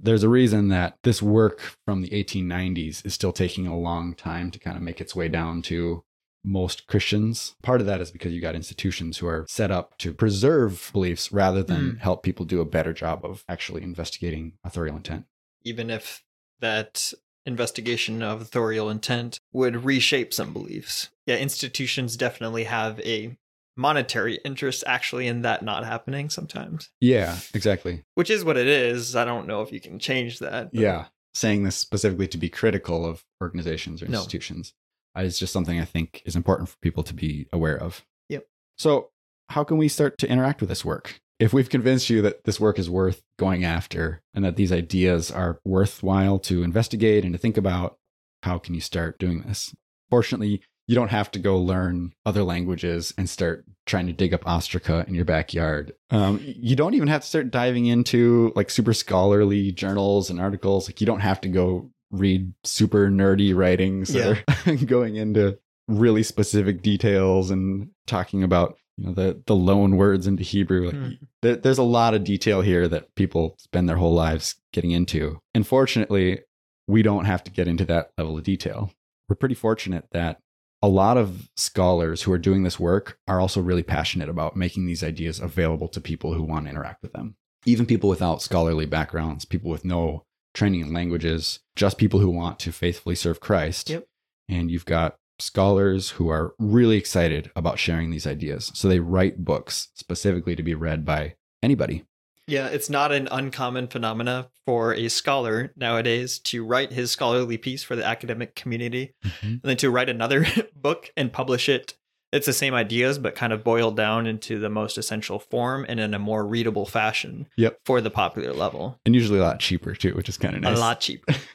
There's 0.00 0.22
a 0.22 0.28
reason 0.28 0.68
that 0.68 0.98
this 1.02 1.20
work 1.22 1.60
from 1.84 2.02
the 2.02 2.10
1890s 2.10 3.04
is 3.04 3.14
still 3.14 3.32
taking 3.32 3.66
a 3.66 3.78
long 3.78 4.14
time 4.14 4.50
to 4.50 4.58
kind 4.58 4.76
of 4.76 4.82
make 4.82 5.00
its 5.00 5.16
way 5.16 5.28
down 5.28 5.62
to 5.62 6.04
most 6.44 6.86
Christians. 6.86 7.54
Part 7.62 7.80
of 7.80 7.86
that 7.86 8.00
is 8.00 8.10
because 8.10 8.32
you 8.32 8.40
got 8.40 8.54
institutions 8.54 9.18
who 9.18 9.26
are 9.26 9.46
set 9.48 9.70
up 9.70 9.96
to 9.98 10.12
preserve 10.12 10.90
beliefs 10.92 11.32
rather 11.32 11.62
than 11.62 11.92
Mm. 11.92 11.98
help 12.00 12.22
people 12.22 12.44
do 12.44 12.60
a 12.60 12.66
better 12.66 12.92
job 12.92 13.24
of 13.24 13.44
actually 13.48 13.82
investigating 13.82 14.58
authorial 14.62 14.96
intent. 14.96 15.24
Even 15.62 15.90
if 15.90 16.22
that 16.60 17.12
investigation 17.46 18.22
of 18.22 18.40
authorial 18.42 18.90
intent 18.90 19.40
would 19.54 19.84
reshape 19.84 20.34
some 20.34 20.52
beliefs. 20.52 21.08
Yeah, 21.26 21.36
institutions 21.36 22.16
definitely 22.16 22.64
have 22.64 23.00
a 23.00 23.36
monetary 23.76 24.38
interest 24.44 24.84
actually 24.86 25.26
in 25.26 25.42
that 25.42 25.62
not 25.62 25.84
happening 25.84 26.28
sometimes. 26.28 26.90
Yeah, 27.00 27.38
exactly. 27.54 28.04
Which 28.14 28.30
is 28.30 28.44
what 28.44 28.56
it 28.56 28.66
is. 28.66 29.16
I 29.16 29.24
don't 29.24 29.46
know 29.46 29.62
if 29.62 29.72
you 29.72 29.80
can 29.80 29.98
change 29.98 30.40
that. 30.40 30.70
Yeah. 30.72 31.06
Saying 31.32 31.64
this 31.64 31.76
specifically 31.76 32.28
to 32.28 32.38
be 32.38 32.48
critical 32.48 33.06
of 33.06 33.24
organizations 33.42 34.02
or 34.02 34.06
institutions 34.06 34.74
uh, 35.16 35.22
is 35.22 35.38
just 35.38 35.52
something 35.52 35.80
I 35.80 35.84
think 35.84 36.22
is 36.24 36.36
important 36.36 36.68
for 36.68 36.76
people 36.78 37.02
to 37.04 37.14
be 37.14 37.48
aware 37.52 37.76
of. 37.76 38.04
Yep. 38.28 38.46
So, 38.78 39.10
how 39.50 39.64
can 39.64 39.76
we 39.76 39.88
start 39.88 40.18
to 40.18 40.28
interact 40.28 40.60
with 40.60 40.68
this 40.68 40.84
work? 40.84 41.20
If 41.40 41.52
we've 41.52 41.68
convinced 41.68 42.08
you 42.08 42.22
that 42.22 42.44
this 42.44 42.60
work 42.60 42.78
is 42.78 42.88
worth 42.88 43.22
going 43.38 43.64
after 43.64 44.22
and 44.32 44.44
that 44.44 44.56
these 44.56 44.72
ideas 44.72 45.30
are 45.30 45.60
worthwhile 45.64 46.38
to 46.40 46.62
investigate 46.62 47.24
and 47.24 47.32
to 47.34 47.38
think 47.38 47.56
about, 47.56 47.98
how 48.44 48.58
can 48.58 48.74
you 48.74 48.80
start 48.80 49.18
doing 49.18 49.42
this? 49.42 49.74
Fortunately, 50.10 50.62
you 50.86 50.94
don't 50.94 51.10
have 51.10 51.30
to 51.32 51.38
go 51.38 51.58
learn 51.58 52.12
other 52.26 52.42
languages 52.42 53.12
and 53.16 53.28
start 53.28 53.64
trying 53.86 54.06
to 54.06 54.12
dig 54.12 54.32
up 54.34 54.44
ostraca 54.44 55.06
in 55.08 55.14
your 55.14 55.24
backyard. 55.24 55.92
Um, 56.10 56.40
you 56.42 56.76
don't 56.76 56.94
even 56.94 57.08
have 57.08 57.22
to 57.22 57.26
start 57.26 57.50
diving 57.50 57.86
into 57.86 58.52
like 58.54 58.70
super 58.70 58.92
scholarly 58.92 59.72
journals 59.72 60.30
and 60.30 60.38
articles. 60.40 60.88
Like 60.88 61.00
you 61.00 61.06
don't 61.06 61.20
have 61.20 61.40
to 61.42 61.48
go 61.48 61.90
read 62.10 62.52
super 62.64 63.08
nerdy 63.10 63.54
writings 63.56 64.08
that 64.12 64.44
are 64.66 64.76
going 64.86 65.16
into 65.16 65.58
really 65.88 66.22
specific 66.22 66.82
details 66.82 67.50
and 67.50 67.88
talking 68.06 68.42
about 68.42 68.76
you 68.96 69.06
know 69.06 69.12
the 69.12 69.42
the 69.46 69.56
loan 69.56 69.96
words 69.96 70.26
into 70.26 70.42
Hebrew. 70.44 70.86
Like, 70.86 70.94
Hmm. 70.94 71.08
there, 71.42 71.56
there's 71.56 71.78
a 71.78 71.82
lot 71.82 72.14
of 72.14 72.24
detail 72.24 72.60
here 72.60 72.86
that 72.88 73.14
people 73.16 73.56
spend 73.58 73.88
their 73.88 73.96
whole 73.96 74.14
lives 74.14 74.54
getting 74.72 74.92
into. 74.92 75.38
Unfortunately, 75.54 76.40
we 76.86 77.02
don't 77.02 77.24
have 77.24 77.44
to 77.44 77.50
get 77.50 77.68
into 77.68 77.84
that 77.86 78.10
level 78.18 78.36
of 78.36 78.44
detail. 78.44 78.92
We're 79.28 79.36
pretty 79.36 79.54
fortunate 79.54 80.06
that 80.12 80.40
a 80.82 80.88
lot 80.88 81.16
of 81.16 81.48
scholars 81.56 82.22
who 82.22 82.32
are 82.32 82.38
doing 82.38 82.62
this 82.62 82.78
work 82.78 83.18
are 83.26 83.40
also 83.40 83.60
really 83.60 83.82
passionate 83.82 84.28
about 84.28 84.56
making 84.56 84.86
these 84.86 85.02
ideas 85.02 85.40
available 85.40 85.88
to 85.88 86.00
people 86.00 86.34
who 86.34 86.42
want 86.42 86.66
to 86.66 86.70
interact 86.70 87.02
with 87.02 87.12
them. 87.12 87.36
Even 87.64 87.86
people 87.86 88.10
without 88.10 88.42
scholarly 88.42 88.84
backgrounds, 88.84 89.46
people 89.46 89.70
with 89.70 89.84
no 89.84 90.24
training 90.52 90.82
in 90.82 90.92
languages, 90.92 91.60
just 91.74 91.96
people 91.96 92.20
who 92.20 92.28
want 92.28 92.58
to 92.60 92.70
faithfully 92.70 93.14
serve 93.14 93.40
Christ. 93.40 93.88
Yep. 93.88 94.06
And 94.48 94.70
you've 94.70 94.84
got 94.84 95.16
scholars 95.38 96.10
who 96.10 96.28
are 96.28 96.54
really 96.58 96.96
excited 96.96 97.50
about 97.56 97.78
sharing 97.78 98.10
these 98.10 98.26
ideas. 98.26 98.70
So 98.74 98.88
they 98.88 99.00
write 99.00 99.44
books 99.44 99.88
specifically 99.94 100.54
to 100.54 100.62
be 100.62 100.74
read 100.74 101.04
by 101.04 101.36
anybody. 101.62 102.04
Yeah, 102.46 102.66
it's 102.68 102.90
not 102.90 103.12
an 103.12 103.28
uncommon 103.30 103.88
phenomena 103.88 104.48
for 104.66 104.94
a 104.94 105.08
scholar 105.08 105.72
nowadays 105.76 106.38
to 106.40 106.64
write 106.64 106.92
his 106.92 107.10
scholarly 107.10 107.56
piece 107.56 107.82
for 107.82 107.96
the 107.96 108.04
academic 108.04 108.54
community 108.54 109.14
mm-hmm. 109.24 109.46
and 109.46 109.62
then 109.62 109.76
to 109.78 109.90
write 109.90 110.08
another 110.08 110.46
book 110.76 111.10
and 111.16 111.32
publish 111.32 111.68
it. 111.68 111.94
It's 112.32 112.46
the 112.46 112.52
same 112.52 112.74
ideas, 112.74 113.18
but 113.18 113.36
kind 113.36 113.52
of 113.52 113.62
boiled 113.62 113.96
down 113.96 114.26
into 114.26 114.58
the 114.58 114.68
most 114.68 114.98
essential 114.98 115.38
form 115.38 115.86
and 115.88 116.00
in 116.00 116.14
a 116.14 116.18
more 116.18 116.44
readable 116.44 116.84
fashion 116.84 117.46
Yep. 117.56 117.78
for 117.86 118.00
the 118.00 118.10
popular 118.10 118.52
level. 118.52 118.98
And 119.06 119.14
usually 119.14 119.38
a 119.38 119.42
lot 119.42 119.60
cheaper 119.60 119.94
too, 119.94 120.14
which 120.14 120.28
is 120.28 120.36
kind 120.36 120.56
of 120.56 120.62
nice. 120.62 120.76
A 120.76 120.80
lot 120.80 121.00
cheaper. 121.00 121.32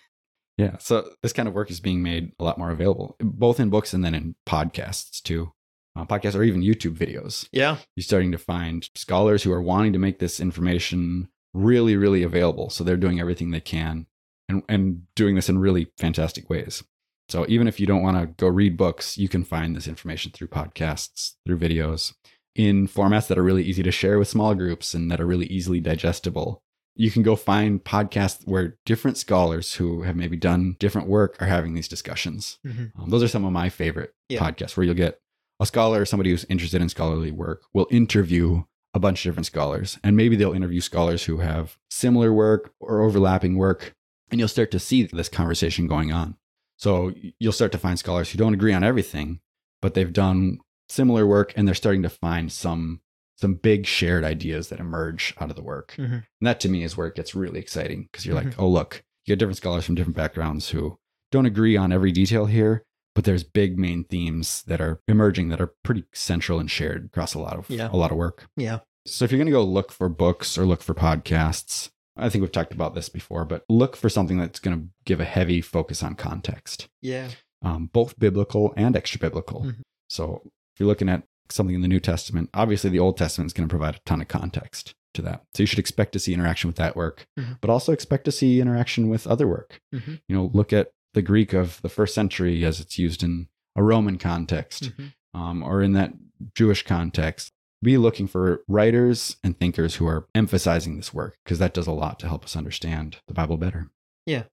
Yeah. 0.58 0.75
So 0.80 1.10
this 1.23 1.32
kind 1.32 1.47
of 1.47 1.54
work 1.54 1.71
is 1.71 1.80
being 1.80 2.04
made 2.04 2.34
a 2.38 2.43
lot 2.43 2.58
more 2.58 2.69
available, 2.69 3.15
both 3.21 3.62
in 3.62 3.69
books 3.69 3.93
and 3.93 4.04
then 4.04 4.13
in 4.13 4.36
podcasts 4.45 5.21
too. 5.21 5.54
Uh, 5.95 6.06
podcasts 6.06 6.36
or 6.36 6.43
even 6.43 6.62
YouTube 6.62 6.95
videos. 6.95 7.47
Yeah. 7.52 7.78
You're 7.95 8.04
starting 8.04 8.32
to 8.32 8.38
find 8.38 8.88
scholars 8.95 9.43
who 9.43 9.52
are 9.52 9.62
wanting 9.62 9.91
to 9.93 9.99
make 9.99 10.19
this 10.19 10.39
information 10.39 11.30
really, 11.54 11.95
really 11.97 12.23
available. 12.23 12.69
So 12.69 12.84
they're 12.84 12.95
doing 12.95 13.19
everything 13.19 13.52
they 13.52 13.60
can 13.60 14.06
and, 14.47 14.63
and 14.69 15.04
doing 15.15 15.36
this 15.36 15.49
in 15.49 15.58
really 15.60 15.91
fantastic 15.97 16.49
ways. 16.49 16.84
So 17.28 17.45
even 17.49 17.67
if 17.67 17.80
you 17.80 17.86
don't 17.88 18.04
want 18.04 18.17
to 18.17 18.28
go 18.28 18.47
read 18.47 18.78
books, 18.78 19.17
you 19.17 19.28
can 19.28 19.43
find 19.43 19.75
this 19.75 19.88
information 19.88 20.32
through 20.32 20.47
podcasts, 20.47 21.34
through 21.45 21.58
videos, 21.60 22.13
in 22.56 22.88
formats 22.88 23.28
that 23.28 23.38
are 23.38 23.43
really 23.43 23.63
easy 23.63 23.84
to 23.84 23.91
share 23.91 24.17
with 24.19 24.28
small 24.28 24.56
groups 24.56 24.93
and 24.93 25.12
that 25.12 25.19
are 25.19 25.28
really 25.28 25.45
easily 25.47 25.80
digestible. 25.80 26.62
You 26.95 27.12
can 27.12 27.23
go 27.23 27.36
find 27.36 27.84
podcasts 27.84 28.45
where 28.47 28.78
different 28.86 29.17
scholars 29.17 29.75
who 29.75 30.04
have 30.04 30.15
maybe 30.15 30.38
done 30.38 30.75
different 30.80 31.08
work 31.08 31.36
are 31.41 31.45
having 31.47 31.73
these 31.73 31.88
discussions. 31.88 32.58
Mhm. 32.65 32.91
Um, 32.99 33.10
those 33.10 33.23
are 33.23 33.28
some 33.28 33.45
of 33.45 33.52
my 33.54 33.69
favorite 33.69 34.13
Yeah. 34.30 34.39
podcasts 34.39 34.75
where 34.78 34.86
you'll 34.86 34.95
get 34.95 35.19
a 35.60 35.65
scholar 35.65 36.02
or 36.02 36.06
somebody 36.06 36.32
who's 36.32 36.45
interested 36.45 36.82
in 36.82 36.89
scholarly 36.89 37.32
work 37.32 37.63
will 37.74 37.88
interview 37.91 38.63
a 38.93 39.00
bunch 39.00 39.26
of 39.26 39.32
different 39.32 39.45
scholars. 39.45 40.00
And 40.04 40.17
maybe 40.17 40.36
they'll 40.36 40.54
interview 40.54 40.82
scholars 40.82 41.26
who 41.26 41.38
have 41.38 41.78
similar 41.89 42.34
work 42.34 42.74
or 42.80 43.02
overlapping 43.02 43.58
work. 43.58 43.93
And 44.32 44.39
you'll 44.39 44.48
start 44.48 44.72
to 44.72 44.80
see 44.80 45.04
this 45.04 45.30
conversation 45.30 45.88
going 45.88 46.12
on. 46.12 46.38
So 46.78 47.13
you'll 47.39 47.52
start 47.52 47.72
to 47.74 47.78
find 47.78 48.00
scholars 48.00 48.32
who 48.32 48.38
don't 48.38 48.54
agree 48.54 48.74
on 48.74 48.84
everything, 48.84 49.41
but 49.82 49.93
they've 49.93 50.13
done 50.13 50.60
similar 50.88 51.28
work 51.28 51.54
and 51.56 51.67
they're 51.67 51.76
starting 51.76 52.04
to 52.04 52.10
find 52.10 52.52
some 52.52 53.02
some 53.36 53.54
big 53.54 53.86
shared 53.86 54.26
ideas 54.26 54.67
that 54.67 54.82
emerge 54.82 55.34
out 55.39 55.50
of 55.50 55.56
the 55.56 55.62
work. 55.63 55.95
Mhm. 55.98 56.12
And 56.12 56.24
that 56.41 56.60
to 56.60 56.67
me 56.67 56.84
is 56.84 56.98
where 56.98 57.08
it 57.08 57.15
gets 57.15 57.34
really 57.34 57.60
exciting 57.60 58.10
because 58.12 58.26
you're 58.26 58.36
like, 58.36 58.60
oh, 58.60 58.67
look, 58.67 59.02
you 59.24 59.32
get 59.32 59.39
different 59.39 59.56
scholars 59.56 59.86
from 59.86 59.95
different 59.95 60.17
backgrounds 60.17 60.69
who 60.69 61.00
don't 61.32 61.45
agree 61.45 61.78
on 61.78 61.93
every 61.93 62.12
detail 62.12 62.48
here, 62.48 62.84
but 63.19 63.25
there's 63.25 63.43
big 63.43 63.77
main 63.77 64.05
themes 64.05 64.63
that 64.67 64.79
are 64.79 65.01
emerging 65.05 65.49
that 65.49 65.60
are 65.60 65.73
pretty 65.84 66.05
central 66.13 66.58
and 66.58 66.71
shared 66.71 67.03
across 67.08 67.34
a 67.34 67.39
lot 67.39 67.58
of 67.58 67.69
Yeah. 67.69 67.89
a 67.91 67.97
lot 67.97 68.12
of 68.12 68.17
work. 68.17 68.47
Yeah. 68.55 68.79
So 69.05 69.25
if 69.25 69.32
you're 69.32 69.38
going 69.39 69.47
to 69.47 69.51
go 69.51 69.62
look 69.62 69.91
for 69.91 70.08
books 70.08 70.58
or 70.58 70.65
look 70.65 70.82
for 70.82 70.93
podcasts, 70.93 71.89
I 72.15 72.29
think 72.29 72.43
we've 72.43 72.51
talked 72.53 72.71
about 72.71 72.95
this 72.95 73.10
before, 73.10 73.43
but 73.43 73.65
look 73.67 73.97
for 73.97 74.08
something 74.08 74.38
that's 74.38 74.60
going 74.62 74.79
to 74.79 74.88
give 75.03 75.19
a 75.19 75.25
heavy 75.25 75.60
focus 75.60 76.01
on 76.01 76.15
context, 76.15 76.88
Yeah. 77.01 77.32
um, 77.62 77.89
both 77.91 78.17
biblical 78.17 78.73
and 78.77 78.95
extra 78.95 79.19
biblical. 79.19 79.63
Mhm. 79.65 79.82
So 80.10 80.41
if 80.45 80.79
you're 80.79 80.88
looking 80.88 81.10
at 81.10 81.23
something 81.49 81.75
in 81.75 81.82
the 81.82 81.89
New 81.89 81.99
Testament, 81.99 82.49
obviously 82.53 82.89
the 82.89 82.99
Old 82.99 83.17
Testament 83.17 83.47
is 83.47 83.53
going 83.53 83.67
to 83.67 83.73
provide 83.73 83.95
a 83.95 83.99
ton 84.05 84.21
of 84.21 84.29
context 84.29 84.93
to 85.15 85.21
that. 85.23 85.43
So 85.55 85.63
you 85.63 85.67
should 85.67 85.79
expect 85.79 86.13
to 86.13 86.19
see 86.19 86.34
interaction 86.34 86.69
with 86.69 86.77
that 86.77 86.95
work, 86.95 87.27
Mhm. 87.38 87.58
but 87.60 87.69
also 87.69 87.91
expect 87.91 88.23
to 88.25 88.32
see 88.32 88.62
interaction 88.62 89.10
with 89.10 89.27
other 89.27 89.45
work. 89.45 89.82
Mhm. 89.93 90.21
You 90.29 90.36
know, 90.38 90.51
look 90.53 90.71
at 90.71 90.91
the 91.13 91.22
Greek 91.22 91.54
of 91.54 91.82
the 91.82 91.89
first 91.89 92.13
century 92.15 92.63
as 92.65 92.80
it's 92.80 92.98
used 93.00 93.24
in 93.24 93.48
a 93.76 93.84
Roman 93.84 94.17
context 94.17 94.91
Mhm. 94.98 95.13
um, 95.34 95.63
or 95.63 95.82
in 95.82 95.93
that 95.93 96.13
Jewish 96.56 96.84
context. 96.84 97.52
Be 97.82 97.98
looking 97.98 98.28
for 98.28 98.62
writers 98.67 99.38
and 99.43 99.58
thinkers 99.58 99.95
who 99.95 100.06
are 100.08 100.28
emphasizing 100.36 100.98
this 100.98 101.13
work 101.13 101.38
because 101.45 101.60
that 101.60 101.74
does 101.74 101.88
a 101.88 101.91
lot 101.93 102.19
to 102.19 102.28
help 102.28 102.43
us 102.43 102.56
understand 102.58 103.17
the 103.28 103.34
Bible 103.34 103.56
better. 103.58 103.89
Yeah. 104.26 104.43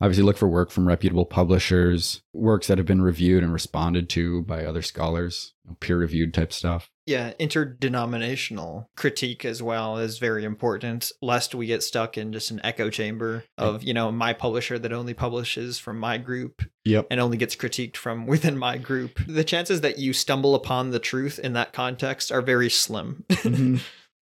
Obviously, 0.00 0.22
look 0.24 0.38
for 0.38 0.48
work 0.48 0.70
from 0.70 0.86
reputable 0.88 1.26
publishers, 1.26 2.22
works 2.32 2.68
that 2.68 2.78
have 2.78 2.86
been 2.86 3.02
reviewed 3.02 3.42
and 3.42 3.52
responded 3.52 4.08
to 4.10 4.42
by 4.42 4.64
other 4.64 4.82
scholars, 4.82 5.52
peer 5.80 5.98
reviewed 5.98 6.32
type 6.32 6.52
stuff. 6.52 6.90
Yeah, 7.10 7.32
interdenominational 7.40 8.88
critique 8.96 9.44
as 9.44 9.60
well 9.60 9.98
is 9.98 10.18
very 10.18 10.44
important, 10.44 11.10
lest 11.20 11.56
we 11.56 11.66
get 11.66 11.82
stuck 11.82 12.16
in 12.16 12.32
just 12.32 12.52
an 12.52 12.60
echo 12.62 12.88
chamber 12.88 13.42
of, 13.58 13.82
you 13.82 13.92
know, 13.92 14.12
my 14.12 14.32
publisher 14.32 14.78
that 14.78 14.92
only 14.92 15.12
publishes 15.12 15.76
from 15.80 15.98
my 15.98 16.18
group 16.18 16.62
Yep. 16.84 17.08
and 17.10 17.18
only 17.18 17.36
gets 17.36 17.56
critiqued 17.56 17.96
from 17.96 18.26
within 18.28 18.56
my 18.56 18.78
group. 18.78 19.18
The 19.26 19.42
chances 19.42 19.80
that 19.80 19.98
you 19.98 20.12
stumble 20.12 20.54
upon 20.54 20.90
the 20.90 21.00
truth 21.00 21.40
in 21.40 21.52
that 21.54 21.72
context 21.72 22.30
are 22.30 22.42
very 22.42 22.70
slim. 22.70 23.24
Mhm. 23.30 23.80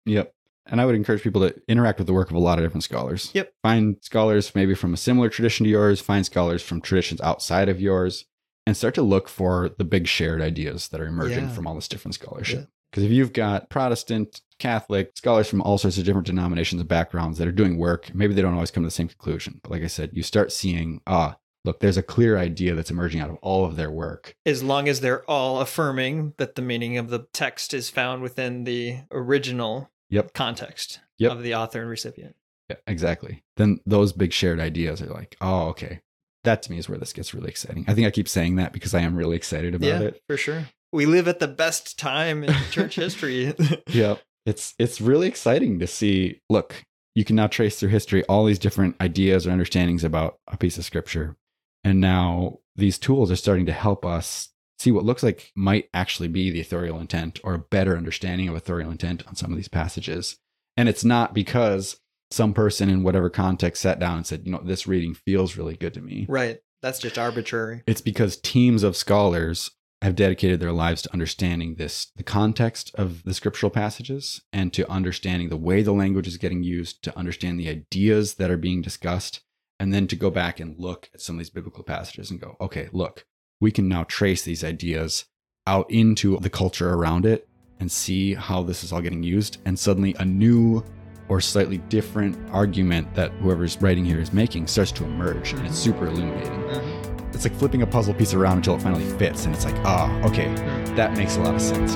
Yep. 0.06 0.32
And 0.64 0.80
I 0.80 0.86
would 0.86 0.94
encourage 0.94 1.22
people 1.22 1.46
to 1.46 1.54
interact 1.68 1.98
with 1.98 2.06
the 2.06 2.14
work 2.14 2.30
of 2.30 2.36
a 2.36 2.40
lot 2.40 2.58
of 2.58 2.64
different 2.64 2.84
scholars. 2.84 3.30
Yep. 3.34 3.52
Find 3.62 3.96
scholars 4.00 4.54
maybe 4.54 4.74
from 4.74 4.94
a 4.94 4.96
similar 4.96 5.28
tradition 5.28 5.64
to 5.64 5.70
yours, 5.70 6.00
find 6.00 6.24
scholars 6.24 6.62
from 6.62 6.80
traditions 6.80 7.20
outside 7.20 7.68
of 7.68 7.78
yours, 7.78 8.24
and 8.66 8.77
start 8.77 8.94
to 8.94 9.03
look 9.03 9.29
for 9.29 9.70
the 9.79 9.85
big 9.85 10.07
shared 10.07 10.40
ideas 10.40 10.88
that 10.88 11.01
are 11.01 11.07
emerging 11.07 11.44
Yeah. 11.44 11.51
from 11.53 11.66
all 11.66 11.75
this 11.75 11.88
different 11.88 12.14
scholarship. 12.14 12.59
Yeah. 12.61 12.66
Because 12.90 13.05
if 13.05 13.11
you've 13.12 13.33
got 13.33 13.70
Protestant, 13.70 14.40
Catholic, 14.59 15.12
scholars 15.14 15.49
from 15.49 15.62
all 15.62 15.79
sorts 15.79 15.96
of 15.96 16.05
different 16.05 16.27
denominations 16.27 16.81
and 16.81 16.88
backgrounds 16.88 17.38
that 17.38 17.46
are 17.46 17.53
doing 17.53 17.79
work, 17.79 18.12
maybe 18.14 18.35
they 18.35 18.42
don't 18.42 18.55
always 18.55 18.70
come 18.73 18.83
to 18.83 18.87
the 18.88 18.90
same 18.92 19.09
conclusion. 19.09 19.61
But 19.62 19.70
like 19.70 19.83
I 19.83 19.87
said, 19.87 20.11
you 20.12 20.23
start 20.25 20.51
seeing, 20.53 21.01
ah, 21.07 21.37
look, 21.64 21.79
there's 21.81 21.96
a 21.96 22.03
clear 22.03 22.37
idea 22.37 22.75
that's 22.75 22.90
emerging 22.90 23.20
out 23.20 23.31
of 23.31 23.37
all 23.42 23.64
of 23.64 23.77
their 23.77 23.90
work. 23.92 24.35
as 24.44 24.62
long 24.64 24.88
as 24.88 25.01
they're 25.01 25.25
all 25.31 25.61
affirming 25.61 26.35
that 26.38 26.57
the 26.57 26.62
meaning 26.62 26.96
of 26.99 27.11
the 27.11 27.27
text 27.33 27.73
is 27.75 27.88
found 27.90 28.23
within 28.23 28.64
the 28.64 28.99
original 29.12 29.88
Yep. 30.11 30.33
context 30.35 30.99
Yep. 31.18 31.31
of 31.33 31.42
the 31.44 31.55
author 31.55 31.81
and 31.83 31.88
recipient. 31.90 32.35
Yeah, 32.68 32.77
exactly. 32.88 33.44
Then 33.57 33.79
those 33.87 34.12
big 34.12 34.33
shared 34.33 34.59
ideas 34.59 35.01
are 35.01 35.07
like, 35.07 35.37
oh, 35.40 35.68
okay. 35.68 36.01
That 36.44 36.62
to 36.62 36.70
me 36.70 36.79
is 36.79 36.88
where 36.88 36.98
this 36.98 37.12
gets 37.12 37.35
really 37.35 37.50
exciting. 37.50 37.85
I 37.87 37.94
think 37.94 38.07
I 38.07 38.11
keep 38.11 38.29
saying 38.29 38.57
that 38.57 38.72
because 38.72 38.94
I 38.94 39.00
am 39.00 39.16
really 39.16 39.37
excited 39.37 39.74
about 39.74 39.87
yeah, 39.87 40.00
it. 40.00 40.22
for 40.29 40.37
sure. 40.37 40.64
We 40.92 41.07
live 41.07 41.29
at 41.29 41.38
the 41.38 41.48
best 41.48 41.98
time 41.98 42.44
in 42.44 42.55
church 42.70 42.96
history. 42.96 43.55
Yeah. 43.88 44.16
It's 44.46 44.74
it's 44.79 45.03
really 45.03 45.29
exciting 45.29 45.81
to 45.81 45.87
see, 45.87 46.40
look, 46.48 46.83
you 47.14 47.24
can 47.24 47.37
now 47.37 47.46
trace 47.46 47.79
through 47.79 47.90
history 47.90 48.24
all 48.24 48.46
these 48.46 48.59
different 48.59 48.96
ideas 49.00 49.46
or 49.46 49.50
understandings 49.50 50.03
about 50.03 50.38
a 50.48 50.57
piece 50.57 50.79
of 50.79 50.85
scripture. 50.85 51.37
And 51.85 52.00
now 52.00 52.61
these 52.74 52.98
tools 52.98 53.31
are 53.31 53.37
starting 53.37 53.66
to 53.66 53.72
help 53.72 54.07
us 54.07 54.48
see 54.79 54.90
what 54.90 55.05
looks 55.05 55.22
like 55.22 55.53
might 55.55 55.90
actually 55.92 56.29
be 56.29 56.50
the 56.50 56.61
authorial 56.61 56.98
intent 56.98 57.38
or 57.44 57.53
a 57.53 57.59
better 57.59 57.98
understanding 57.98 58.48
of 58.48 58.54
authorial 58.54 58.90
intent 58.90 59.27
on 59.29 59.37
some 59.37 59.50
of 59.50 59.56
these 59.56 59.69
passages. 59.69 60.38
And 60.77 60.88
it's 60.88 61.04
not 61.04 61.35
because 61.35 62.00
some 62.31 62.54
person 62.54 62.88
in 62.88 63.02
whatever 63.02 63.31
context 63.31 63.83
sat 63.83 63.98
down 63.98 64.18
and 64.18 64.26
said, 64.26 64.42
you 64.44 64.52
know, 64.52 64.62
this 64.64 64.87
reading 64.87 65.14
feels 65.14 65.56
really 65.56 65.76
good 65.76 65.94
to 65.94 66.00
me. 66.00 66.26
right. 66.28 66.60
That's 66.83 66.98
just 66.98 67.18
arbitrary. 67.18 67.83
It's 67.87 68.00
because 68.00 68.38
teams 68.38 68.83
of 68.83 68.96
scholars 68.96 69.70
have 70.00 70.16
dedicated 70.16 70.60
their 70.60 70.72
lives 70.72 71.02
to 71.02 71.12
understanding 71.12 71.74
this, 71.74 72.10
the 72.16 72.22
context 72.22 72.90
of 72.94 73.22
the 73.24 73.35
scriptural 73.35 73.68
passages, 73.68 74.40
and 74.50 74.72
to 74.72 74.90
understanding 74.90 75.50
the 75.50 75.58
way 75.58 75.83
the 75.83 75.92
language 75.92 76.26
is 76.26 76.38
getting 76.38 76.62
used, 76.62 77.02
to 77.02 77.18
understand 77.18 77.60
the 77.60 77.68
ideas 77.68 78.37
that 78.37 78.50
are 78.50 78.56
being 78.56 78.81
discussed, 78.81 79.42
and 79.78 79.92
then 79.92 80.06
to 80.06 80.16
go 80.16 80.31
back 80.31 80.58
and 80.58 80.78
look 80.78 81.10
at 81.12 81.20
some 81.20 81.37
of 81.37 81.38
these 81.40 81.50
biblical 81.50 81.85
passages 81.85 82.31
and 82.31 82.40
go, 82.40 82.56
okay, 82.62 82.88
look, 82.92 83.26
we 83.60 83.70
can 83.70 83.88
now 83.88 84.04
trace 84.04 84.42
these 84.42 84.64
ideas 84.64 85.26
out 85.66 85.90
into 85.90 86.38
the 86.38 86.48
culture 86.48 86.94
around 86.94 87.26
it 87.26 87.46
and 87.78 87.92
see 87.92 88.33
how 88.33 88.62
this 88.62 88.83
is 88.83 88.90
all 88.90 89.02
getting 89.02 89.22
used. 89.22 89.58
And 89.66 89.78
suddenly 89.78 90.14
a 90.18 90.24
new 90.24 90.83
or 91.31 91.40
slightly 91.40 91.78
different 91.88 92.37
argument 92.50 93.12
that 93.14 93.31
whoever's 93.40 93.81
writing 93.81 94.04
here 94.04 94.20
is 94.20 94.33
making 94.33 94.66
starts 94.66 94.92
to 94.92 95.04
emerge 95.04 95.52
and 95.52 95.64
it's 95.66 95.78
super 95.78 96.06
illuminating. 96.06 96.60
Mhm. 96.60 97.35
It's 97.35 97.44
like 97.44 97.54
flipping 97.54 97.83
a 97.83 97.87
puzzle 97.87 98.12
piece 98.12 98.35
around 98.35 98.58
until 98.58 98.74
it 98.74 98.83
finally 98.83 99.08
fits, 99.16 99.46
and 99.46 99.54
it's 99.54 99.64
like, 99.64 99.76
ah, 99.85 100.10
oh, 100.22 100.28
okay, 100.28 100.52
that 100.96 101.16
makes 101.16 101.37
a 101.37 101.40
lot 101.40 101.54
of 101.54 101.62
sense. 101.62 101.94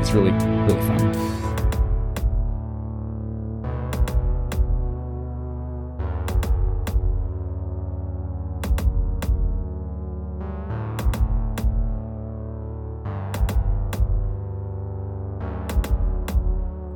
It's 0.00 0.12
really, 0.12 0.30
really 0.30 0.80
fun. 0.86 1.47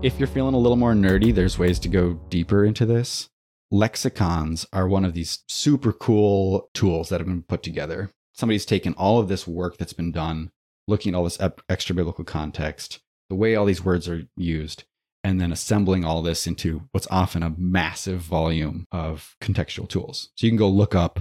If 0.03 0.19
you're 0.19 0.27
feeling 0.27 0.55
a 0.55 0.59
little 0.59 0.77
more 0.77 0.95
nerdy, 0.95 1.33
there's 1.33 1.61
ways 1.61 1.79
to 1.81 1.89
go 1.89 2.15
deeper 2.29 2.65
into 2.65 2.85
this. 2.85 3.29
Lexicons 3.71 4.67
are 4.73 4.89
one 4.89 5.05
of 5.05 5.15
these 5.15 5.45
super 5.49 5.93
cool 5.93 6.69
tools 6.75 7.09
that 7.09 7.21
have 7.21 7.29
been 7.29 7.45
put 7.45 7.63
together. 7.63 8.11
Somebody's 8.33 8.67
taken 8.67 8.95
all 8.95 9.21
of 9.21 9.29
this 9.29 9.47
work 9.47 9.77
that's 9.79 9.93
been 9.93 10.11
done, 10.11 10.51
looking 10.89 11.15
at 11.15 11.17
all 11.17 11.23
this 11.25 11.39
extra 11.69 11.95
biblical 11.95 12.25
context, 12.25 12.99
the 13.31 13.37
way 13.37 13.55
all 13.55 13.65
these 13.65 13.85
words 13.85 14.09
are 14.09 14.25
used, 14.37 14.83
and 15.23 15.41
then 15.41 15.53
assembling 15.53 16.05
all 16.05 16.21
this 16.21 16.49
into 16.49 16.83
what's 16.91 17.07
often 17.09 17.45
a 17.45 17.55
massive 17.57 18.21
volume 18.21 18.87
of 18.91 19.37
contextual 19.41 19.89
tools. 19.89 20.31
So 20.37 20.47
you 20.47 20.51
can 20.51 20.59
go 20.59 20.69
look 20.69 20.97
up 20.97 21.21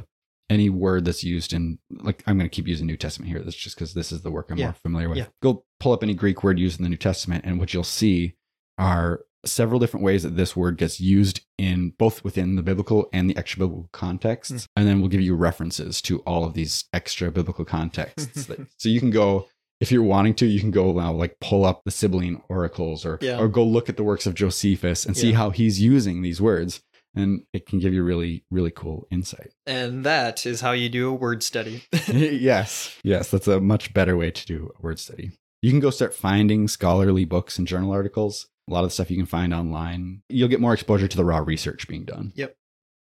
any 0.50 0.72
word 0.72 1.06
that's 1.06 1.24
used 1.24 1.54
in 1.54 1.78
like 1.92 2.24
I'm 2.26 2.38
going 2.38 2.50
to 2.50 2.54
keep 2.54 2.68
using 2.68 2.88
New 2.88 2.98
Testament 2.98 3.30
here. 3.32 3.42
That's 3.42 3.56
just 3.56 3.76
because 3.76 3.94
this 3.94 4.12
is 4.12 4.22
the 4.24 4.32
work 4.32 4.50
I'm 4.50 4.58
Yeah. 4.58 4.66
more 4.68 4.74
familiar 4.74 5.08
with. 5.08 5.20
Yeah. 5.20 5.28
Go 5.44 5.66
pull 5.80 5.94
up 5.94 6.02
any 6.04 6.16
Greek 6.16 6.44
word 6.44 6.58
used 6.60 6.80
in 6.80 6.84
the 6.84 6.90
New 6.90 6.98
Testament, 6.98 7.46
and 7.46 7.60
what 7.60 7.74
you'll 7.76 7.84
see 7.84 8.34
are 8.78 9.22
several 9.46 9.80
different 9.80 10.04
ways 10.04 10.22
that 10.24 10.36
this 10.38 10.56
word 10.56 10.78
gets 10.78 11.00
used 11.00 11.42
in 11.58 11.92
both 11.98 12.24
within 12.24 12.56
the 12.56 12.62
biblical 12.62 13.10
and 13.12 13.30
the 13.30 13.36
extra 13.38 13.60
biblical 13.60 13.90
contexts. 13.92 14.54
Mm. 14.54 14.68
And 14.76 14.88
then 14.88 15.00
we'll 15.00 15.10
give 15.10 15.22
you 15.22 15.36
references 15.36 16.02
to 16.04 16.20
all 16.20 16.46
of 16.46 16.54
these 16.54 16.86
extra 16.94 17.32
biblical 17.32 17.66
contexts. 17.66 18.48
so 18.78 18.90
you 18.90 19.00
can 19.00 19.10
go, 19.10 19.48
if 19.80 19.92
you're 19.92 20.04
wanting 20.04 20.36
to, 20.36 20.46
you 20.46 20.60
can 20.60 20.70
go 20.70 20.92
now 20.94 21.12
like 21.12 21.40
pull 21.40 21.66
up 21.66 21.82
the 21.86 21.92
Sibylline 21.92 22.42
Oracles 22.50 23.04
or 23.04 23.18
Yeah. 23.22 23.40
or 23.40 23.48
go 23.48 23.64
look 23.64 23.90
at 23.90 23.98
the 23.98 24.04
works 24.04 24.28
of 24.28 24.36
Josephus 24.36 25.06
and 25.08 25.18
see 25.18 25.32
Yeah. 25.32 25.38
how 25.38 25.50
he's 25.50 25.82
using 25.82 26.22
these 26.22 26.40
words. 26.40 26.82
And 27.16 27.44
it 27.52 27.66
can 27.66 27.80
give 27.80 27.94
you 27.94 28.04
really, 28.04 28.46
really 28.52 28.72
cool 28.72 29.08
insight. 29.12 29.50
And 29.66 30.06
that 30.06 30.46
is 30.46 30.62
how 30.62 30.72
you 30.72 30.88
do 30.88 31.10
a 31.10 31.14
word 31.14 31.42
study. 31.44 31.84
yes. 32.08 32.96
Yes. 33.04 33.32
That's 33.32 33.48
a 33.48 33.60
much 33.60 33.92
better 33.94 34.16
way 34.16 34.30
to 34.32 34.46
do 34.46 34.72
a 34.78 34.82
word 34.82 35.00
study. 35.00 35.32
You 35.64 35.72
can 35.72 35.80
go 35.80 35.90
start 35.90 36.14
finding 36.14 36.68
scholarly 36.68 37.26
books 37.26 37.58
and 37.58 37.68
journal 37.68 37.92
articles. 37.92 38.48
A 38.72 38.74
lot 38.74 38.84
of 38.84 38.90
the 38.90 38.94
stuff 38.94 39.12
you 39.12 39.18
can 39.18 39.26
find 39.26 39.54
online. 39.54 40.24
You'll 40.30 40.48
get 40.48 40.62
more 40.62 40.74
exposure 40.74 41.08
to 41.08 41.18
the 41.18 41.26
raw 41.26 41.40
research 41.40 41.88
being 41.88 42.06
done. 42.06 42.32
Yep. 42.36 42.56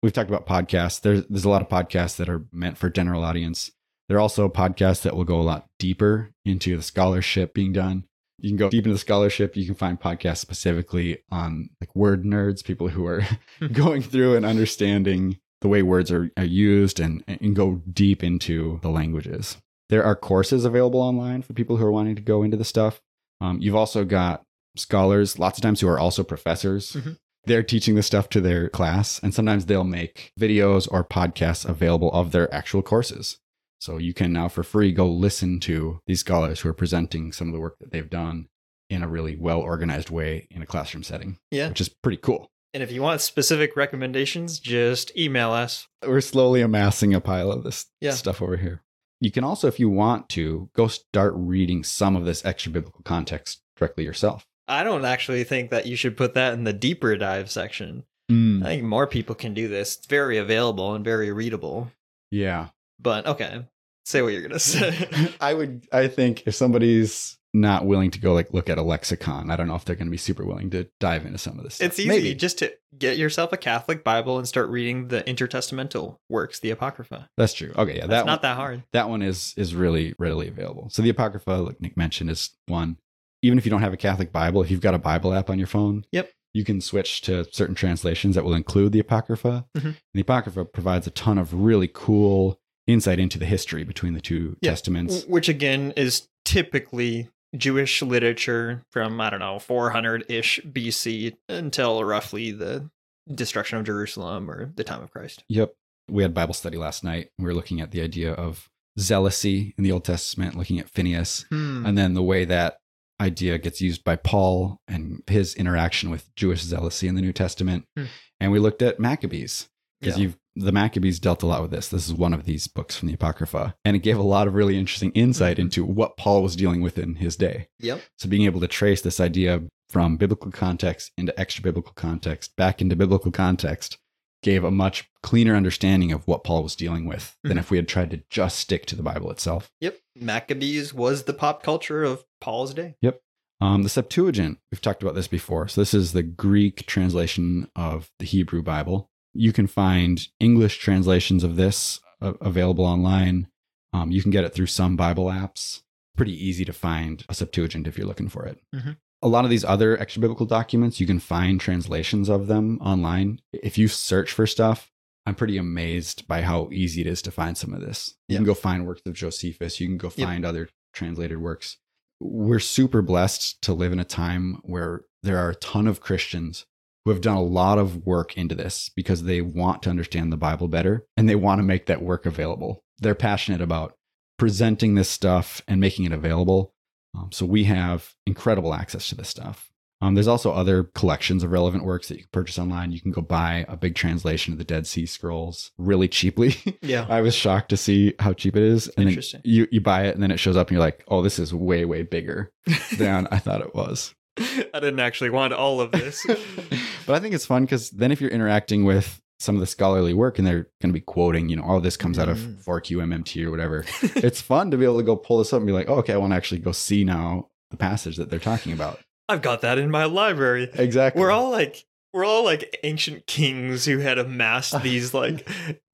We've 0.02 0.12
talked 0.12 0.28
about 0.28 0.46
podcasts. 0.46 1.00
There's 1.00 1.24
there's 1.26 1.46
a 1.46 1.48
lot 1.48 1.62
of 1.62 1.68
podcasts 1.68 2.16
that 2.16 2.28
are 2.28 2.44
meant 2.52 2.76
for 2.76 2.90
general 2.90 3.24
audience. 3.24 3.70
There 4.08 4.18
are 4.18 4.20
also 4.20 4.48
podcasts 4.50 5.02
that 5.02 5.16
will 5.16 5.24
go 5.24 5.40
a 5.40 5.42
lot 5.42 5.66
deeper 5.78 6.32
into 6.44 6.76
the 6.76 6.82
scholarship 6.82 7.54
being 7.54 7.72
done. 7.72 8.04
You 8.38 8.50
can 8.50 8.58
go 8.58 8.68
deep 8.68 8.84
into 8.84 8.94
the 8.94 8.98
scholarship. 8.98 9.56
You 9.56 9.64
can 9.64 9.74
find 9.74 9.98
podcasts 9.98 10.38
specifically 10.38 11.22
on 11.30 11.70
like 11.80 11.94
word 11.96 12.24
nerds, 12.24 12.62
people 12.62 12.88
who 12.88 13.06
are 13.06 13.22
going 13.72 14.02
through 14.02 14.36
and 14.36 14.44
understanding 14.44 15.38
the 15.62 15.68
way 15.68 15.82
words 15.82 16.12
are, 16.12 16.30
are 16.36 16.44
used 16.44 17.00
and, 17.00 17.24
and 17.26 17.56
go 17.56 17.80
deep 17.90 18.22
into 18.22 18.80
the 18.82 18.90
languages. 18.90 19.56
There 19.88 20.04
are 20.04 20.14
courses 20.14 20.66
available 20.66 21.00
online 21.00 21.40
for 21.40 21.54
people 21.54 21.78
who 21.78 21.86
are 21.86 21.92
wanting 21.92 22.16
to 22.16 22.22
go 22.22 22.42
into 22.42 22.58
the 22.58 22.64
stuff. 22.64 23.00
Um, 23.40 23.60
you've 23.62 23.74
also 23.74 24.04
got 24.04 24.42
scholars, 24.76 25.38
lots 25.38 25.58
of 25.58 25.62
times 25.62 25.80
who 25.80 25.88
are 25.88 25.98
also 25.98 26.22
professors. 26.22 26.92
Mhm. 26.92 27.16
They're 27.46 27.62
teaching 27.62 27.94
this 27.94 28.06
stuff 28.06 28.28
to 28.30 28.40
their 28.40 28.68
class, 28.70 29.20
and 29.22 29.34
sometimes 29.34 29.66
they'll 29.66 29.84
make 29.84 30.32
videos 30.40 30.88
or 30.90 31.04
podcasts 31.04 31.68
available 31.68 32.10
of 32.12 32.32
their 32.32 32.52
actual 32.54 32.82
courses. 32.82 33.38
So 33.80 33.98
you 33.98 34.14
can 34.14 34.32
now, 34.32 34.48
for 34.48 34.62
free, 34.62 34.92
go 34.92 35.06
listen 35.10 35.60
to 35.60 36.00
these 36.06 36.20
scholars 36.20 36.60
who 36.60 36.70
are 36.70 36.74
presenting 36.74 37.32
some 37.32 37.48
of 37.48 37.52
the 37.54 37.60
work 37.60 37.76
that 37.80 37.92
they've 37.92 38.08
done 38.08 38.46
in 38.88 39.02
a 39.02 39.08
really 39.08 39.36
well 39.36 39.60
organized 39.60 40.08
way 40.10 40.46
in 40.50 40.62
a 40.62 40.66
classroom 40.66 41.02
setting, 41.02 41.36
yeah. 41.50 41.68
which 41.68 41.80
is 41.82 41.88
pretty 42.02 42.16
cool. 42.16 42.48
And 42.72 42.82
if 42.82 42.90
you 42.90 43.02
want 43.02 43.20
specific 43.20 43.76
recommendations, 43.76 44.58
just 44.58 45.14
email 45.16 45.52
us. 45.52 45.86
we're 46.06 46.20
slowly 46.22 46.60
amassing 46.62 47.14
a 47.14 47.20
pile 47.20 47.52
of 47.52 47.62
this 47.62 47.86
Yeah. 48.00 48.12
stuff 48.12 48.40
over 48.42 48.56
here. 48.56 48.82
You 49.20 49.30
can 49.30 49.44
also, 49.44 49.68
if 49.68 49.78
you 49.78 49.88
want 49.90 50.28
to, 50.30 50.70
go 50.74 50.88
start 50.88 51.34
reading 51.36 51.84
some 51.84 52.16
of 52.16 52.24
this 52.24 52.44
extra 52.44 52.72
biblical 52.72 53.02
context 53.04 53.60
directly 53.76 54.04
yourself. 54.04 54.44
I 54.68 54.82
don't 54.84 55.04
actually 55.04 55.44
think 55.44 55.70
that 55.70 55.86
you 55.86 55.96
should 55.96 56.16
put 56.16 56.34
that 56.34 56.54
in 56.54 56.64
the 56.64 56.72
deeper 56.72 57.16
dive 57.16 57.50
section. 57.50 58.04
Hmm. 58.30 58.62
I 58.62 58.66
think 58.68 58.84
more 58.84 59.06
people 59.06 59.34
can 59.34 59.52
do 59.54 59.68
this. 59.68 59.96
It's 59.96 60.06
very 60.06 60.38
available 60.38 60.94
and 60.94 61.04
very 61.04 61.30
readable. 61.32 61.90
Yeah. 62.30 62.68
But 62.98 63.26
okay, 63.26 63.66
say 64.06 64.22
what 64.22 64.32
you're 64.32 64.42
gonna 64.42 64.58
say. 64.58 65.08
I 65.40 65.52
would, 65.54 65.86
I 65.92 66.08
think 66.08 66.46
if 66.46 66.54
somebody's 66.54 67.36
not 67.56 67.86
willing 67.86 68.10
to 68.10 68.18
go 68.20 68.32
like 68.32 68.52
look 68.52 68.68
at 68.68 68.78
a 68.78 68.82
lexicon, 68.82 69.50
I 69.50 69.56
don't 69.56 69.68
know 69.68 69.76
if 69.76 69.84
they're 69.84 69.94
going 69.94 70.08
to 70.08 70.10
be 70.10 70.16
super 70.16 70.44
willing 70.44 70.70
to 70.70 70.88
dive 70.98 71.24
into 71.24 71.38
some 71.38 71.56
of 71.56 71.62
this. 71.62 71.80
it's 71.80 71.94
stuff. 71.94 72.06
easy 72.06 72.08
Maybe. 72.08 72.34
just 72.34 72.58
to 72.58 72.72
get 72.98 73.16
yourself 73.16 73.52
a 73.52 73.56
Catholic 73.56 74.02
Bible 74.02 74.38
and 74.38 74.48
start 74.48 74.68
reading 74.70 75.06
the 75.06 75.22
intertestamental 75.22 76.16
works, 76.28 76.58
the 76.58 76.70
Apocrypha. 76.70 77.28
That's 77.36 77.52
true. 77.52 77.72
Okay. 77.76 77.94
Yeah. 77.98 78.06
That's 78.08 78.24
That 78.24 78.26
not 78.26 78.38
one, 78.38 78.42
that 78.42 78.56
hard. 78.56 78.82
that 78.92 79.08
one 79.08 79.22
is, 79.22 79.54
is 79.56 79.72
really 79.72 80.14
readily 80.18 80.48
available. 80.48 80.88
So 80.90 81.00
the 81.02 81.10
Apocrypha, 81.10 81.50
like 81.50 81.80
Nick 81.80 81.96
mentioned, 81.96 82.28
is 82.30 82.50
one. 82.66 82.96
Even 83.44 83.58
if 83.58 83.66
you 83.66 83.70
don't 83.70 83.82
have 83.82 83.92
a 83.92 83.96
Catholic 83.98 84.32
Bible, 84.32 84.62
if 84.62 84.70
you've 84.70 84.80
got 84.80 84.94
a 84.94 84.98
Bible 84.98 85.34
app 85.34 85.50
on 85.50 85.58
your 85.58 85.66
phone, 85.66 86.06
Yep. 86.12 86.30
you 86.54 86.64
can 86.64 86.80
switch 86.80 87.20
to 87.22 87.44
certain 87.52 87.74
translations 87.74 88.34
that 88.36 88.44
will 88.44 88.54
include 88.54 88.92
the 88.92 89.00
Apocrypha. 89.00 89.66
Mhm. 89.76 89.84
And 89.84 89.96
the 90.14 90.22
Apocrypha 90.22 90.64
provides 90.64 91.06
a 91.06 91.10
ton 91.10 91.36
of 91.36 91.52
really 91.52 91.90
cool 91.92 92.58
insight 92.86 93.18
into 93.18 93.38
the 93.38 93.44
history 93.44 93.84
between 93.84 94.14
the 94.14 94.20
two 94.22 94.56
Yeah. 94.62 94.70
testaments. 94.70 95.24
Which 95.26 95.50
again 95.50 95.92
is 95.94 96.26
typically 96.46 97.28
Jewish 97.54 98.00
literature 98.00 98.82
from 98.90 99.20
I 99.20 99.28
don't 99.30 99.40
know 99.40 99.58
400 99.58 100.24
ish 100.30 100.60
BC 100.62 101.34
until 101.48 102.02
roughly 102.02 102.50
the 102.50 102.88
destruction 103.32 103.76
of 103.78 103.84
Jerusalem 103.84 104.50
or 104.50 104.72
the 104.74 104.84
time 104.84 105.02
of 105.02 105.10
Christ. 105.10 105.44
Yep. 105.48 105.74
We 106.10 106.22
had 106.22 106.32
Bible 106.34 106.54
study 106.54 106.76
last 106.78 107.04
night. 107.04 107.28
We 107.38 107.44
were 107.44 107.54
looking 107.54 107.80
at 107.82 107.90
the 107.90 108.00
idea 108.00 108.32
of 108.32 108.68
zealousy 108.98 109.74
in 109.76 109.84
the 109.84 109.92
Old 109.92 110.04
Testament, 110.04 110.56
looking 110.56 110.78
at 110.78 110.88
Phineas, 110.88 111.44
Hmm. 111.50 111.84
and 111.86 111.96
then 111.98 112.14
the 112.14 112.22
way 112.22 112.44
that 112.44 112.78
idea 113.20 113.58
gets 113.58 113.80
used 113.80 114.04
by 114.04 114.16
Paul 114.16 114.80
and 114.88 115.22
his 115.26 115.54
interaction 115.54 116.10
with 116.10 116.34
Jewish 116.34 116.62
zealousy 116.64 117.08
in 117.08 117.14
the 117.14 117.22
New 117.22 117.32
Testament. 117.32 117.84
Hmm. 117.96 118.04
And 118.40 118.52
we 118.52 118.58
looked 118.58 118.82
at 118.82 118.98
Maccabees 119.00 119.68
because 120.00 120.18
Yeah. 120.18 120.24
you've 120.24 120.36
the 120.56 120.70
Maccabees 120.70 121.18
dealt 121.18 121.42
a 121.42 121.46
lot 121.46 121.62
with 121.62 121.72
this. 121.72 121.88
This 121.88 122.06
is 122.06 122.14
one 122.14 122.32
of 122.32 122.44
these 122.44 122.68
books 122.68 122.96
from 122.96 123.08
the 123.08 123.14
Apocrypha, 123.14 123.74
and 123.84 123.96
it 123.96 124.04
gave 124.04 124.16
a 124.16 124.22
lot 124.22 124.46
of 124.46 124.54
really 124.54 124.78
interesting 124.78 125.10
insight 125.10 125.56
Mhm. 125.56 125.62
into 125.62 125.84
what 125.84 126.16
Paul 126.16 126.44
was 126.44 126.54
dealing 126.54 126.80
with 126.80 126.96
in 126.96 127.16
his 127.16 127.34
day. 127.34 127.66
Yep. 127.80 128.00
So 128.20 128.28
being 128.28 128.44
able 128.44 128.60
to 128.60 128.68
trace 128.68 129.00
this 129.00 129.18
idea 129.18 129.64
from 129.88 130.16
biblical 130.16 130.52
context 130.52 131.10
into 131.18 131.38
extra 131.40 131.60
biblical 131.60 131.92
context, 131.94 132.54
back 132.56 132.80
into 132.80 132.94
biblical 132.94 133.32
context, 133.32 133.98
gave 134.44 134.62
a 134.62 134.70
much 134.70 135.10
cleaner 135.22 135.56
understanding 135.56 136.12
of 136.12 136.24
what 136.28 136.44
Paul 136.44 136.62
was 136.62 136.76
dealing 136.76 137.06
with 137.06 137.36
than 137.42 137.56
Mhm. 137.56 137.60
if 137.60 137.70
we 137.72 137.78
had 137.78 137.88
tried 137.88 138.10
to 138.12 138.22
just 138.30 138.58
stick 138.58 138.86
to 138.86 138.94
the 138.96 139.02
Bible 139.02 139.30
itself. 139.32 139.72
Yep. 139.80 139.98
Maccabees 140.14 140.94
was 140.94 141.24
the 141.24 141.32
pop 141.34 141.62
culture 141.64 142.04
of 142.04 142.24
Paul's 142.40 142.74
day. 142.74 142.94
Yep. 143.00 143.20
Um, 143.60 143.82
the 143.82 143.88
Septuagint, 143.88 144.58
we've 144.70 144.80
talked 144.80 145.02
about 145.02 145.14
this 145.14 145.28
before. 145.28 145.66
So 145.68 145.80
this 145.80 145.94
is 145.94 146.12
the 146.12 146.22
Greek 146.22 146.86
translation 146.86 147.68
of 147.74 148.10
the 148.18 148.26
Hebrew 148.26 148.62
Bible. 148.62 149.10
You 149.32 149.52
can 149.52 149.66
find 149.66 150.28
English 150.38 150.78
translations 150.78 151.42
of 151.42 151.56
this 151.56 152.00
uh, 152.20 152.34
available 152.40 152.84
online. 152.84 153.48
Um, 153.92 154.10
you 154.10 154.22
can 154.22 154.30
get 154.30 154.44
it 154.44 154.52
through 154.54 154.66
some 154.66 154.96
Bible 154.96 155.26
apps. 155.26 155.82
Pretty 156.16 156.32
easy 156.32 156.64
to 156.64 156.72
find 156.72 157.24
a 157.28 157.34
Septuagint 157.34 157.86
if 157.86 157.96
you're 157.98 158.06
looking 158.06 158.28
for 158.28 158.44
it. 158.46 158.60
Mhm. 158.74 158.96
A 159.22 159.28
lot 159.28 159.44
of 159.44 159.50
these 159.50 159.64
other 159.64 159.98
extra 159.98 160.20
biblical 160.20 160.46
documents, 160.46 161.00
you 161.00 161.06
can 161.06 161.18
find 161.18 161.60
translations 161.60 162.28
of 162.28 162.46
them 162.46 162.78
online. 162.80 163.40
If 163.52 163.78
you 163.78 163.88
search 163.88 164.32
for 164.32 164.46
stuff, 164.46 164.90
I'm 165.26 165.34
pretty 165.34 165.56
amazed 165.56 166.28
by 166.28 166.42
how 166.42 166.68
easy 166.70 167.00
it 167.00 167.06
is 167.06 167.22
to 167.22 167.30
find 167.30 167.56
some 167.56 167.72
of 167.72 167.80
this. 167.80 168.14
You 168.28 168.36
can 168.36 168.44
go 168.44 168.52
find 168.54 168.86
works 168.86 169.02
of 169.06 169.14
Josephus. 169.14 169.80
You 169.80 169.86
can 169.88 169.96
go 169.96 170.12
Yep. 170.14 170.28
find 170.28 170.44
other 170.44 170.68
translated 170.92 171.38
works 171.38 171.78
we're 172.20 172.60
super 172.60 173.02
blessed 173.02 173.60
to 173.62 173.72
live 173.74 173.92
in 173.92 174.00
a 174.00 174.04
time 174.04 174.58
where 174.62 175.02
there 175.22 175.38
are 175.38 175.50
a 175.50 175.56
ton 175.56 175.86
of 175.86 176.00
Christians 176.00 176.66
who 177.04 177.10
have 177.10 177.20
done 177.20 177.36
a 177.36 177.42
lot 177.42 177.78
of 177.78 178.06
work 178.06 178.36
into 178.36 178.54
this 178.54 178.90
because 178.94 179.24
they 179.24 179.40
want 179.40 179.82
to 179.82 179.90
understand 179.90 180.32
the 180.32 180.36
Bible 180.36 180.68
better 180.68 181.04
and 181.16 181.28
they 181.28 181.34
want 181.34 181.58
to 181.58 181.62
make 181.64 181.86
that 181.86 182.02
work 182.02 182.24
available. 182.24 182.82
They're 182.98 183.14
passionate 183.14 183.60
about 183.60 183.94
presenting 184.38 184.94
this 184.94 185.10
stuff 185.10 185.62
and 185.68 185.80
making 185.80 186.06
it 186.06 186.12
available. 186.12 186.73
Um, 187.14 187.30
so 187.32 187.46
we 187.46 187.64
have 187.64 188.14
incredible 188.26 188.74
access 188.74 189.08
to 189.08 189.14
this 189.14 189.28
stuff. 189.28 189.70
Um, 190.00 190.14
there's 190.14 190.28
also 190.28 190.52
other 190.52 190.84
collections 190.84 191.42
of 191.42 191.50
relevant 191.50 191.84
works 191.84 192.08
that 192.08 192.16
you 192.16 192.24
can 192.24 192.30
purchase 192.30 192.58
online. 192.58 192.92
You 192.92 193.00
can 193.00 193.10
go 193.10 193.22
buy 193.22 193.64
a 193.68 193.76
big 193.76 193.94
translation 193.94 194.52
of 194.52 194.58
the 194.58 194.64
Dead 194.64 194.86
Sea 194.86 195.06
Scrolls 195.06 195.70
really 195.78 196.08
cheaply. 196.08 196.56
Yeah. 196.82 197.06
I 197.08 197.22
was 197.22 197.34
shocked 197.34 197.70
to 197.70 197.78
see 197.78 198.12
how 198.18 198.34
cheap 198.34 198.56
it 198.56 198.62
is. 198.62 198.88
And 198.88 199.08
Interesting. 199.08 199.40
you, 199.42 199.66
you 199.70 199.80
buy 199.80 200.04
it 200.04 200.14
and 200.14 200.22
then 200.22 200.30
it 200.30 200.36
shows 200.36 200.54
up 200.54 200.68
and 200.68 200.74
you're 200.74 200.84
like, 200.84 201.02
oh, 201.08 201.22
this 201.22 201.38
is 201.38 201.54
way, 201.54 201.86
way 201.86 202.02
bigger 202.02 202.52
than 202.98 203.26
I 203.30 203.38
thought 203.38 203.62
it 203.62 203.74
was. 203.74 204.14
I 204.36 204.80
didn't 204.80 205.00
actually 205.00 205.30
want 205.30 205.54
all 205.54 205.80
of 205.80 205.92
this. 205.92 206.22
but 207.06 207.14
I 207.14 207.20
think 207.20 207.34
it's 207.34 207.46
fun 207.46 207.64
because 207.64 207.88
then 207.90 208.12
if 208.12 208.20
you're 208.20 208.30
interacting 208.30 208.84
with 208.84 209.22
some 209.44 209.54
of 209.54 209.60
the 209.60 209.66
scholarly 209.66 210.14
work 210.14 210.38
and 210.38 210.46
they're 210.46 210.68
going 210.80 210.88
to 210.88 210.92
be 210.92 211.00
quoting, 211.00 211.48
you 211.48 211.56
know, 211.56 211.64
oh, 211.66 211.80
this 211.80 211.96
comes 211.96 212.18
out 212.18 212.28
of 212.28 212.38
Mm. 212.38 212.64
4QMMT 212.64 213.44
or 213.44 213.50
whatever. 213.50 213.84
it's 214.16 214.40
fun 214.40 214.70
to 214.70 214.76
be 214.76 214.84
able 214.84 214.96
to 214.98 215.04
go 215.04 215.14
pull 215.16 215.38
this 215.38 215.52
up 215.52 215.58
and 215.58 215.66
be 215.66 215.72
like, 215.72 215.88
oh, 215.88 215.96
okay, 215.96 216.12
I 216.14 216.16
want 216.16 216.32
to 216.32 216.36
actually 216.36 216.60
go 216.60 216.72
see 216.72 217.04
now 217.04 217.48
the 217.70 217.76
passage 217.76 218.16
that 218.16 218.30
they're 218.30 218.38
talking 218.38 218.72
about. 218.72 218.98
I've 219.28 219.42
got 219.42 219.60
that 219.62 219.78
in 219.78 219.90
my 219.90 220.04
library. 220.04 220.70
Exactly. 220.74 221.20
We're 221.20 221.30
all 221.30 221.50
like 221.50 221.84
we're 222.14 222.24
all 222.24 222.44
like 222.44 222.78
ancient 222.84 223.26
kings 223.26 223.84
who 223.84 223.98
had 223.98 224.18
amassed 224.18 224.80
these 224.82 225.12
like 225.12 225.46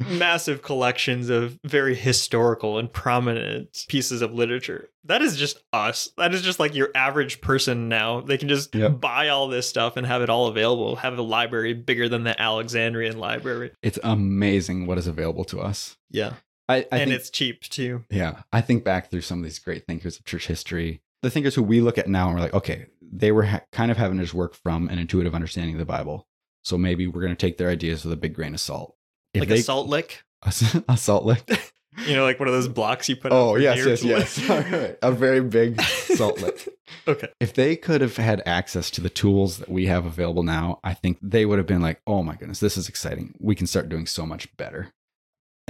massive 0.09 0.63
collections 0.63 1.29
of 1.31 1.59
very 1.65 1.95
historical 1.95 2.79
and 2.79 2.93
prominent 2.93 3.87
pieces 3.89 4.23
of 4.23 4.33
literature. 4.33 4.89
That 5.05 5.23
is 5.23 5.37
just 5.37 5.63
us. 5.73 6.11
That 6.19 6.35
is 6.35 6.43
just 6.43 6.61
like 6.61 6.75
your 6.75 6.91
average 6.95 7.41
person 7.41 7.89
now. 7.89 8.21
They 8.21 8.37
can 8.39 8.49
just 8.49 8.75
Yep. 8.75 9.01
buy 9.01 9.29
all 9.29 9.49
this 9.49 9.69
stuff 9.69 9.97
and 9.97 10.07
have 10.07 10.23
it 10.23 10.31
all 10.31 10.47
available. 10.47 10.97
Have 10.97 11.19
a 11.19 11.23
library 11.23 11.73
bigger 11.75 12.09
than 12.09 12.25
the 12.25 12.41
Alexandrian 12.41 13.19
library. 13.19 13.73
it's 13.83 13.99
amazing 14.05 14.87
what 14.87 14.99
is 14.99 15.07
available 15.07 15.45
to 15.47 15.61
us. 15.61 15.97
Yeah. 16.11 16.35
I, 16.69 16.77
I 16.77 16.79
and 16.79 17.09
think, 17.09 17.13
it's 17.13 17.31
cheap 17.31 17.63
too. 17.63 18.05
yeah, 18.11 18.43
I 18.53 18.61
think 18.61 18.85
back 18.85 19.11
through 19.11 19.23
some 19.23 19.39
of 19.39 19.45
these 19.45 19.59
great 19.59 19.87
thinkers 19.89 20.19
of 20.19 20.25
church 20.25 20.47
history, 20.47 21.01
the 21.23 21.31
thinkers 21.31 21.55
who 21.55 21.63
we 21.63 21.81
look 21.81 21.99
at 21.99 22.09
now 22.09 22.29
and 22.29 22.37
we're 22.37 22.43
like, 22.43 22.55
okay, 22.55 22.87
they 23.03 23.33
were 23.33 23.45
ha- 23.45 23.63
kind 23.73 23.91
of 23.91 23.97
having 23.97 24.19
to 24.19 24.25
just 24.25 24.35
work 24.35 24.55
from 24.55 24.89
an 24.89 24.99
intuitive 24.99 25.35
understanding 25.35 25.75
of 25.75 25.79
the 25.79 25.85
Bible. 25.85 26.27
So 26.63 26.77
maybe 26.77 27.07
we're 27.07 27.23
going 27.23 27.35
to 27.35 27.47
take 27.47 27.59
their 27.59 27.71
ideas 27.71 28.05
with 28.05 28.13
a 28.13 28.17
big 28.17 28.35
grain 28.35 28.55
of 28.55 28.61
salt. 28.61 28.97
If 29.35 29.41
like 29.41 29.49
they, 29.49 29.55
a 29.61 29.63
salt 29.63 29.89
lick. 29.89 30.23
a 30.43 30.97
salt 30.97 31.25
lick. 31.25 31.73
You 32.07 32.15
know, 32.15 32.23
like 32.23 32.39
one 32.39 32.49
of 32.49 32.55
those 32.55 32.69
blocks 32.69 33.09
you 33.09 33.17
put 33.17 33.33
Oh 33.33 33.57
yes, 33.57 33.85
yes, 33.85 34.05
yes. 34.05 34.97
A 35.03 35.11
very 35.11 35.41
big 35.41 35.81
salt 35.83 36.41
lick. 36.41 36.69
okay. 37.09 37.29
If 37.41 37.55
they 37.55 37.77
could 37.77 38.01
have 38.01 38.17
had 38.17 38.43
access 38.47 38.91
to 38.93 39.01
the 39.01 39.11
tools 39.11 39.59
that 39.59 39.69
we 39.69 39.87
have 39.87 40.07
available 40.07 40.43
now, 40.43 40.79
I 40.85 40.95
think 40.95 41.19
they 41.21 41.45
would 41.45 41.59
have 41.59 41.67
been 41.67 41.83
like, 41.83 42.01
"Oh 42.07 42.23
my 42.23 42.37
goodness, 42.37 42.61
this 42.61 42.77
is 42.77 42.89
exciting. 42.89 43.35
We 43.41 43.55
can 43.55 43.67
start 43.67 43.89
doing 43.89 44.07
so 44.07 44.25
much 44.25 44.57
better." 44.57 44.93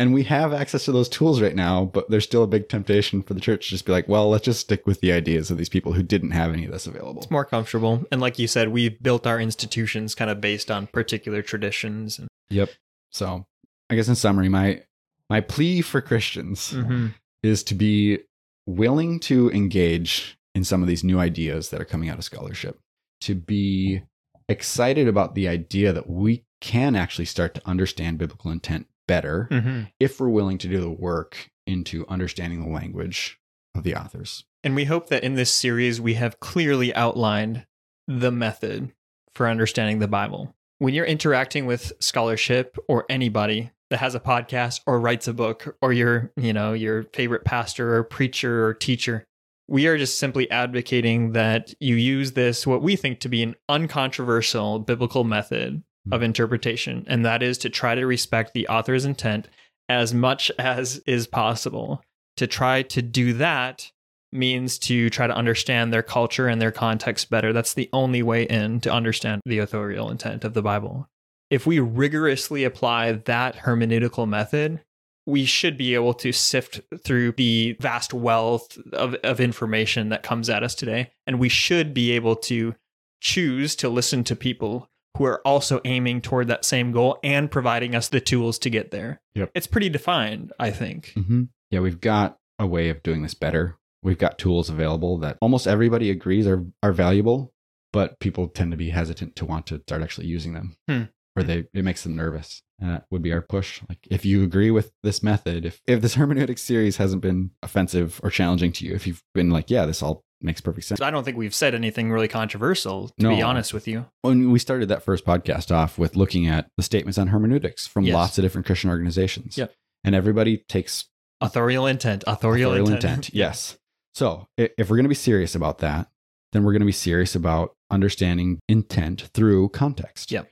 And 0.00 0.14
we 0.14 0.22
have 0.24 0.54
access 0.54 0.86
to 0.86 0.92
those 0.92 1.10
tools 1.10 1.42
right 1.42 1.54
now, 1.54 1.84
but 1.84 2.08
there's 2.08 2.24
still 2.24 2.42
a 2.42 2.46
big 2.46 2.70
temptation 2.70 3.20
for 3.20 3.34
the 3.34 3.40
church 3.40 3.66
to 3.66 3.70
just 3.72 3.84
be 3.84 3.92
like, 3.92 4.08
"Well, 4.08 4.30
let's 4.30 4.46
just 4.46 4.60
stick 4.60 4.86
with 4.86 5.02
the 5.02 5.12
ideas 5.12 5.50
of 5.50 5.58
these 5.58 5.68
people 5.68 5.92
who 5.92 6.02
didn't 6.02 6.30
have 6.30 6.54
any 6.54 6.64
of 6.64 6.72
this 6.72 6.86
available." 6.86 7.20
It's 7.20 7.30
more 7.30 7.44
comfortable. 7.44 8.06
And 8.10 8.18
like 8.18 8.38
you 8.38 8.48
said, 8.48 8.70
we've 8.70 8.98
built 9.02 9.26
our 9.26 9.38
institutions 9.38 10.14
kind 10.14 10.30
of 10.30 10.40
based 10.40 10.70
on 10.70 10.86
particular 10.86 11.42
traditions. 11.42 12.18
And, 12.18 12.28
Yep. 12.48 12.70
So, 13.10 13.44
I 13.90 13.94
guess 13.94 14.08
in 14.08 14.14
summary, 14.14 14.48
my 14.48 14.84
my 15.28 15.42
plea 15.42 15.82
for 15.82 16.00
Christians 16.00 16.72
Mhm. 16.72 17.12
is 17.42 17.62
to 17.64 17.74
be 17.74 18.20
willing 18.66 19.20
to 19.20 19.50
engage 19.50 20.38
in 20.54 20.64
some 20.64 20.80
of 20.80 20.88
these 20.88 21.04
new 21.04 21.18
ideas 21.18 21.68
that 21.68 21.80
are 21.80 21.84
coming 21.84 22.08
out 22.08 22.16
of 22.16 22.24
scholarship, 22.24 22.78
to 23.20 23.34
be 23.34 24.00
excited 24.48 25.06
about 25.08 25.34
the 25.34 25.46
idea 25.46 25.92
that 25.92 26.08
we 26.08 26.44
can 26.62 26.96
actually 26.96 27.26
start 27.26 27.52
to 27.54 27.68
understand 27.68 28.16
biblical 28.16 28.50
intent 28.50 28.86
better 29.10 29.48
Mhm. 29.50 29.90
if 29.98 30.20
we're 30.20 30.28
willing 30.28 30.58
to 30.58 30.68
do 30.68 30.80
the 30.80 30.90
work 30.90 31.50
into 31.66 32.06
understanding 32.08 32.62
the 32.64 32.70
language 32.70 33.38
of 33.74 33.82
the 33.84 33.94
authors. 33.94 34.44
And 34.64 34.74
we 34.74 34.84
hope 34.84 35.08
that 35.08 35.24
in 35.24 35.34
this 35.34 35.52
series, 35.52 36.00
we 36.00 36.14
have 36.14 36.38
clearly 36.40 36.94
outlined 36.94 37.66
the 38.06 38.30
method 38.30 38.92
for 39.34 39.48
understanding 39.48 39.98
the 39.98 40.08
Bible. 40.08 40.54
When 40.78 40.94
you're 40.94 41.04
interacting 41.06 41.66
with 41.66 41.92
scholarship 42.00 42.76
or 42.88 43.04
anybody 43.08 43.70
that 43.90 43.98
has 44.00 44.14
a 44.14 44.20
podcast 44.20 44.80
or 44.86 45.00
writes 45.00 45.26
a 45.28 45.32
book 45.32 45.76
or 45.82 45.92
your, 45.92 46.32
you 46.36 46.52
know, 46.52 46.72
your 46.72 47.04
favorite 47.12 47.44
pastor 47.44 47.94
or 47.96 48.04
preacher 48.04 48.64
or 48.66 48.74
teacher, 48.74 49.24
we 49.68 49.86
are 49.86 49.96
just 49.98 50.18
simply 50.18 50.50
advocating 50.50 51.32
that 51.32 51.74
you 51.80 51.94
use 51.96 52.32
this, 52.32 52.66
what 52.66 52.82
we 52.82 52.96
think 52.96 53.20
to 53.20 53.28
be 53.28 53.42
an 53.42 53.54
uncontroversial 53.68 54.78
biblical 54.80 55.24
method 55.24 55.82
of 56.10 56.20
hmm. 56.20 56.24
interpretation, 56.24 57.04
and 57.08 57.24
that 57.24 57.42
is 57.42 57.58
to 57.58 57.70
try 57.70 57.94
to 57.94 58.06
respect 58.06 58.54
the 58.54 58.68
author's 58.68 59.04
intent 59.04 59.48
as 59.88 60.14
much 60.14 60.50
as 60.58 61.02
is 61.06 61.26
possible. 61.26 62.02
To 62.36 62.46
try 62.46 62.82
to 62.82 63.02
do 63.02 63.34
that 63.34 63.90
means 64.32 64.78
to 64.78 65.10
try 65.10 65.26
to 65.26 65.36
understand 65.36 65.92
their 65.92 66.02
culture 66.02 66.46
and 66.46 66.62
their 66.62 66.70
context 66.70 67.28
better. 67.28 67.52
That's 67.52 67.74
the 67.74 67.90
only 67.92 68.22
way 68.22 68.44
in 68.44 68.80
to 68.80 68.92
understand 68.92 69.42
the 69.44 69.58
authorial 69.58 70.10
intent 70.10 70.44
of 70.44 70.54
the 70.54 70.62
Bible. 70.62 71.08
If 71.50 71.66
we 71.66 71.80
rigorously 71.80 72.62
apply 72.62 73.12
that 73.12 73.56
hermeneutical 73.56 74.28
method, 74.28 74.80
we 75.26 75.44
should 75.44 75.76
be 75.76 75.94
able 75.94 76.14
to 76.14 76.32
sift 76.32 76.80
through 77.04 77.32
the 77.32 77.76
vast 77.80 78.14
wealth 78.14 78.78
of, 78.92 79.14
of 79.16 79.40
information 79.40 80.08
that 80.10 80.22
comes 80.22 80.48
at 80.48 80.62
us 80.62 80.74
today. 80.74 81.10
And 81.26 81.38
we 81.38 81.48
should 81.48 81.92
be 81.92 82.12
able 82.12 82.36
to 82.36 82.74
choose 83.20 83.76
to 83.76 83.88
listen 83.88 84.24
to 84.24 84.36
people 84.36 84.88
who 85.16 85.24
are 85.24 85.40
also 85.44 85.80
aiming 85.84 86.20
toward 86.20 86.48
that 86.48 86.64
same 86.64 86.92
goal 86.92 87.18
and 87.22 87.50
providing 87.50 87.94
us 87.94 88.08
the 88.08 88.20
tools 88.20 88.58
to 88.60 88.70
get 88.70 88.90
there. 88.90 89.20
Yep. 89.34 89.50
It's 89.54 89.66
pretty 89.66 89.88
defined, 89.88 90.52
I 90.58 90.70
think. 90.70 91.12
Mm-hmm. 91.16 91.44
Yeah, 91.70 91.80
we've 91.80 92.00
got 92.00 92.38
a 92.58 92.66
way 92.66 92.90
of 92.90 93.02
doing 93.02 93.22
this 93.22 93.34
better. 93.34 93.76
We've 94.02 94.18
got 94.18 94.38
tools 94.38 94.70
available 94.70 95.18
that 95.18 95.36
almost 95.40 95.66
everybody 95.66 96.10
agrees 96.10 96.46
are, 96.46 96.64
are 96.82 96.92
valuable, 96.92 97.52
but 97.92 98.18
people 98.20 98.48
tend 98.48 98.70
to 98.70 98.76
be 98.76 98.90
hesitant 98.90 99.36
to 99.36 99.44
want 99.44 99.66
to 99.66 99.80
start 99.80 100.02
actually 100.02 100.26
using 100.26 100.54
them. 100.54 100.76
Hmm. 100.88 101.02
Or 101.36 101.44
they 101.44 101.64
it 101.72 101.84
makes 101.84 102.02
them 102.02 102.16
nervous. 102.16 102.62
And 102.80 102.90
that 102.90 103.04
would 103.10 103.22
be 103.22 103.32
our 103.32 103.42
push. 103.42 103.82
Like 103.88 103.98
if 104.10 104.24
you 104.24 104.42
agree 104.42 104.70
with 104.70 104.92
this 105.02 105.22
method, 105.22 105.64
if 105.64 105.80
if 105.86 106.00
this 106.00 106.16
hermeneutic 106.16 106.58
series 106.58 106.96
hasn't 106.96 107.22
been 107.22 107.50
offensive 107.62 108.20
or 108.24 108.30
challenging 108.30 108.72
to 108.72 108.86
you, 108.86 108.94
if 108.94 109.06
you've 109.06 109.22
been 109.34 109.50
like, 109.50 109.70
yeah, 109.70 109.86
this 109.86 110.02
all 110.02 110.24
makes 110.42 110.60
perfect 110.60 110.86
sense. 110.86 111.00
I 111.00 111.10
don't 111.10 111.24
think 111.24 111.36
we've 111.36 111.54
said 111.54 111.74
anything 111.74 112.10
really 112.10 112.28
controversial, 112.28 113.08
to 113.20 113.28
be 113.28 113.42
honest 113.42 113.74
with 113.74 113.86
you. 113.88 114.06
When 114.22 114.50
we 114.50 114.58
started 114.58 114.88
that 114.88 115.02
first 115.02 115.24
podcast 115.24 115.70
off 115.74 115.98
with 115.98 116.16
looking 116.16 116.46
at 116.46 116.66
the 116.76 116.82
statements 116.82 117.18
on 117.18 117.28
hermeneutics 117.28 117.86
from 117.86 118.04
Yes. 118.04 118.14
lots 118.14 118.38
of 118.38 118.42
different 118.42 118.66
Christian 118.66 118.90
organizations. 118.90 119.56
Yep. 119.58 119.72
And 120.04 120.14
everybody 120.14 120.64
takes 120.68 121.06
Authorial 121.42 121.86
intent, 121.86 122.22
authorial, 122.26 122.70
authorial 122.72 122.86
intent. 122.94 123.04
intent. 123.04 123.30
Yes. 123.34 123.78
So 124.14 124.46
if 124.58 124.90
we're 124.90 124.96
going 124.96 125.04
to 125.04 125.08
be 125.10 125.14
serious 125.14 125.54
about 125.54 125.78
that, 125.78 126.08
then 126.52 126.64
we're 126.64 126.72
going 126.72 126.80
to 126.80 126.86
be 126.86 126.92
serious 126.92 127.34
about 127.34 127.74
understanding 127.90 128.58
intent 128.68 129.22
through 129.34 129.68
context. 129.70 130.30
Yep. 130.32 130.50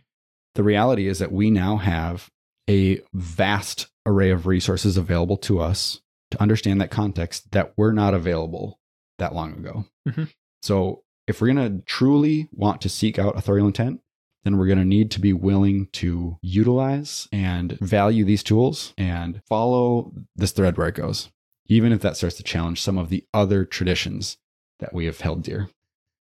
The 0.55 0.63
reality 0.63 1.09
is 1.09 1.19
that 1.19 1.33
we 1.33 1.51
now 1.51 1.77
have 1.77 2.29
a 2.71 3.01
vast 3.15 3.89
array 4.07 4.31
of 4.31 4.47
resources 4.47 4.97
available 4.97 5.37
to 5.39 5.59
us 5.61 6.01
to 6.31 6.41
understand 6.43 6.81
that 6.81 6.91
context 6.91 7.51
that 7.53 7.73
were 7.77 7.93
not 7.93 8.15
available 8.15 8.79
that 9.19 9.35
long 9.35 9.53
ago. 9.55 9.85
Mhm. 10.09 10.33
So 10.63 11.03
if 11.27 11.41
we're 11.41 11.53
going 11.53 11.79
to 11.79 11.85
truly 11.85 12.49
want 12.53 12.81
to 12.83 12.89
seek 12.89 13.19
out 13.19 13.37
authorial 13.37 13.67
intent, 13.67 14.01
then 14.45 14.57
we're 14.57 14.67
going 14.67 14.79
to 14.79 14.85
need 14.85 15.11
to 15.11 15.21
be 15.21 15.33
willing 15.33 15.89
to 15.93 16.39
utilize 16.43 17.29
and 17.33 17.73
value 17.81 18.25
these 18.25 18.43
tools 18.43 18.95
and 18.97 19.43
follow 19.47 20.13
this 20.37 20.53
thread 20.53 20.77
where 20.79 20.89
it 20.89 20.95
goes, 20.95 21.29
even 21.67 21.93
if 21.93 22.01
that 22.01 22.17
starts 22.17 22.37
to 22.37 22.43
challenge 22.43 22.81
some 22.81 22.97
of 22.97 23.09
the 23.11 23.25
other 23.35 23.65
traditions 23.65 24.39
that 24.79 24.95
we 24.95 25.05
have 25.07 25.21
held 25.21 25.43
dear. 25.43 25.69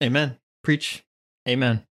Amen. 0.02 0.38
Preach. 0.64 1.04
Amen. 1.48 1.86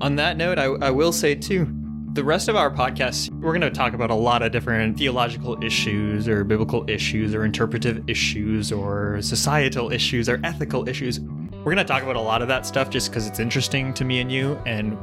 On 0.00 0.16
that 0.16 0.36
note, 0.36 0.58
I, 0.58 0.64
I 0.64 0.90
will 0.90 1.12
say 1.12 1.34
too, 1.34 1.66
the 2.12 2.22
rest 2.22 2.48
of 2.48 2.56
our 2.56 2.70
podcast, 2.70 3.30
we're 3.40 3.58
going 3.58 3.62
to 3.62 3.70
talk 3.70 3.94
about 3.94 4.10
a 4.10 4.14
lot 4.14 4.42
of 4.42 4.52
different 4.52 4.98
theological 4.98 5.62
issues 5.64 6.28
or 6.28 6.44
biblical 6.44 6.84
issues 6.88 7.34
or 7.34 7.42
interpretive 7.42 8.06
issues 8.08 8.70
or 8.70 9.22
societal 9.22 9.90
issues 9.90 10.28
or 10.28 10.38
ethical 10.44 10.86
issues. 10.86 11.20
We're 11.20 11.72
going 11.72 11.78
to 11.78 11.84
talk 11.84 12.02
about 12.02 12.16
a 12.16 12.20
lot 12.20 12.42
of 12.42 12.48
that 12.48 12.66
stuff 12.66 12.90
just 12.90 13.08
because 13.08 13.26
it's 13.26 13.38
interesting 13.38 13.94
to 13.94 14.04
me 14.04 14.20
and 14.20 14.30
you. 14.30 14.60
And 14.66 14.98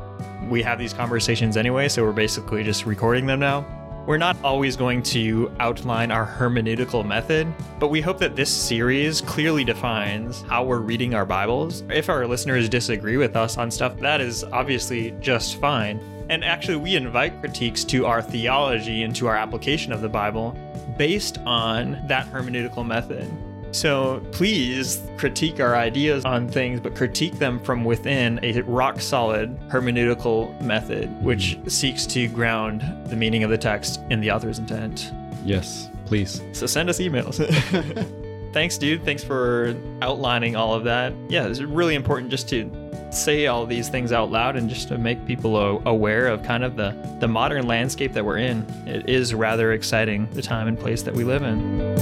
we 0.51 0.61
have 0.61 0.77
these 0.77 0.93
conversations 0.93 1.57
anyway, 1.57 1.89
so 1.89 2.03
we're 2.03 2.11
basically 2.11 2.63
just 2.63 2.85
recording 2.85 3.25
them 3.25 3.39
now. 3.39 3.65
We're 4.05 4.17
not 4.17 4.37
always 4.43 4.75
going 4.75 5.01
to 5.03 5.51
outline 5.59 6.11
our 6.11 6.27
hermeneutical 6.27 7.03
method, 7.05 7.51
but 7.79 7.87
we 7.87 8.01
hope 8.01 8.19
that 8.19 8.35
this 8.35 8.51
series 8.51 9.21
clearly 9.21 9.63
defines 9.63 10.41
how 10.43 10.63
we're 10.63 10.79
reading 10.79 11.15
our 11.15 11.25
Bibles. 11.25 11.83
If 11.89 12.07
our 12.07 12.27
listeners 12.27 12.69
disagree 12.69 13.17
with 13.17 13.35
us 13.35 13.57
on 13.57 13.71
stuff, 13.71 13.97
that 13.99 14.21
is 14.21 14.43
obviously 14.43 15.11
just 15.19 15.59
fine. 15.59 15.99
And 16.29 16.45
actually, 16.45 16.77
we 16.77 16.95
invite 16.95 17.39
critiques 17.39 17.83
to 17.85 18.05
our 18.05 18.21
theology 18.21 19.03
and 19.03 19.15
to 19.15 19.27
our 19.27 19.35
application 19.35 19.91
of 19.91 20.01
the 20.01 20.09
Bible 20.09 20.55
based 20.97 21.39
on 21.39 21.99
that 22.07 22.27
hermeneutical 22.31 22.85
method. 22.85 23.27
So 23.71 24.21
please 24.31 25.01
critique 25.17 25.59
our 25.59 25.75
ideas 25.75 26.25
on 26.25 26.47
things, 26.47 26.79
but 26.79 26.95
critique 26.95 27.37
them 27.37 27.59
from 27.59 27.83
within 27.83 28.39
a 28.43 28.61
rock 28.61 28.99
solid 28.99 29.57
hermeneutical 29.69 30.59
method, 30.61 31.09
which 31.23 31.57
seeks 31.67 32.05
to 32.07 32.27
ground 32.27 32.81
the 33.07 33.15
meaning 33.15 33.43
of 33.43 33.49
the 33.49 33.57
text 33.57 34.01
in 34.09 34.21
the 34.21 34.31
author's 34.31 34.59
intent. 34.59 35.11
Yes, 35.45 35.89
please. 36.05 36.41
So 36.53 36.65
send 36.65 36.89
us 36.89 36.99
emails. 36.99 37.37
Thanks, 38.53 38.79
dude. 38.79 39.05
Thanks 39.05 39.23
for 39.23 39.75
outlining 40.01 40.55
all 40.55 40.73
of 40.73 40.83
that. 40.85 41.13
Yeah, 41.27 41.45
it's 41.45 41.61
really 41.61 41.93
important 41.93 42.31
just 42.31 42.49
to 42.49 42.65
say 43.11 43.47
all 43.47 43.65
these 43.65 43.89
things 43.89 44.11
out 44.11 44.31
loud 44.31 44.55
and 44.55 44.69
just 44.69 44.87
to 44.89 44.97
make 44.97 45.25
people 45.25 45.57
aware 45.87 46.27
of 46.27 46.43
kind 46.43 46.63
of 46.63 46.75
the, 46.75 46.95
the 47.19 47.27
modern 47.27 47.67
landscape 47.67 48.13
that 48.13 48.23
we're 48.23 48.37
in. 48.37 48.65
It 48.85 49.09
is 49.09 49.33
rather 49.33 49.73
exciting, 49.73 50.29
the 50.33 50.41
time 50.41 50.67
and 50.67 50.79
place 50.79 51.01
that 51.03 51.13
we 51.13 51.23
live 51.23 51.43
in. 51.43 51.95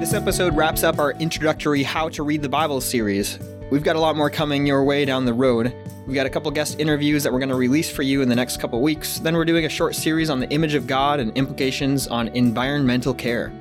This 0.00 0.14
episode 0.14 0.54
wraps 0.54 0.82
up 0.82 0.98
our 0.98 1.12
introductory 1.12 1.82
How 1.82 2.08
to 2.10 2.22
Read 2.22 2.40
the 2.40 2.48
Bible 2.48 2.80
series. 2.80 3.38
We've 3.70 3.82
got 3.82 3.96
a 3.96 4.00
lot 4.00 4.16
more 4.16 4.30
coming 4.30 4.66
your 4.66 4.82
way 4.82 5.04
down 5.04 5.26
the 5.26 5.34
road. 5.34 5.74
We've 6.06 6.14
got 6.14 6.24
a 6.24 6.30
couple 6.30 6.50
guest 6.50 6.80
interviews 6.80 7.22
that 7.22 7.32
we're 7.32 7.38
going 7.38 7.50
to 7.50 7.54
release 7.54 7.90
for 7.90 8.00
you 8.02 8.22
in 8.22 8.30
the 8.30 8.34
next 8.34 8.60
couple 8.60 8.80
weeks. 8.80 9.18
Then 9.18 9.34
we're 9.34 9.44
doing 9.44 9.66
a 9.66 9.68
short 9.68 9.94
series 9.94 10.30
on 10.30 10.40
the 10.40 10.48
image 10.48 10.72
of 10.72 10.86
God 10.86 11.20
and 11.20 11.36
implications 11.36 12.08
on 12.08 12.28
environmental 12.28 13.12
care. 13.12 13.52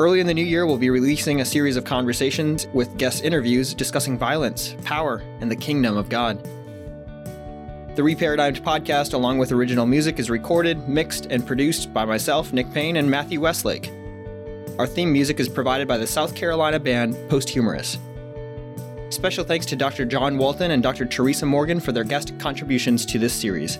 Early 0.00 0.18
in 0.18 0.26
the 0.26 0.34
new 0.34 0.44
year, 0.44 0.66
we'll 0.66 0.78
be 0.78 0.90
releasing 0.90 1.40
a 1.40 1.44
series 1.44 1.76
of 1.76 1.84
conversations 1.84 2.66
with 2.72 2.98
guest 2.98 3.22
interviews 3.22 3.72
discussing 3.72 4.18
violence, 4.18 4.74
power, 4.82 5.22
and 5.40 5.48
the 5.48 5.54
kingdom 5.54 5.96
of 5.96 6.08
God. 6.08 6.42
The 7.94 8.02
Reparadigmed 8.02 8.62
podcast, 8.62 9.14
along 9.14 9.38
with 9.38 9.52
original 9.52 9.86
music, 9.86 10.18
is 10.18 10.28
recorded, 10.28 10.88
mixed, 10.88 11.26
and 11.26 11.46
produced 11.46 11.94
by 11.94 12.04
myself, 12.04 12.52
Nick 12.52 12.70
Payne, 12.72 12.96
and 12.96 13.08
Matthew 13.08 13.40
Westlake. 13.40 13.92
Our 14.78 14.88
theme 14.88 15.12
music 15.12 15.38
is 15.38 15.48
provided 15.48 15.86
by 15.86 15.98
the 15.98 16.06
South 16.06 16.34
Carolina 16.34 16.80
band 16.80 17.16
Posthumorous. 17.30 17.96
Special 19.16 19.44
thanks 19.44 19.64
to 19.66 19.76
Dr. 19.76 20.04
John 20.04 20.36
Walton 20.36 20.72
and 20.72 20.82
Dr. 20.82 21.06
Teresa 21.06 21.46
Morgan 21.46 21.80
for 21.80 21.90
their 21.90 22.04
guest 22.04 22.38
contributions 22.38 23.06
to 23.06 23.18
this 23.18 23.32
series. 23.32 23.78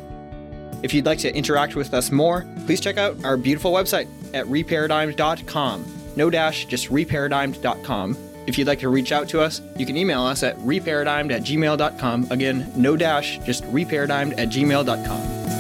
If 0.83 0.95
you'd 0.95 1.05
like 1.05 1.19
to 1.19 1.37
interact 1.37 1.77
with 1.77 1.93
us 1.93 2.11
more, 2.11 2.47
please 2.65 2.81
check 2.81 2.97
out 2.97 3.23
our 3.23 3.37
beautiful 3.37 3.71
website 3.71 4.09
at 4.33 4.47
reparadigmed.com. 4.47 5.85
No 6.17 6.31
dash, 6.31 6.65
just 6.65 6.89
reparadigmed.com. 6.89 8.17
If 8.47 8.57
you'd 8.57 8.67
like 8.67 8.81
to 8.81 8.89
reach 8.89 9.13
out 9.13 9.29
to 9.29 9.43
us, 9.43 9.61
you 9.77 9.85
can 9.85 9.99
email 9.99 10.23
us 10.23 10.43
at 10.43 10.57
reparadigmed 10.61 11.31
at 11.31 11.43
gmail.com. 11.43 12.29
Again, 12.31 12.73
no 12.75 12.97
dash, 12.97 13.39
just 13.41 13.63
reparadigmed 13.65 14.39
at 14.39 14.49
gmail.com. 14.49 15.56